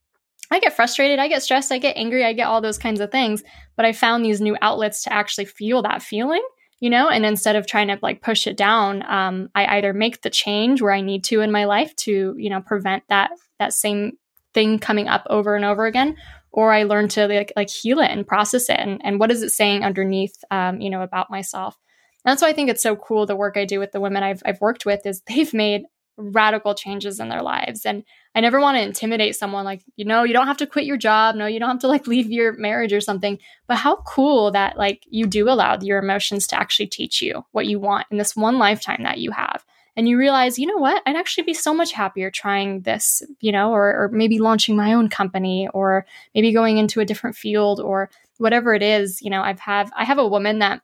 I 0.51 0.61
get 0.61 0.77
frustrated, 0.77 1.19
I 1.19 1.29
get 1.29 1.43
stressed, 1.43 1.73
I 1.73 1.79
get 1.79 1.97
angry, 1.97 2.25
I 2.25 2.33
get 2.33 2.47
all 2.47 2.61
those 2.61 2.79
kinds 2.79 3.01
of 3.01 3.11
things. 3.11 3.43
But 3.77 3.85
I 3.85 3.93
found 3.93 4.25
these 4.25 4.41
new 4.41 4.57
outlets 4.63 5.03
to 5.03 5.13
actually 5.13 5.47
feel 5.47 5.83
that 5.83 6.03
feeling, 6.03 6.47
you 6.81 6.91
know, 6.91 7.09
and 7.09 7.25
instead 7.25 7.57
of 7.57 7.67
trying 7.67 7.89
to 7.89 7.99
like 8.03 8.23
push 8.23 8.47
it 8.47 8.57
down, 8.57 9.03
um, 9.09 9.49
I 9.55 9.79
either 9.79 9.93
make 9.93 10.23
the 10.23 10.31
change 10.31 10.83
where 10.83 10.93
I 10.93 11.01
need 11.01 11.25
to 11.25 11.41
in 11.41 11.51
my 11.51 11.65
life 11.65 11.95
to, 11.97 12.35
you 12.37 12.51
know, 12.51 12.61
prevent 12.61 13.05
that 13.09 13.31
that 13.59 13.73
same 13.73 14.19
thing 14.53 14.79
coming 14.79 15.09
up 15.09 15.27
over 15.31 15.57
and 15.57 15.65
over 15.65 15.87
again, 15.87 16.17
or 16.53 16.73
I 16.73 16.83
learn 16.83 17.09
to 17.09 17.27
like 17.29 17.53
like 17.57 17.71
heal 17.71 18.01
it 18.01 18.11
and 18.11 18.27
process 18.27 18.69
it 18.69 18.79
and, 18.79 19.01
and 19.05 19.19
what 19.19 19.31
is 19.31 19.43
it 19.43 19.51
saying 19.51 19.85
underneath, 19.85 20.37
um, 20.51 20.81
you 20.81 20.91
know, 20.91 21.03
about 21.03 21.31
myself. 21.31 21.79
And 22.25 22.33
that's 22.33 22.43
why 22.43 22.49
I 22.49 22.53
think 22.53 22.69
it's 22.69 22.83
so 22.83 22.97
cool 22.97 23.25
the 23.25 23.37
work 23.37 23.57
I 23.57 23.65
do 23.65 23.79
with 23.79 23.93
the 23.93 24.01
women 24.01 24.23
I've 24.23 24.43
I've 24.45 24.61
worked 24.61 24.85
with 24.85 25.07
is 25.07 25.23
they've 25.27 25.55
made 25.55 25.85
radical 26.17 26.75
changes 26.75 27.21
in 27.21 27.29
their 27.29 27.43
lives. 27.43 27.85
And 27.85 28.03
I 28.35 28.41
never 28.41 28.61
want 28.61 28.77
to 28.77 28.83
intimidate 28.83 29.37
someone 29.37 29.65
like, 29.65 29.83
you 29.97 30.05
know, 30.05 30.23
you 30.23 30.33
don't 30.33 30.47
have 30.47 30.57
to 30.59 30.67
quit 30.67 30.85
your 30.85 30.97
job. 30.97 31.35
No, 31.35 31.47
you 31.47 31.59
don't 31.59 31.69
have 31.69 31.81
to 31.81 31.89
like 31.89 32.07
leave 32.07 32.31
your 32.31 32.53
marriage 32.55 32.93
or 32.93 33.01
something. 33.01 33.39
But 33.67 33.79
how 33.79 33.97
cool 34.07 34.51
that 34.53 34.79
like 34.79 35.05
you 35.09 35.27
do 35.27 35.49
allow 35.49 35.79
your 35.81 35.99
emotions 35.99 36.47
to 36.49 36.59
actually 36.59 36.87
teach 36.87 37.21
you 37.21 37.45
what 37.53 37.67
you 37.67 37.79
want 37.79 38.07
in 38.11 38.19
this 38.19 38.37
one 38.37 38.59
lifetime 38.59 39.03
that 39.03 39.19
you 39.19 39.31
have. 39.31 39.65
And 39.99 40.07
you 40.07 40.19
realize, 40.19 40.59
you 40.59 40.67
know 40.67 40.77
what, 40.77 41.03
I'd 41.07 41.17
actually 41.17 41.45
be 41.45 41.55
so 41.55 41.73
much 41.73 41.93
happier 41.93 42.31
trying 42.31 42.83
this, 42.83 43.23
you 43.41 43.51
know, 43.51 43.73
or, 43.73 44.05
or 44.05 44.11
maybe 44.13 44.39
launching 44.39 44.77
my 44.77 44.93
own 44.93 45.09
company 45.09 45.69
or 45.73 46.05
maybe 46.35 46.53
going 46.53 46.77
into 46.77 47.01
a 47.01 47.07
different 47.07 47.35
field 47.35 47.81
or 47.81 48.11
whatever 48.37 48.75
it 48.75 48.83
is. 48.83 49.23
You 49.23 49.31
know, 49.31 49.41
I've 49.41 49.61
have 49.61 49.91
I 49.97 50.05
have 50.05 50.19
a 50.19 50.29
woman 50.29 50.59
that 50.59 50.83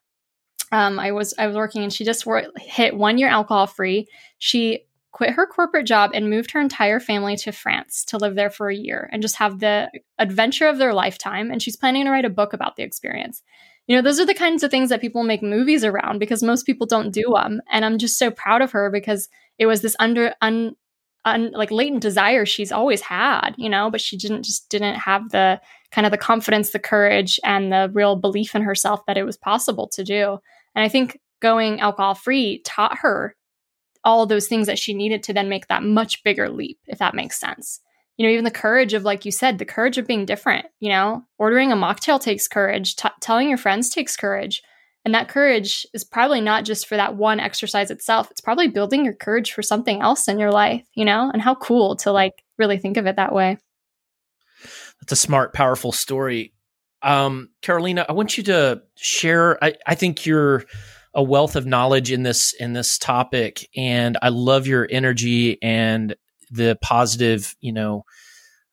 um, 0.72 0.98
I 0.98 1.12
was 1.12 1.34
I 1.38 1.46
was 1.46 1.54
working 1.54 1.82
and 1.82 1.92
she 1.92 2.04
just 2.04 2.24
wor- 2.24 2.46
hit 2.56 2.96
one 2.96 3.18
year 3.18 3.28
alcohol 3.28 3.66
free. 3.66 4.08
She 4.38 4.86
quit 5.12 5.30
her 5.30 5.46
corporate 5.46 5.86
job 5.86 6.10
and 6.14 6.30
moved 6.30 6.50
her 6.50 6.60
entire 6.60 6.98
family 6.98 7.36
to 7.36 7.52
France 7.52 8.04
to 8.06 8.16
live 8.16 8.34
there 8.34 8.50
for 8.50 8.68
a 8.68 8.74
year 8.74 9.08
and 9.12 9.22
just 9.22 9.36
have 9.36 9.60
the 9.60 9.90
adventure 10.18 10.66
of 10.66 10.78
their 10.78 10.94
lifetime. 10.94 11.50
And 11.50 11.62
she's 11.62 11.76
planning 11.76 12.06
to 12.06 12.10
write 12.10 12.24
a 12.24 12.30
book 12.30 12.52
about 12.52 12.76
the 12.76 12.82
experience. 12.82 13.42
you 13.86 13.96
know, 13.96 14.02
those 14.02 14.20
are 14.20 14.26
the 14.26 14.34
kinds 14.34 14.62
of 14.62 14.70
things 14.70 14.88
that 14.88 15.00
people 15.00 15.22
make 15.22 15.42
movies 15.42 15.84
around 15.84 16.18
because 16.18 16.42
most 16.42 16.64
people 16.64 16.86
don't 16.86 17.12
do 17.12 17.34
them. 17.34 17.60
And 17.70 17.84
I'm 17.84 17.98
just 17.98 18.18
so 18.18 18.30
proud 18.30 18.62
of 18.62 18.72
her 18.72 18.90
because 18.90 19.28
it 19.58 19.66
was 19.66 19.82
this 19.82 19.96
under 19.98 20.34
un, 20.40 20.76
un 21.24 21.50
like 21.52 21.70
latent 21.70 22.00
desire 22.00 22.46
she's 22.46 22.72
always 22.72 23.02
had, 23.02 23.50
you 23.58 23.68
know, 23.68 23.90
but 23.90 24.00
she 24.00 24.16
didn't 24.16 24.44
just 24.44 24.70
didn't 24.70 24.94
have 24.94 25.30
the 25.30 25.60
kind 25.90 26.06
of 26.06 26.10
the 26.10 26.18
confidence, 26.18 26.70
the 26.70 26.78
courage, 26.78 27.38
and 27.44 27.70
the 27.70 27.90
real 27.92 28.16
belief 28.16 28.54
in 28.54 28.62
herself 28.62 29.04
that 29.06 29.18
it 29.18 29.24
was 29.24 29.36
possible 29.36 29.88
to 29.88 30.04
do. 30.04 30.38
And 30.74 30.84
I 30.84 30.88
think 30.88 31.20
going 31.40 31.80
alcohol 31.80 32.14
free 32.14 32.62
taught 32.64 32.98
her 32.98 33.36
all 34.04 34.26
those 34.26 34.48
things 34.48 34.66
that 34.66 34.78
she 34.78 34.94
needed 34.94 35.22
to 35.24 35.32
then 35.32 35.48
make 35.48 35.68
that 35.68 35.82
much 35.82 36.22
bigger 36.24 36.48
leap, 36.48 36.78
if 36.86 36.98
that 36.98 37.14
makes 37.14 37.38
sense. 37.38 37.80
You 38.16 38.26
know, 38.26 38.32
even 38.32 38.44
the 38.44 38.50
courage 38.50 38.92
of, 38.94 39.04
like 39.04 39.24
you 39.24 39.32
said, 39.32 39.58
the 39.58 39.64
courage 39.64 39.98
of 39.98 40.06
being 40.06 40.26
different. 40.26 40.66
You 40.80 40.90
know, 40.90 41.24
ordering 41.38 41.72
a 41.72 41.76
mocktail 41.76 42.20
takes 42.20 42.46
courage, 42.46 42.96
t- 42.96 43.08
telling 43.20 43.48
your 43.48 43.58
friends 43.58 43.88
takes 43.88 44.16
courage. 44.16 44.62
And 45.04 45.14
that 45.14 45.28
courage 45.28 45.86
is 45.92 46.04
probably 46.04 46.40
not 46.40 46.64
just 46.64 46.86
for 46.86 46.96
that 46.96 47.16
one 47.16 47.40
exercise 47.40 47.90
itself. 47.90 48.30
It's 48.30 48.40
probably 48.40 48.68
building 48.68 49.04
your 49.04 49.14
courage 49.14 49.52
for 49.52 49.62
something 49.62 50.00
else 50.00 50.28
in 50.28 50.38
your 50.38 50.52
life, 50.52 50.86
you 50.94 51.04
know? 51.04 51.30
And 51.32 51.42
how 51.42 51.56
cool 51.56 51.96
to 51.96 52.12
like 52.12 52.44
really 52.58 52.78
think 52.78 52.96
of 52.96 53.06
it 53.06 53.16
that 53.16 53.34
way. 53.34 53.58
That's 55.00 55.12
a 55.12 55.16
smart, 55.16 55.54
powerful 55.54 55.90
story. 55.90 56.52
Um, 57.02 57.48
Karolina, 57.62 58.04
I 58.08 58.12
want 58.12 58.36
you 58.38 58.44
to 58.44 58.82
share. 58.94 59.62
I, 59.64 59.74
I 59.84 59.96
think 59.96 60.24
you're 60.24 60.64
a 61.14 61.22
wealth 61.22 61.56
of 61.56 61.66
knowledge 61.66 62.10
in 62.10 62.22
this 62.22 62.54
in 62.54 62.72
this 62.72 62.98
topic. 62.98 63.68
And 63.76 64.18
i 64.22 64.28
love 64.28 64.66
your 64.66 64.86
energy 64.90 65.58
and 65.62 66.16
the 66.50 66.78
positive 66.82 67.54
you 67.60 67.72
know 67.72 68.04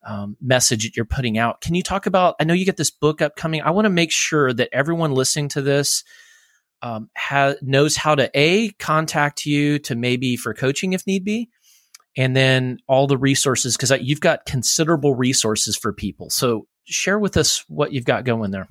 um, 0.06 0.38
message 0.42 0.84
that 0.84 0.96
you're 0.96 1.06
putting 1.06 1.38
out. 1.38 1.62
Can 1.62 1.76
you 1.76 1.84
talk 1.84 2.06
about 2.06 2.36
i 2.40 2.44
know 2.44 2.54
you 2.54 2.66
get 2.66 2.78
this 2.78 2.92
book 2.92 3.22
upcoming. 3.22 3.62
I 3.62 3.72
want 3.72 3.86
to 3.86 3.90
make 3.90 4.12
sure 4.12 4.54
that 4.54 4.70
everyone 4.72 5.12
listening 5.12 5.50
to 5.50 5.62
this 5.62 6.04
um, 6.82 7.10
ha- 7.18 7.56
knows 7.62 7.98
how 7.98 8.16
to 8.16 8.30
a 8.34 8.70
contact 8.74 9.46
you 9.46 9.80
to 9.80 9.96
maybe 9.96 10.38
for 10.38 10.54
coaching 10.54 10.94
if 10.94 11.06
need 11.06 11.26
be 11.26 11.50
and 12.18 12.36
then 12.36 12.80
all 12.88 13.08
the 13.08 13.18
resources 13.18 13.76
because 13.76 13.92
you've 14.02 14.20
got 14.20 14.46
considerable 14.46 15.16
resources 15.16 15.78
for 15.78 15.94
people. 15.94 16.30
So 16.30 16.68
share 16.86 17.20
with 17.20 17.38
us 17.38 17.64
what 17.68 17.94
you've 17.94 18.06
got 18.06 18.26
going 18.26 18.52
there 18.52 18.68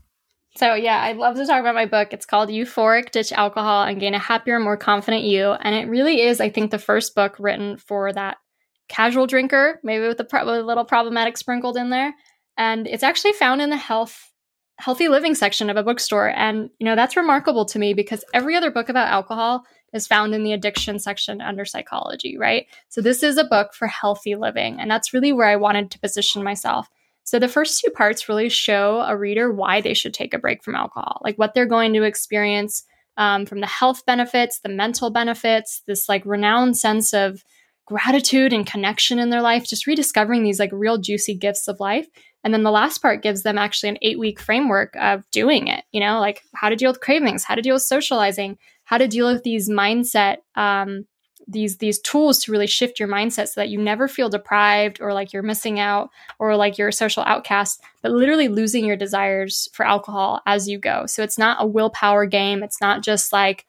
so, 0.58 0.74
yeah, 0.74 1.00
I'd 1.02 1.16
love 1.16 1.36
to 1.36 1.46
talk 1.46 1.60
about 1.60 1.76
my 1.76 1.86
book. 1.86 2.12
It's 2.12 2.26
called 2.26 2.48
Euphoric 2.48 3.12
Ditch 3.12 3.32
Alcohol 3.32 3.84
and 3.84 4.00
Gain 4.00 4.14
a 4.14 4.18
Happier, 4.18 4.58
More 4.58 4.76
Confident 4.76 5.22
You. 5.22 5.52
And 5.52 5.74
it 5.74 5.88
really 5.88 6.22
is, 6.22 6.40
I 6.40 6.50
think, 6.50 6.72
the 6.72 6.78
first 6.80 7.14
book 7.14 7.36
written 7.38 7.76
for 7.76 8.12
that 8.12 8.38
casual 8.88 9.28
drinker, 9.28 9.78
maybe 9.84 10.08
with 10.08 10.18
a, 10.18 10.24
pro- 10.24 10.44
with 10.44 10.56
a 10.56 10.64
little 10.64 10.84
problematic 10.84 11.36
sprinkled 11.36 11.76
in 11.76 11.90
there. 11.90 12.12
And 12.56 12.88
it's 12.88 13.04
actually 13.04 13.34
found 13.34 13.62
in 13.62 13.70
the 13.70 13.76
health 13.76 14.32
healthy 14.80 15.08
living 15.08 15.34
section 15.34 15.70
of 15.70 15.76
a 15.76 15.82
bookstore. 15.82 16.28
And, 16.28 16.70
you 16.78 16.84
know, 16.84 16.94
that's 16.94 17.16
remarkable 17.16 17.64
to 17.66 17.78
me 17.78 17.94
because 17.94 18.24
every 18.32 18.56
other 18.56 18.70
book 18.70 18.88
about 18.88 19.08
alcohol 19.08 19.64
is 19.92 20.06
found 20.06 20.34
in 20.34 20.44
the 20.44 20.52
addiction 20.52 20.98
section 20.98 21.40
under 21.40 21.64
psychology, 21.64 22.36
right? 22.38 22.66
So 22.88 23.00
this 23.00 23.22
is 23.22 23.38
a 23.38 23.44
book 23.44 23.74
for 23.74 23.88
healthy 23.88 24.36
living. 24.36 24.78
And 24.80 24.90
that's 24.90 25.12
really 25.12 25.32
where 25.32 25.48
I 25.48 25.56
wanted 25.56 25.90
to 25.90 25.98
position 25.98 26.44
myself. 26.44 26.88
So 27.28 27.38
the 27.38 27.46
first 27.46 27.82
two 27.82 27.90
parts 27.90 28.26
really 28.26 28.48
show 28.48 29.04
a 29.06 29.14
reader 29.14 29.52
why 29.52 29.82
they 29.82 29.92
should 29.92 30.14
take 30.14 30.32
a 30.32 30.38
break 30.38 30.64
from 30.64 30.74
alcohol, 30.74 31.20
like 31.22 31.36
what 31.36 31.52
they're 31.52 31.66
going 31.66 31.92
to 31.92 32.04
experience 32.04 32.84
um, 33.18 33.44
from 33.44 33.60
the 33.60 33.66
health 33.66 34.06
benefits, 34.06 34.60
the 34.60 34.70
mental 34.70 35.10
benefits, 35.10 35.82
this 35.86 36.08
like 36.08 36.24
renowned 36.24 36.78
sense 36.78 37.12
of 37.12 37.44
gratitude 37.84 38.54
and 38.54 38.66
connection 38.66 39.18
in 39.18 39.28
their 39.28 39.42
life, 39.42 39.66
just 39.66 39.86
rediscovering 39.86 40.42
these 40.42 40.58
like 40.58 40.70
real 40.72 40.96
juicy 40.96 41.34
gifts 41.34 41.68
of 41.68 41.80
life. 41.80 42.06
And 42.44 42.54
then 42.54 42.62
the 42.62 42.70
last 42.70 43.02
part 43.02 43.22
gives 43.22 43.42
them 43.42 43.58
actually 43.58 43.90
an 43.90 43.98
eight 44.00 44.18
week 44.18 44.40
framework 44.40 44.96
of 44.96 45.30
doing 45.30 45.68
it, 45.68 45.84
you 45.92 46.00
know, 46.00 46.20
like 46.20 46.40
how 46.54 46.70
to 46.70 46.76
deal 46.76 46.90
with 46.90 47.02
cravings, 47.02 47.44
how 47.44 47.56
to 47.56 47.60
deal 47.60 47.74
with 47.74 47.82
socializing, 47.82 48.56
how 48.84 48.96
to 48.96 49.06
deal 49.06 49.30
with 49.30 49.42
these 49.42 49.68
mindset 49.68 50.38
um, 50.54 51.04
these 51.48 51.78
these 51.78 51.98
tools 52.00 52.38
to 52.40 52.52
really 52.52 52.66
shift 52.66 53.00
your 53.00 53.08
mindset 53.08 53.48
so 53.48 53.60
that 53.60 53.70
you 53.70 53.78
never 53.78 54.06
feel 54.06 54.28
deprived 54.28 55.00
or 55.00 55.14
like 55.14 55.32
you're 55.32 55.42
missing 55.42 55.80
out 55.80 56.10
or 56.38 56.54
like 56.56 56.76
you're 56.76 56.88
a 56.88 56.92
social 56.92 57.22
outcast 57.24 57.82
but 58.02 58.12
literally 58.12 58.48
losing 58.48 58.84
your 58.84 58.96
desires 58.96 59.68
for 59.72 59.84
alcohol 59.86 60.40
as 60.46 60.68
you 60.68 60.78
go. 60.78 61.06
So 61.06 61.22
it's 61.22 61.38
not 61.38 61.56
a 61.60 61.66
willpower 61.66 62.26
game. 62.26 62.62
It's 62.62 62.80
not 62.80 63.02
just 63.02 63.32
like 63.32 63.64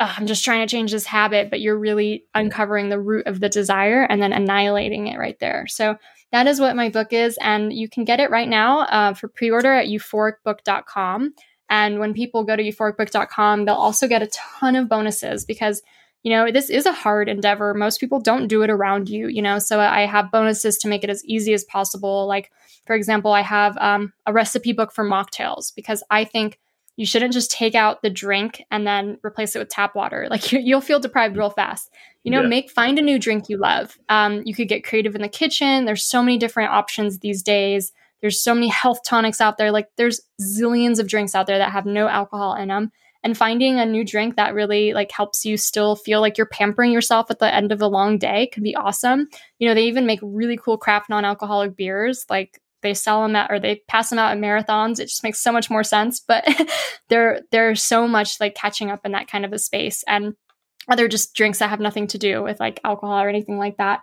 i'm 0.00 0.26
just 0.26 0.44
trying 0.44 0.66
to 0.66 0.70
change 0.70 0.90
this 0.90 1.04
habit 1.04 1.48
but 1.48 1.60
you're 1.60 1.78
really 1.78 2.24
uncovering 2.34 2.88
the 2.88 2.98
root 2.98 3.24
of 3.26 3.38
the 3.38 3.48
desire 3.48 4.02
and 4.02 4.20
then 4.20 4.32
annihilating 4.32 5.06
it 5.06 5.18
right 5.18 5.38
there. 5.38 5.66
So 5.68 5.96
that 6.32 6.46
is 6.46 6.58
what 6.58 6.74
my 6.74 6.88
book 6.88 7.12
is 7.12 7.38
and 7.40 7.72
you 7.72 7.88
can 7.88 8.04
get 8.04 8.20
it 8.20 8.30
right 8.30 8.48
now 8.48 8.80
uh, 8.80 9.14
for 9.14 9.28
pre-order 9.28 9.72
at 9.72 9.86
euphoricbook.com 9.86 11.34
and 11.68 11.98
when 11.98 12.14
people 12.14 12.42
go 12.42 12.56
to 12.56 12.62
euphoricbook.com 12.62 13.64
they'll 13.66 13.74
also 13.74 14.08
get 14.08 14.22
a 14.22 14.28
ton 14.28 14.76
of 14.76 14.88
bonuses 14.88 15.44
because 15.44 15.82
you 16.22 16.30
know, 16.30 16.50
this 16.50 16.70
is 16.70 16.86
a 16.86 16.92
hard 16.92 17.28
endeavor. 17.28 17.74
Most 17.74 17.98
people 17.98 18.20
don't 18.20 18.46
do 18.46 18.62
it 18.62 18.70
around 18.70 19.08
you, 19.08 19.28
you 19.28 19.42
know, 19.42 19.58
so 19.58 19.80
I 19.80 20.06
have 20.06 20.30
bonuses 20.30 20.78
to 20.78 20.88
make 20.88 21.02
it 21.02 21.10
as 21.10 21.24
easy 21.24 21.52
as 21.52 21.64
possible. 21.64 22.26
Like, 22.26 22.52
for 22.86 22.94
example, 22.94 23.32
I 23.32 23.42
have 23.42 23.76
um, 23.78 24.12
a 24.26 24.32
recipe 24.32 24.72
book 24.72 24.92
for 24.92 25.04
mocktails 25.04 25.74
because 25.74 26.02
I 26.10 26.24
think 26.24 26.58
you 26.96 27.06
shouldn't 27.06 27.32
just 27.32 27.50
take 27.50 27.74
out 27.74 28.02
the 28.02 28.10
drink 28.10 28.64
and 28.70 28.86
then 28.86 29.18
replace 29.24 29.56
it 29.56 29.58
with 29.58 29.68
tap 29.68 29.96
water. 29.96 30.26
Like, 30.30 30.52
you, 30.52 30.74
will 30.74 30.80
feel 30.80 31.00
deprived 31.00 31.36
real 31.36 31.50
fast. 31.50 31.90
You 32.22 32.30
know, 32.30 32.42
yeah. 32.42 32.48
make, 32.48 32.70
find 32.70 32.98
a 32.98 33.02
new 33.02 33.18
drink 33.18 33.48
you 33.48 33.56
love. 33.56 33.98
Um, 34.08 34.42
you 34.44 34.54
could 34.54 34.68
get 34.68 34.84
creative 34.84 35.16
in 35.16 35.22
the 35.22 35.28
kitchen. 35.28 35.86
There's 35.86 36.04
so 36.04 36.22
many 36.22 36.38
different 36.38 36.70
options 36.70 37.18
these 37.18 37.42
days. 37.42 37.92
There's 38.20 38.40
so 38.40 38.54
many 38.54 38.68
health 38.68 39.00
tonics 39.04 39.40
out 39.40 39.58
there. 39.58 39.72
Like, 39.72 39.88
there's 39.96 40.20
zillions 40.40 41.00
of 41.00 41.08
drinks 41.08 41.34
out 41.34 41.48
there 41.48 41.58
that 41.58 41.72
have 41.72 41.86
no 41.86 42.06
alcohol 42.06 42.54
in 42.54 42.68
them 42.68 42.92
and 43.24 43.36
finding 43.36 43.78
a 43.78 43.86
new 43.86 44.04
drink 44.04 44.36
that 44.36 44.54
really 44.54 44.92
like 44.92 45.12
helps 45.12 45.44
you 45.44 45.56
still 45.56 45.96
feel 45.96 46.20
like 46.20 46.36
you're 46.36 46.46
pampering 46.46 46.92
yourself 46.92 47.30
at 47.30 47.38
the 47.38 47.54
end 47.54 47.72
of 47.72 47.80
a 47.80 47.86
long 47.86 48.18
day 48.18 48.48
could 48.48 48.62
be 48.62 48.74
awesome. 48.74 49.28
You 49.58 49.68
know, 49.68 49.74
they 49.74 49.84
even 49.84 50.06
make 50.06 50.20
really 50.22 50.56
cool 50.56 50.76
craft 50.76 51.08
non-alcoholic 51.08 51.76
beers 51.76 52.24
like 52.28 52.60
they 52.82 52.94
sell 52.94 53.22
them 53.22 53.36
at 53.36 53.50
or 53.50 53.60
they 53.60 53.80
pass 53.88 54.10
them 54.10 54.18
out 54.18 54.32
at 54.32 54.38
marathons. 54.38 54.98
It 54.98 55.06
just 55.06 55.22
makes 55.22 55.40
so 55.40 55.52
much 55.52 55.70
more 55.70 55.84
sense, 55.84 56.20
but 56.20 56.44
there 57.08 57.42
there's 57.52 57.82
so 57.82 58.08
much 58.08 58.40
like 58.40 58.54
catching 58.54 58.90
up 58.90 59.00
in 59.04 59.12
that 59.12 59.28
kind 59.28 59.44
of 59.44 59.52
a 59.52 59.58
space 59.58 60.02
and 60.06 60.34
other 60.88 61.06
just 61.06 61.34
drinks 61.34 61.60
that 61.60 61.70
have 61.70 61.80
nothing 61.80 62.08
to 62.08 62.18
do 62.18 62.42
with 62.42 62.58
like 62.58 62.80
alcohol 62.84 63.20
or 63.20 63.28
anything 63.28 63.56
like 63.56 63.76
that. 63.76 64.00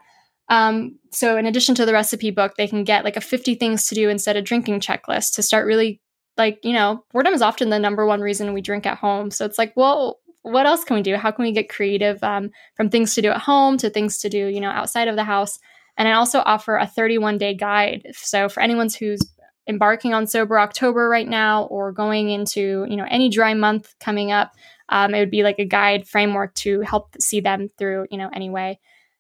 Um, 0.47 0.97
so 1.11 1.37
in 1.37 1.45
addition 1.45 1.75
to 1.75 1.85
the 1.85 1.93
recipe 1.93 2.31
book, 2.31 2.53
they 2.57 2.67
can 2.67 2.83
get 2.83 3.03
like 3.03 3.17
a 3.17 3.21
50 3.21 3.55
things 3.55 3.87
to 3.87 3.95
do 3.95 4.09
instead 4.09 4.35
of 4.35 4.45
drinking 4.45 4.79
checklist 4.79 5.35
to 5.35 5.43
start 5.43 5.67
really 5.67 6.01
like, 6.39 6.59
you 6.63 6.73
know, 6.73 7.03
boredom 7.11 7.33
is 7.33 7.41
often 7.41 7.69
the 7.69 7.77
number 7.77 8.05
one 8.05 8.21
reason 8.21 8.53
we 8.53 8.61
drink 8.61 8.85
at 8.85 8.97
home. 8.97 9.29
So 9.29 9.45
it's 9.45 9.57
like, 9.57 9.73
well, 9.75 10.19
what 10.41 10.65
else 10.65 10.83
can 10.83 10.95
we 10.95 11.03
do? 11.03 11.15
How 11.15 11.31
can 11.31 11.43
we 11.43 11.51
get 11.51 11.69
creative 11.69 12.23
um, 12.23 12.49
from 12.75 12.89
things 12.89 13.13
to 13.15 13.21
do 13.21 13.29
at 13.29 13.41
home 13.41 13.77
to 13.77 13.89
things 13.89 14.17
to 14.19 14.29
do, 14.29 14.47
you 14.47 14.61
know, 14.61 14.69
outside 14.69 15.07
of 15.07 15.15
the 15.15 15.23
house? 15.23 15.59
And 15.97 16.07
I 16.07 16.13
also 16.13 16.39
offer 16.39 16.77
a 16.77 16.87
31 16.87 17.37
day 17.37 17.53
guide. 17.53 18.07
So 18.13 18.49
for 18.49 18.63
anyone 18.63 18.87
who's 18.97 19.21
embarking 19.67 20.13
on 20.13 20.25
sober 20.25 20.59
October 20.59 21.09
right 21.09 21.27
now 21.27 21.65
or 21.65 21.91
going 21.91 22.29
into, 22.29 22.85
you 22.89 22.95
know, 22.95 23.05
any 23.09 23.29
dry 23.29 23.53
month 23.53 23.93
coming 23.99 24.31
up, 24.31 24.53
um, 24.87 25.13
it 25.13 25.19
would 25.19 25.29
be 25.29 25.43
like 25.43 25.59
a 25.59 25.65
guide 25.65 26.07
framework 26.07 26.55
to 26.55 26.81
help 26.81 27.15
see 27.19 27.41
them 27.41 27.67
through, 27.77 28.07
you 28.09 28.17
know, 28.17 28.29
anyway. 28.33 28.79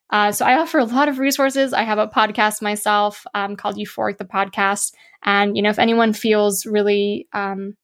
Uh, 0.09 0.31
so 0.31 0.45
I 0.45 0.59
offer 0.59 0.79
a 0.79 0.85
lot 0.85 1.07
of 1.07 1.19
resources. 1.19 1.73
I 1.73 1.83
have 1.83 1.99
a 1.99 2.07
podcast 2.07 2.61
myself 2.61 3.25
um, 3.33 3.55
called 3.55 3.77
Euphoric 3.77 4.17
the 4.17 4.25
Podcast, 4.25 4.93
and 5.23 5.55
you 5.55 5.61
know, 5.61 5.69
if 5.69 5.79
anyone 5.79 6.13
feels 6.13 6.65
really, 6.65 7.27
um, 7.33 7.75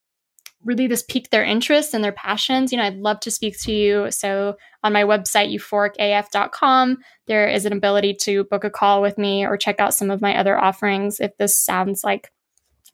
really 0.64 0.88
this 0.88 1.04
piqued 1.04 1.30
their 1.30 1.44
interests 1.44 1.94
and 1.94 2.02
their 2.02 2.12
passions, 2.12 2.72
you 2.72 2.78
know, 2.78 2.84
I'd 2.84 2.96
love 2.96 3.20
to 3.20 3.30
speak 3.30 3.58
to 3.60 3.72
you. 3.72 4.10
So 4.10 4.56
on 4.82 4.92
my 4.92 5.04
website 5.04 5.54
euphoricaf.com, 5.54 6.98
there 7.26 7.48
is 7.48 7.66
an 7.66 7.72
ability 7.72 8.16
to 8.22 8.44
book 8.44 8.64
a 8.64 8.70
call 8.70 9.00
with 9.00 9.16
me 9.16 9.46
or 9.46 9.56
check 9.56 9.78
out 9.78 9.94
some 9.94 10.10
of 10.10 10.20
my 10.20 10.36
other 10.36 10.58
offerings 10.58 11.20
if 11.20 11.36
this 11.38 11.56
sounds 11.56 12.02
like 12.02 12.32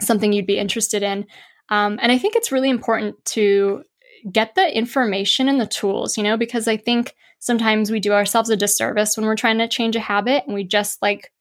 something 0.02 0.32
you'd 0.32 0.46
be 0.46 0.58
interested 0.58 1.02
in. 1.02 1.26
Um, 1.70 1.98
and 2.02 2.12
I 2.12 2.18
think 2.18 2.36
it's 2.36 2.52
really 2.52 2.68
important 2.68 3.24
to 3.26 3.84
get 4.30 4.54
the 4.54 4.76
information 4.76 5.48
and 5.48 5.60
the 5.60 5.66
tools, 5.66 6.16
you 6.16 6.22
know, 6.22 6.36
because 6.36 6.68
I 6.68 6.76
think 6.76 7.14
sometimes 7.38 7.90
we 7.90 7.98
do 7.98 8.12
ourselves 8.12 8.50
a 8.50 8.56
disservice 8.56 9.16
when 9.16 9.26
we're 9.26 9.34
trying 9.34 9.58
to 9.58 9.68
change 9.68 9.96
a 9.96 10.00
habit 10.00 10.44
and 10.46 10.54
we 10.54 10.62
just 10.62 11.02
like 11.02 11.32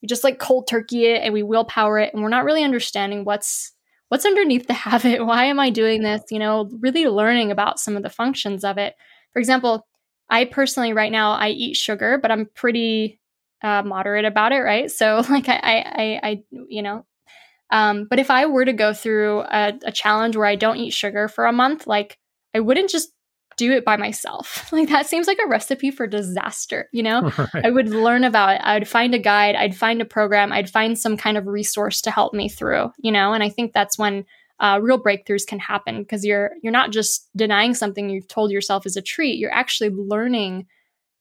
we 0.00 0.06
just 0.06 0.22
like 0.22 0.38
cold 0.38 0.68
turkey 0.68 1.06
it 1.06 1.22
and 1.22 1.34
we 1.34 1.42
willpower 1.42 1.98
it 1.98 2.14
and 2.14 2.22
we're 2.22 2.28
not 2.28 2.44
really 2.44 2.62
understanding 2.62 3.24
what's 3.24 3.72
what's 4.08 4.24
underneath 4.24 4.68
the 4.68 4.72
habit. 4.88 5.26
Why 5.26 5.46
am 5.46 5.58
i 5.58 5.70
doing 5.70 6.02
this? 6.02 6.22
You 6.30 6.38
know 6.38 6.70
really 6.80 7.06
learning 7.06 7.50
about 7.50 7.80
some 7.80 7.96
of 7.96 8.02
the 8.02 8.10
functions 8.10 8.64
of 8.64 8.78
it. 8.78 8.94
For 9.32 9.40
example 9.40 9.86
i 10.30 10.44
personally 10.44 10.92
right 10.92 11.12
now 11.12 11.32
i 11.32 11.48
eat 11.48 11.74
sugar 11.74 12.18
but 12.20 12.30
i'm 12.30 12.46
pretty 12.54 13.18
uh, 13.62 13.82
moderate 13.82 14.24
about 14.24 14.52
it 14.52 14.60
right? 14.60 14.90
So 14.90 15.24
like 15.30 15.48
i 15.48 15.58
i 15.58 16.20
i, 16.22 16.42
you 16.68 16.82
know 16.82 17.04
um, 17.70 18.06
but 18.08 18.18
if 18.18 18.30
i 18.30 18.46
were 18.46 18.64
to 18.64 18.72
go 18.72 18.94
through 18.94 19.40
a, 19.40 19.78
a 19.84 19.92
challenge 19.92 20.36
where 20.36 20.46
i 20.46 20.54
don't 20.54 20.76
eat 20.76 20.92
sugar 20.92 21.26
for 21.28 21.46
a 21.46 21.52
month 21.52 21.86
like 21.86 22.18
i 22.54 22.60
wouldn't 22.60 22.90
just 22.90 23.12
do 23.58 23.72
it 23.72 23.84
by 23.84 23.96
myself. 23.96 24.72
Like 24.78 24.88
that 24.90 25.06
seems 25.06 25.26
like 25.26 25.38
a 25.44 25.48
recipe 25.48 25.90
for 25.90 26.06
disaster, 26.06 26.88
you 26.92 27.02
know? 27.02 27.32
Right. 27.54 27.66
I 27.66 27.70
would 27.70 27.88
learn 27.88 28.22
about 28.22 28.54
it. 28.54 28.60
I'd 28.62 28.88
find 28.88 29.14
a 29.14 29.18
guide, 29.18 29.56
I'd 29.56 29.76
find 29.76 30.00
a 30.00 30.04
program, 30.04 30.52
I'd 30.52 30.70
find 30.70 30.96
some 30.96 31.16
kind 31.16 31.36
of 31.36 31.46
resource 31.46 32.00
to 32.02 32.10
help 32.10 32.32
me 32.32 32.48
through, 32.48 32.92
you 32.98 33.10
know? 33.10 33.32
And 33.32 33.42
I 33.42 33.48
think 33.48 33.72
that's 33.72 33.98
when 33.98 34.24
uh, 34.60 34.78
real 34.80 35.02
breakthroughs 35.02 35.46
can 35.46 35.58
happen 35.58 36.02
because 36.02 36.24
you're 36.24 36.52
you're 36.62 36.72
not 36.72 36.90
just 36.90 37.28
denying 37.36 37.74
something 37.74 38.08
you've 38.08 38.28
told 38.28 38.50
yourself 38.50 38.86
is 38.86 38.96
a 38.96 39.02
treat. 39.02 39.38
You're 39.38 39.52
actually 39.52 39.90
learning 39.90 40.66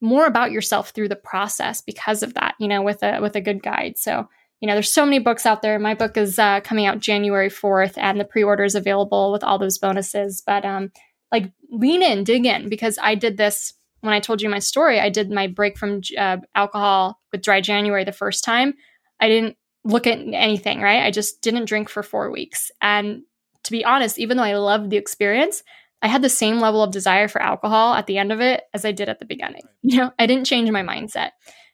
more 0.01 0.25
about 0.25 0.51
yourself 0.51 0.89
through 0.89 1.09
the 1.09 1.15
process 1.15 1.81
because 1.81 2.23
of 2.23 2.33
that. 2.33 2.55
You 2.59 2.67
know, 2.67 2.81
with 2.81 3.03
a 3.03 3.19
with 3.21 3.35
a 3.35 3.41
good 3.41 3.61
guide. 3.61 3.97
So 3.97 4.27
you 4.59 4.67
know, 4.67 4.73
there's 4.73 4.91
so 4.91 5.05
many 5.05 5.19
books 5.19 5.45
out 5.45 5.61
there. 5.61 5.77
My 5.77 5.93
book 5.93 6.17
is 6.17 6.39
uh, 6.39 6.61
coming 6.61 6.87
out 6.87 6.99
January 6.99 7.49
4th, 7.49 7.93
and 7.95 8.19
the 8.19 8.25
pre-order 8.25 8.63
is 8.63 8.73
available 8.73 9.31
with 9.31 9.43
all 9.43 9.59
those 9.59 9.77
bonuses. 9.77 10.41
But 10.43 10.65
um, 10.65 10.91
like, 11.31 11.51
lean 11.69 12.01
in, 12.01 12.23
dig 12.23 12.45
in, 12.45 12.69
because 12.69 12.97
I 13.01 13.15
did 13.15 13.37
this 13.37 13.73
when 14.01 14.13
I 14.13 14.19
told 14.19 14.41
you 14.41 14.49
my 14.49 14.59
story. 14.59 14.99
I 14.99 15.09
did 15.09 15.31
my 15.31 15.47
break 15.47 15.77
from 15.77 16.01
uh, 16.17 16.37
alcohol 16.55 17.19
with 17.31 17.41
dry 17.41 17.61
January 17.61 18.03
the 18.03 18.11
first 18.11 18.43
time. 18.43 18.73
I 19.19 19.27
didn't 19.27 19.57
look 19.83 20.07
at 20.07 20.19
anything, 20.19 20.81
right? 20.81 21.03
I 21.03 21.11
just 21.11 21.41
didn't 21.41 21.65
drink 21.65 21.89
for 21.89 22.03
four 22.03 22.29
weeks. 22.31 22.71
And 22.81 23.23
to 23.63 23.71
be 23.71 23.83
honest, 23.83 24.19
even 24.19 24.37
though 24.37 24.43
I 24.43 24.55
loved 24.55 24.89
the 24.89 24.97
experience, 24.97 25.63
I 26.01 26.07
had 26.07 26.21
the 26.21 26.29
same 26.29 26.59
level 26.59 26.83
of 26.83 26.91
desire 26.91 27.27
for 27.27 27.41
alcohol 27.41 27.93
at 27.93 28.05
the 28.05 28.17
end 28.17 28.31
of 28.31 28.39
it 28.39 28.63
as 28.73 28.85
I 28.85 28.91
did 28.91 29.09
at 29.09 29.19
the 29.19 29.25
beginning. 29.25 29.63
You 29.81 29.97
know, 29.97 30.11
I 30.19 30.27
didn't 30.27 30.45
change 30.45 30.69
my 30.69 30.83
mindset. 30.83 31.31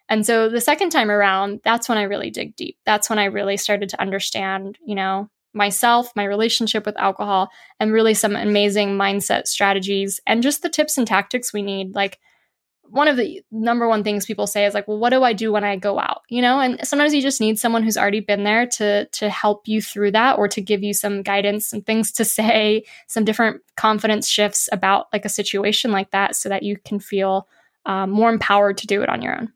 And 0.10 0.26
so 0.26 0.50
the 0.50 0.62
second 0.62 0.92
time 0.92 1.12
around, 1.12 1.60
that's 1.64 1.90
when 1.90 1.98
I 1.98 2.04
really 2.04 2.30
dig 2.30 2.56
deep. 2.56 2.78
That's 2.86 3.10
when 3.10 3.20
I 3.20 3.26
really 3.26 3.58
started 3.58 3.90
to 3.90 4.02
understand, 4.02 4.78
you 4.86 4.96
know, 4.96 5.30
myself, 5.54 6.12
my 6.16 6.24
relationship 6.24 6.86
with 6.86 6.98
alcohol, 6.98 7.50
and 7.80 7.92
really 7.92 8.14
some 8.14 8.36
amazing 8.36 8.98
mindset 8.98 9.48
strategies 9.48 10.20
and 10.26 10.44
just 10.44 10.62
the 10.62 10.70
tips 10.70 10.98
and 10.98 11.08
tactics 11.08 11.54
we 11.54 11.62
need. 11.62 11.96
Like, 11.96 12.20
one 12.94 13.08
of 13.08 13.18
the 13.18 13.42
number 13.52 13.88
one 13.88 14.04
things 14.04 14.26
people 14.26 14.46
say 14.46 14.66
is 14.66 14.76
like, 14.76 14.88
well, 14.88 15.00
what 15.00 15.10
do 15.10 15.24
I 15.24 15.34
do 15.34 15.52
when 15.52 15.64
I 15.64 15.78
go 15.78 16.00
out? 16.00 16.22
You 16.30 16.44
know, 16.44 16.60
and 16.60 16.86
sometimes 16.88 17.12
you 17.12 17.24
just 17.24 17.42
need 17.42 17.58
someone 17.58 17.82
who's 17.82 17.98
already 17.98 18.20
been 18.20 18.44
there 18.44 18.68
to 18.68 19.06
to 19.06 19.30
help 19.30 19.68
you 19.68 19.82
through 19.82 20.12
that 20.12 20.38
or 20.38 20.48
to 20.50 20.62
give 20.62 20.84
you 20.84 20.94
some 20.94 21.24
guidance, 21.24 21.68
some 21.68 21.82
things 21.82 22.12
to 22.14 22.26
say, 22.38 22.84
some 23.08 23.26
different 23.26 23.62
confidence 23.76 24.28
shifts 24.28 24.70
about 24.72 25.08
like 25.12 25.26
a 25.26 25.30
situation 25.30 25.92
like 25.92 26.12
that 26.12 26.36
so 26.36 26.50
that 26.50 26.64
you 26.64 26.78
can 26.78 27.00
feel 27.00 27.48
um, 27.86 28.12
more 28.12 28.30
empowered 28.30 28.78
to 28.78 28.88
do 28.88 29.02
it 29.02 29.10
on 29.10 29.22
your 29.22 29.36
own. 29.36 29.52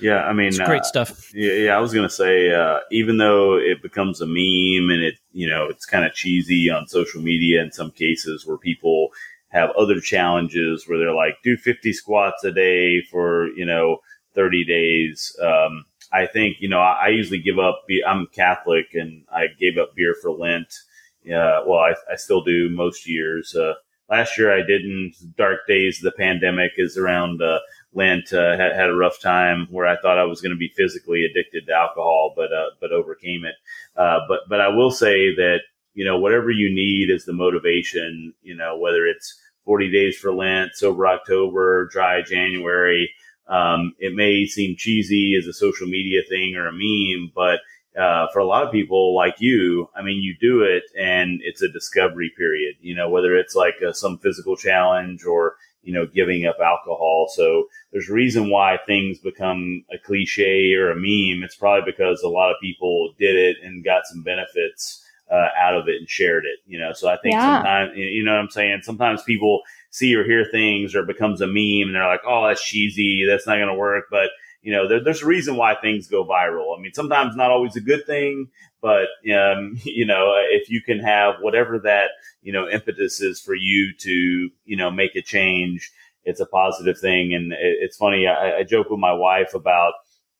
Yeah, 0.00 0.24
I 0.24 0.32
mean, 0.32 0.48
it's 0.48 0.58
great 0.58 0.82
uh, 0.82 0.84
stuff. 0.84 1.34
Yeah, 1.34 1.52
yeah, 1.52 1.76
I 1.76 1.80
was 1.80 1.94
gonna 1.94 2.10
say, 2.10 2.52
uh, 2.52 2.80
even 2.90 3.18
though 3.18 3.56
it 3.56 3.82
becomes 3.82 4.20
a 4.20 4.26
meme 4.26 4.90
and 4.90 5.02
it, 5.02 5.14
you 5.32 5.48
know, 5.48 5.68
it's 5.68 5.86
kind 5.86 6.04
of 6.04 6.12
cheesy 6.12 6.70
on 6.70 6.88
social 6.88 7.22
media 7.22 7.62
in 7.62 7.72
some 7.72 7.90
cases 7.90 8.46
where 8.46 8.58
people 8.58 9.10
have 9.54 9.70
other 9.78 10.00
challenges 10.00 10.84
where 10.86 10.98
they're 10.98 11.14
like, 11.14 11.36
do 11.44 11.56
50 11.56 11.92
squats 11.92 12.42
a 12.42 12.50
day 12.50 13.00
for, 13.02 13.48
you 13.56 13.64
know, 13.64 13.98
30 14.34 14.64
days. 14.64 15.34
Um, 15.40 15.84
I 16.12 16.26
think, 16.26 16.56
you 16.58 16.68
know, 16.68 16.80
I, 16.80 17.04
I 17.04 17.08
usually 17.08 17.38
give 17.38 17.60
up, 17.60 17.84
beer, 17.86 18.02
I'm 18.06 18.26
Catholic 18.32 18.86
and 18.94 19.24
I 19.32 19.46
gave 19.58 19.78
up 19.78 19.94
beer 19.94 20.16
for 20.20 20.32
Lent. 20.32 20.74
Yeah, 21.22 21.60
well, 21.64 21.78
I, 21.78 21.94
I 22.12 22.16
still 22.16 22.42
do 22.42 22.68
most 22.68 23.08
years. 23.08 23.54
Uh, 23.54 23.74
last 24.10 24.36
year 24.36 24.52
I 24.52 24.66
didn't. 24.66 25.14
Dark 25.36 25.60
days 25.68 25.98
of 25.98 26.04
the 26.04 26.18
pandemic 26.18 26.72
is 26.76 26.98
around 26.98 27.40
uh, 27.40 27.60
Lent. 27.94 28.32
Uh, 28.32 28.56
had, 28.56 28.74
had 28.74 28.90
a 28.90 28.94
rough 28.94 29.20
time 29.20 29.66
where 29.70 29.86
I 29.86 29.96
thought 30.00 30.18
I 30.18 30.24
was 30.24 30.40
going 30.40 30.52
to 30.52 30.58
be 30.58 30.72
physically 30.76 31.24
addicted 31.24 31.66
to 31.66 31.72
alcohol, 31.72 32.32
but 32.36 32.52
uh, 32.52 32.70
but 32.80 32.92
overcame 32.92 33.44
it. 33.44 33.54
Uh, 33.96 34.20
but 34.28 34.40
but 34.48 34.60
I 34.60 34.68
will 34.68 34.90
say 34.90 35.34
that 35.36 35.60
you 35.94 36.04
know 36.04 36.18
whatever 36.18 36.50
you 36.50 36.74
need 36.74 37.10
is 37.10 37.24
the 37.24 37.32
motivation. 37.32 38.34
You 38.42 38.56
know 38.56 38.76
whether 38.78 39.06
it's 39.06 39.40
40 39.64 39.90
days 39.90 40.16
for 40.16 40.32
Lent, 40.32 40.74
sober 40.74 41.06
October, 41.06 41.86
dry 41.86 42.22
January. 42.22 43.10
Um, 43.46 43.94
it 43.98 44.14
may 44.14 44.46
seem 44.46 44.76
cheesy 44.76 45.36
as 45.36 45.46
a 45.46 45.52
social 45.52 45.86
media 45.86 46.22
thing 46.28 46.56
or 46.56 46.68
a 46.68 46.72
meme, 46.72 47.30
but 47.34 47.60
uh, 47.98 48.26
for 48.32 48.40
a 48.40 48.46
lot 48.46 48.64
of 48.64 48.72
people 48.72 49.14
like 49.14 49.36
you, 49.38 49.88
I 49.94 50.02
mean, 50.02 50.22
you 50.22 50.34
do 50.40 50.62
it 50.62 50.84
and 50.98 51.40
it's 51.42 51.62
a 51.62 51.68
discovery 51.68 52.32
period, 52.36 52.76
you 52.80 52.94
know, 52.94 53.08
whether 53.08 53.36
it's 53.36 53.54
like 53.54 53.76
a, 53.86 53.94
some 53.94 54.18
physical 54.18 54.56
challenge 54.56 55.24
or, 55.24 55.56
you 55.84 55.92
know, 55.92 56.06
giving 56.06 56.46
up 56.46 56.56
alcohol. 56.64 57.28
So 57.34 57.68
there's 57.92 58.08
a 58.08 58.14
reason 58.14 58.50
why 58.50 58.78
things 58.86 59.18
become 59.18 59.84
a 59.92 59.98
cliche 59.98 60.72
or 60.74 60.90
a 60.90 60.96
meme. 60.96 61.44
It's 61.44 61.56
probably 61.56 61.90
because 61.90 62.22
a 62.22 62.28
lot 62.28 62.50
of 62.50 62.56
people 62.60 63.14
did 63.18 63.36
it 63.36 63.58
and 63.62 63.84
got 63.84 64.06
some 64.06 64.22
benefits 64.22 65.04
uh, 65.30 65.48
out 65.58 65.74
of 65.74 65.88
it 65.88 65.96
and 65.96 66.08
shared 66.08 66.44
it, 66.44 66.58
you 66.66 66.78
know. 66.78 66.92
So 66.92 67.08
I 67.08 67.16
think 67.18 67.34
yeah. 67.34 67.56
sometimes, 67.56 67.92
you 67.96 68.24
know 68.24 68.32
what 68.32 68.40
I'm 68.40 68.50
saying? 68.50 68.80
Sometimes 68.82 69.22
people 69.22 69.62
see 69.90 70.14
or 70.14 70.24
hear 70.24 70.44
things 70.50 70.94
or 70.94 71.00
it 71.00 71.06
becomes 71.06 71.40
a 71.40 71.46
meme 71.46 71.86
and 71.86 71.94
they're 71.94 72.06
like, 72.06 72.22
oh, 72.26 72.46
that's 72.46 72.64
cheesy. 72.64 73.24
That's 73.26 73.46
not 73.46 73.56
going 73.56 73.68
to 73.68 73.74
work. 73.74 74.06
But, 74.10 74.30
you 74.62 74.72
know, 74.72 74.88
there, 74.88 75.02
there's 75.02 75.22
a 75.22 75.26
reason 75.26 75.56
why 75.56 75.74
things 75.74 76.08
go 76.08 76.24
viral. 76.24 76.76
I 76.76 76.80
mean, 76.80 76.92
sometimes 76.92 77.36
not 77.36 77.50
always 77.50 77.76
a 77.76 77.80
good 77.80 78.06
thing, 78.06 78.48
but, 78.84 79.08
um, 79.34 79.78
you 79.82 80.04
know, 80.04 80.34
if 80.50 80.68
you 80.68 80.82
can 80.82 81.00
have 81.00 81.36
whatever 81.40 81.78
that, 81.80 82.10
you 82.42 82.52
know, 82.52 82.68
impetus 82.68 83.20
is 83.20 83.40
for 83.40 83.54
you 83.54 83.94
to, 84.00 84.50
you 84.66 84.76
know, 84.76 84.90
make 84.90 85.16
a 85.16 85.22
change, 85.22 85.90
it's 86.24 86.40
a 86.40 86.46
positive 86.46 86.98
thing. 86.98 87.32
And 87.34 87.52
it, 87.52 87.78
it's 87.80 87.96
funny. 87.96 88.26
I, 88.26 88.58
I 88.58 88.62
joke 88.62 88.90
with 88.90 89.00
my 89.00 89.14
wife 89.14 89.54
about, 89.54 89.94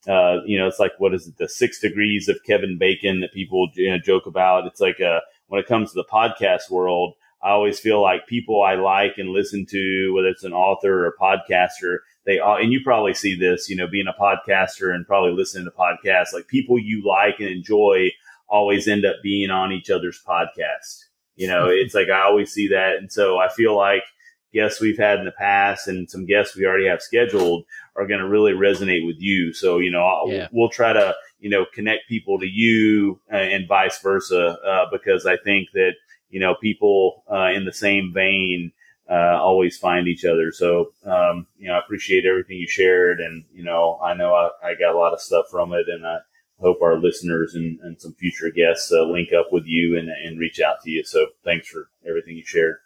uh, 0.07 0.42
you 0.45 0.59
know, 0.59 0.68
it's 0.68 0.78
like 0.78 0.92
what 0.99 1.14
is 1.14 1.26
it, 1.26 1.38
the 1.38 1.49
six 1.49 1.80
degrees 1.80 2.28
of 2.28 2.36
Kevin 2.47 2.76
Bacon 2.78 3.20
that 3.20 3.32
people 3.32 3.70
you 3.74 3.90
know, 3.90 3.99
joke 3.99 4.26
about. 4.26 4.66
It's 4.66 4.80
like 4.80 5.01
uh, 5.01 5.20
when 5.47 5.61
it 5.61 5.66
comes 5.66 5.92
to 5.92 5.95
the 5.95 6.09
podcast 6.12 6.70
world, 6.70 7.14
I 7.42 7.51
always 7.51 7.80
feel 7.80 8.03
like 8.03 8.26
people 8.26 8.62
I 8.62 8.74
like 8.74 9.14
and 9.16 9.30
listen 9.30 9.66
to, 9.70 10.12
whether 10.14 10.28
it's 10.28 10.45
an 10.45 10.53
author 10.53 11.07
or 11.07 11.09
a 11.09 11.16
podcaster, 11.18 11.99
they 12.26 12.38
all, 12.38 12.57
and 12.57 12.72
you 12.72 12.80
probably 12.82 13.12
see 13.12 13.38
this, 13.38 13.68
you 13.68 13.76
know, 13.76 13.86
being 13.86 14.07
a 14.07 14.20
podcaster 14.22 14.95
and 14.95 15.07
probably 15.07 15.32
listening 15.32 15.66
to 15.66 15.70
podcasts, 15.70 16.32
like 16.32 16.49
people 16.49 16.78
you 16.78 17.03
like 17.07 17.40
and 17.40 17.49
enjoy 17.49 18.11
always 18.55 18.86
end 18.86 19.05
up 19.05 19.16
being 19.20 19.50
on 19.50 19.72
each 19.72 19.90
other's 19.90 20.22
podcast. 20.26 21.07
You 21.34 21.48
know, 21.48 21.66
it's 21.70 21.94
like 21.94 22.09
I 22.09 22.22
always 22.22 22.52
see 22.52 22.68
that. 22.68 22.96
And 22.96 23.12
so 23.12 23.38
I 23.38 23.48
feel 23.48 23.76
like 23.76 24.05
guests 24.52 24.80
we've 24.80 24.98
had 24.98 25.18
in 25.18 25.24
the 25.24 25.32
past 25.32 25.88
and 25.88 26.09
some 26.09 26.24
guests 26.24 26.55
we 26.55 26.64
already 26.64 26.86
have 26.86 27.02
scheduled 27.02 27.64
are 27.96 28.07
going 28.07 28.20
to 28.20 28.28
really 28.28 28.52
resonate 28.52 29.05
with 29.05 29.16
you. 29.18 29.52
So, 29.52 29.78
you 29.78 29.90
know, 29.90 30.22
yeah. 30.28 30.46
we'll 30.52 30.68
try 30.68 30.92
to, 30.92 31.16
you 31.40 31.50
know, 31.50 31.66
connect 31.74 32.09
people 32.09 32.38
to 32.38 32.46
you 32.46 33.20
uh, 33.32 33.36
and 33.36 33.66
vice 33.66 34.00
versa, 34.00 34.57
uh, 34.64 34.86
because 34.92 35.26
I 35.26 35.36
think 35.38 35.70
that, 35.74 35.94
you 36.30 36.38
know, 36.38 36.55
people 36.55 37.24
uh, 37.30 37.50
in 37.52 37.64
the 37.64 37.72
same 37.72 38.12
vein 38.14 38.70
uh, 39.11 39.36
always 39.40 39.76
find 39.76 40.07
each 40.07 40.24
other. 40.24 40.52
So, 40.52 40.92
um, 41.05 41.48
you 41.59 41.66
know, 41.66 41.74
I 41.74 41.80
appreciate 41.80 42.24
everything 42.24 42.59
you 42.59 42.68
shared. 42.68 43.20
And, 43.20 43.44
you 43.52 43.64
know, 43.64 43.98
I 44.02 44.14
know 44.14 44.32
I, 44.32 44.50
I 44.64 44.74
got 44.74 44.94
a 44.94 44.98
lot 44.98 45.12
of 45.12 45.20
stuff 45.20 45.46
from 45.50 45.72
it 45.72 45.88
and 45.88 46.07
I 46.07 46.18
hope 46.64 46.82
our 46.82 46.98
listeners 46.98 47.54
and, 47.54 47.78
and 47.80 48.00
some 48.00 48.14
future 48.14 48.50
guests 48.50 48.90
uh, 48.90 49.04
link 49.04 49.28
up 49.38 49.52
with 49.52 49.64
you 49.66 49.96
and, 49.98 50.08
and 50.08 50.38
reach 50.38 50.60
out 50.60 50.80
to 50.82 50.90
you. 50.90 51.04
So 51.04 51.26
thanks 51.44 51.68
for 51.68 51.88
everything 52.08 52.36
you 52.36 52.44
shared. 52.44 52.76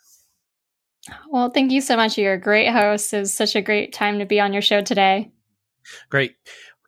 Well, 1.30 1.50
thank 1.50 1.72
you 1.72 1.80
so 1.80 1.96
much. 1.96 2.18
You're 2.18 2.34
a 2.34 2.40
great 2.40 2.70
host. 2.70 3.14
It 3.14 3.20
was 3.20 3.32
such 3.32 3.56
a 3.56 3.62
great 3.62 3.92
time 3.92 4.18
to 4.18 4.26
be 4.26 4.40
on 4.40 4.52
your 4.52 4.62
show 4.62 4.82
today. 4.82 5.30
Great. 6.10 6.34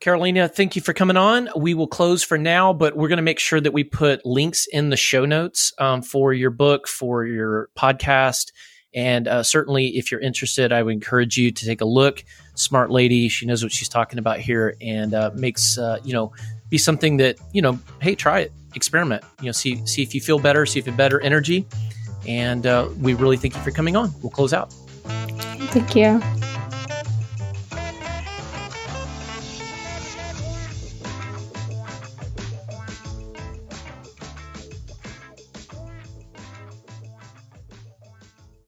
Karolina, 0.03 0.51
thank 0.51 0.77
you 0.77 0.83
for 0.83 0.95
coming 0.95 1.19
on. 1.19 1.49
We 1.57 1.75
will 1.75 1.87
close 1.87 2.23
for 2.23 2.39
now, 2.39 2.73
but 2.73 2.97
we're 2.97 3.09
going 3.09 3.19
to 3.19 3.23
make 3.23 3.39
sure 3.39 3.61
that 3.61 3.73
we 3.73 3.85
put 3.85 4.25
links 4.25 4.67
in 4.73 4.89
the 4.89 4.97
show 4.97 5.27
notes 5.27 5.73
um, 5.79 6.01
for 6.03 6.33
your 6.33 6.51
book, 6.51 6.89
for 6.89 7.25
your 7.27 7.69
podcast. 7.79 8.53
And 8.95 9.29
uh, 9.29 9.43
certainly, 9.43 9.89
if 9.99 10.11
you're 10.11 10.21
interested, 10.21 10.73
I 10.73 10.83
would 10.83 10.95
encourage 10.95 11.37
you 11.37 11.51
to 11.51 11.67
take 11.67 11.81
a 11.81 11.85
look. 11.85 12.25
Smart 12.55 12.91
lady, 12.91 13.29
she 13.29 13.47
knows 13.47 13.63
what 13.63 13.73
she's 13.73 13.89
talking 13.89 14.19
about 14.19 14.41
here, 14.41 14.75
and 14.81 15.15
uh, 15.15 15.31
makes 15.35 15.79
uh, 15.79 15.99
you 16.03 16.13
know 16.13 16.33
be 16.71 16.79
something 16.79 17.19
that 17.19 17.37
you 17.53 17.61
know. 17.63 17.79
Hey, 18.01 18.15
try 18.15 18.41
it, 18.41 18.53
experiment. 18.75 19.23
You 19.41 19.47
know, 19.47 19.53
see 19.53 19.85
see 19.87 20.03
if 20.03 20.15
you 20.15 20.21
feel 20.21 20.39
better, 20.39 20.65
see 20.65 20.79
if 20.79 20.87
you 20.87 20.93
better 20.93 21.21
energy, 21.21 21.67
and 22.27 22.67
uh, 22.67 22.89
we 23.01 23.15
really 23.15 23.37
thank 23.37 23.55
you 23.55 23.61
for 23.63 23.71
coming 23.71 23.97
on. 23.97 24.13
We'll 24.23 24.31
close 24.31 24.53
out. 24.53 24.73
Thank 25.73 25.95
you. 25.95 26.21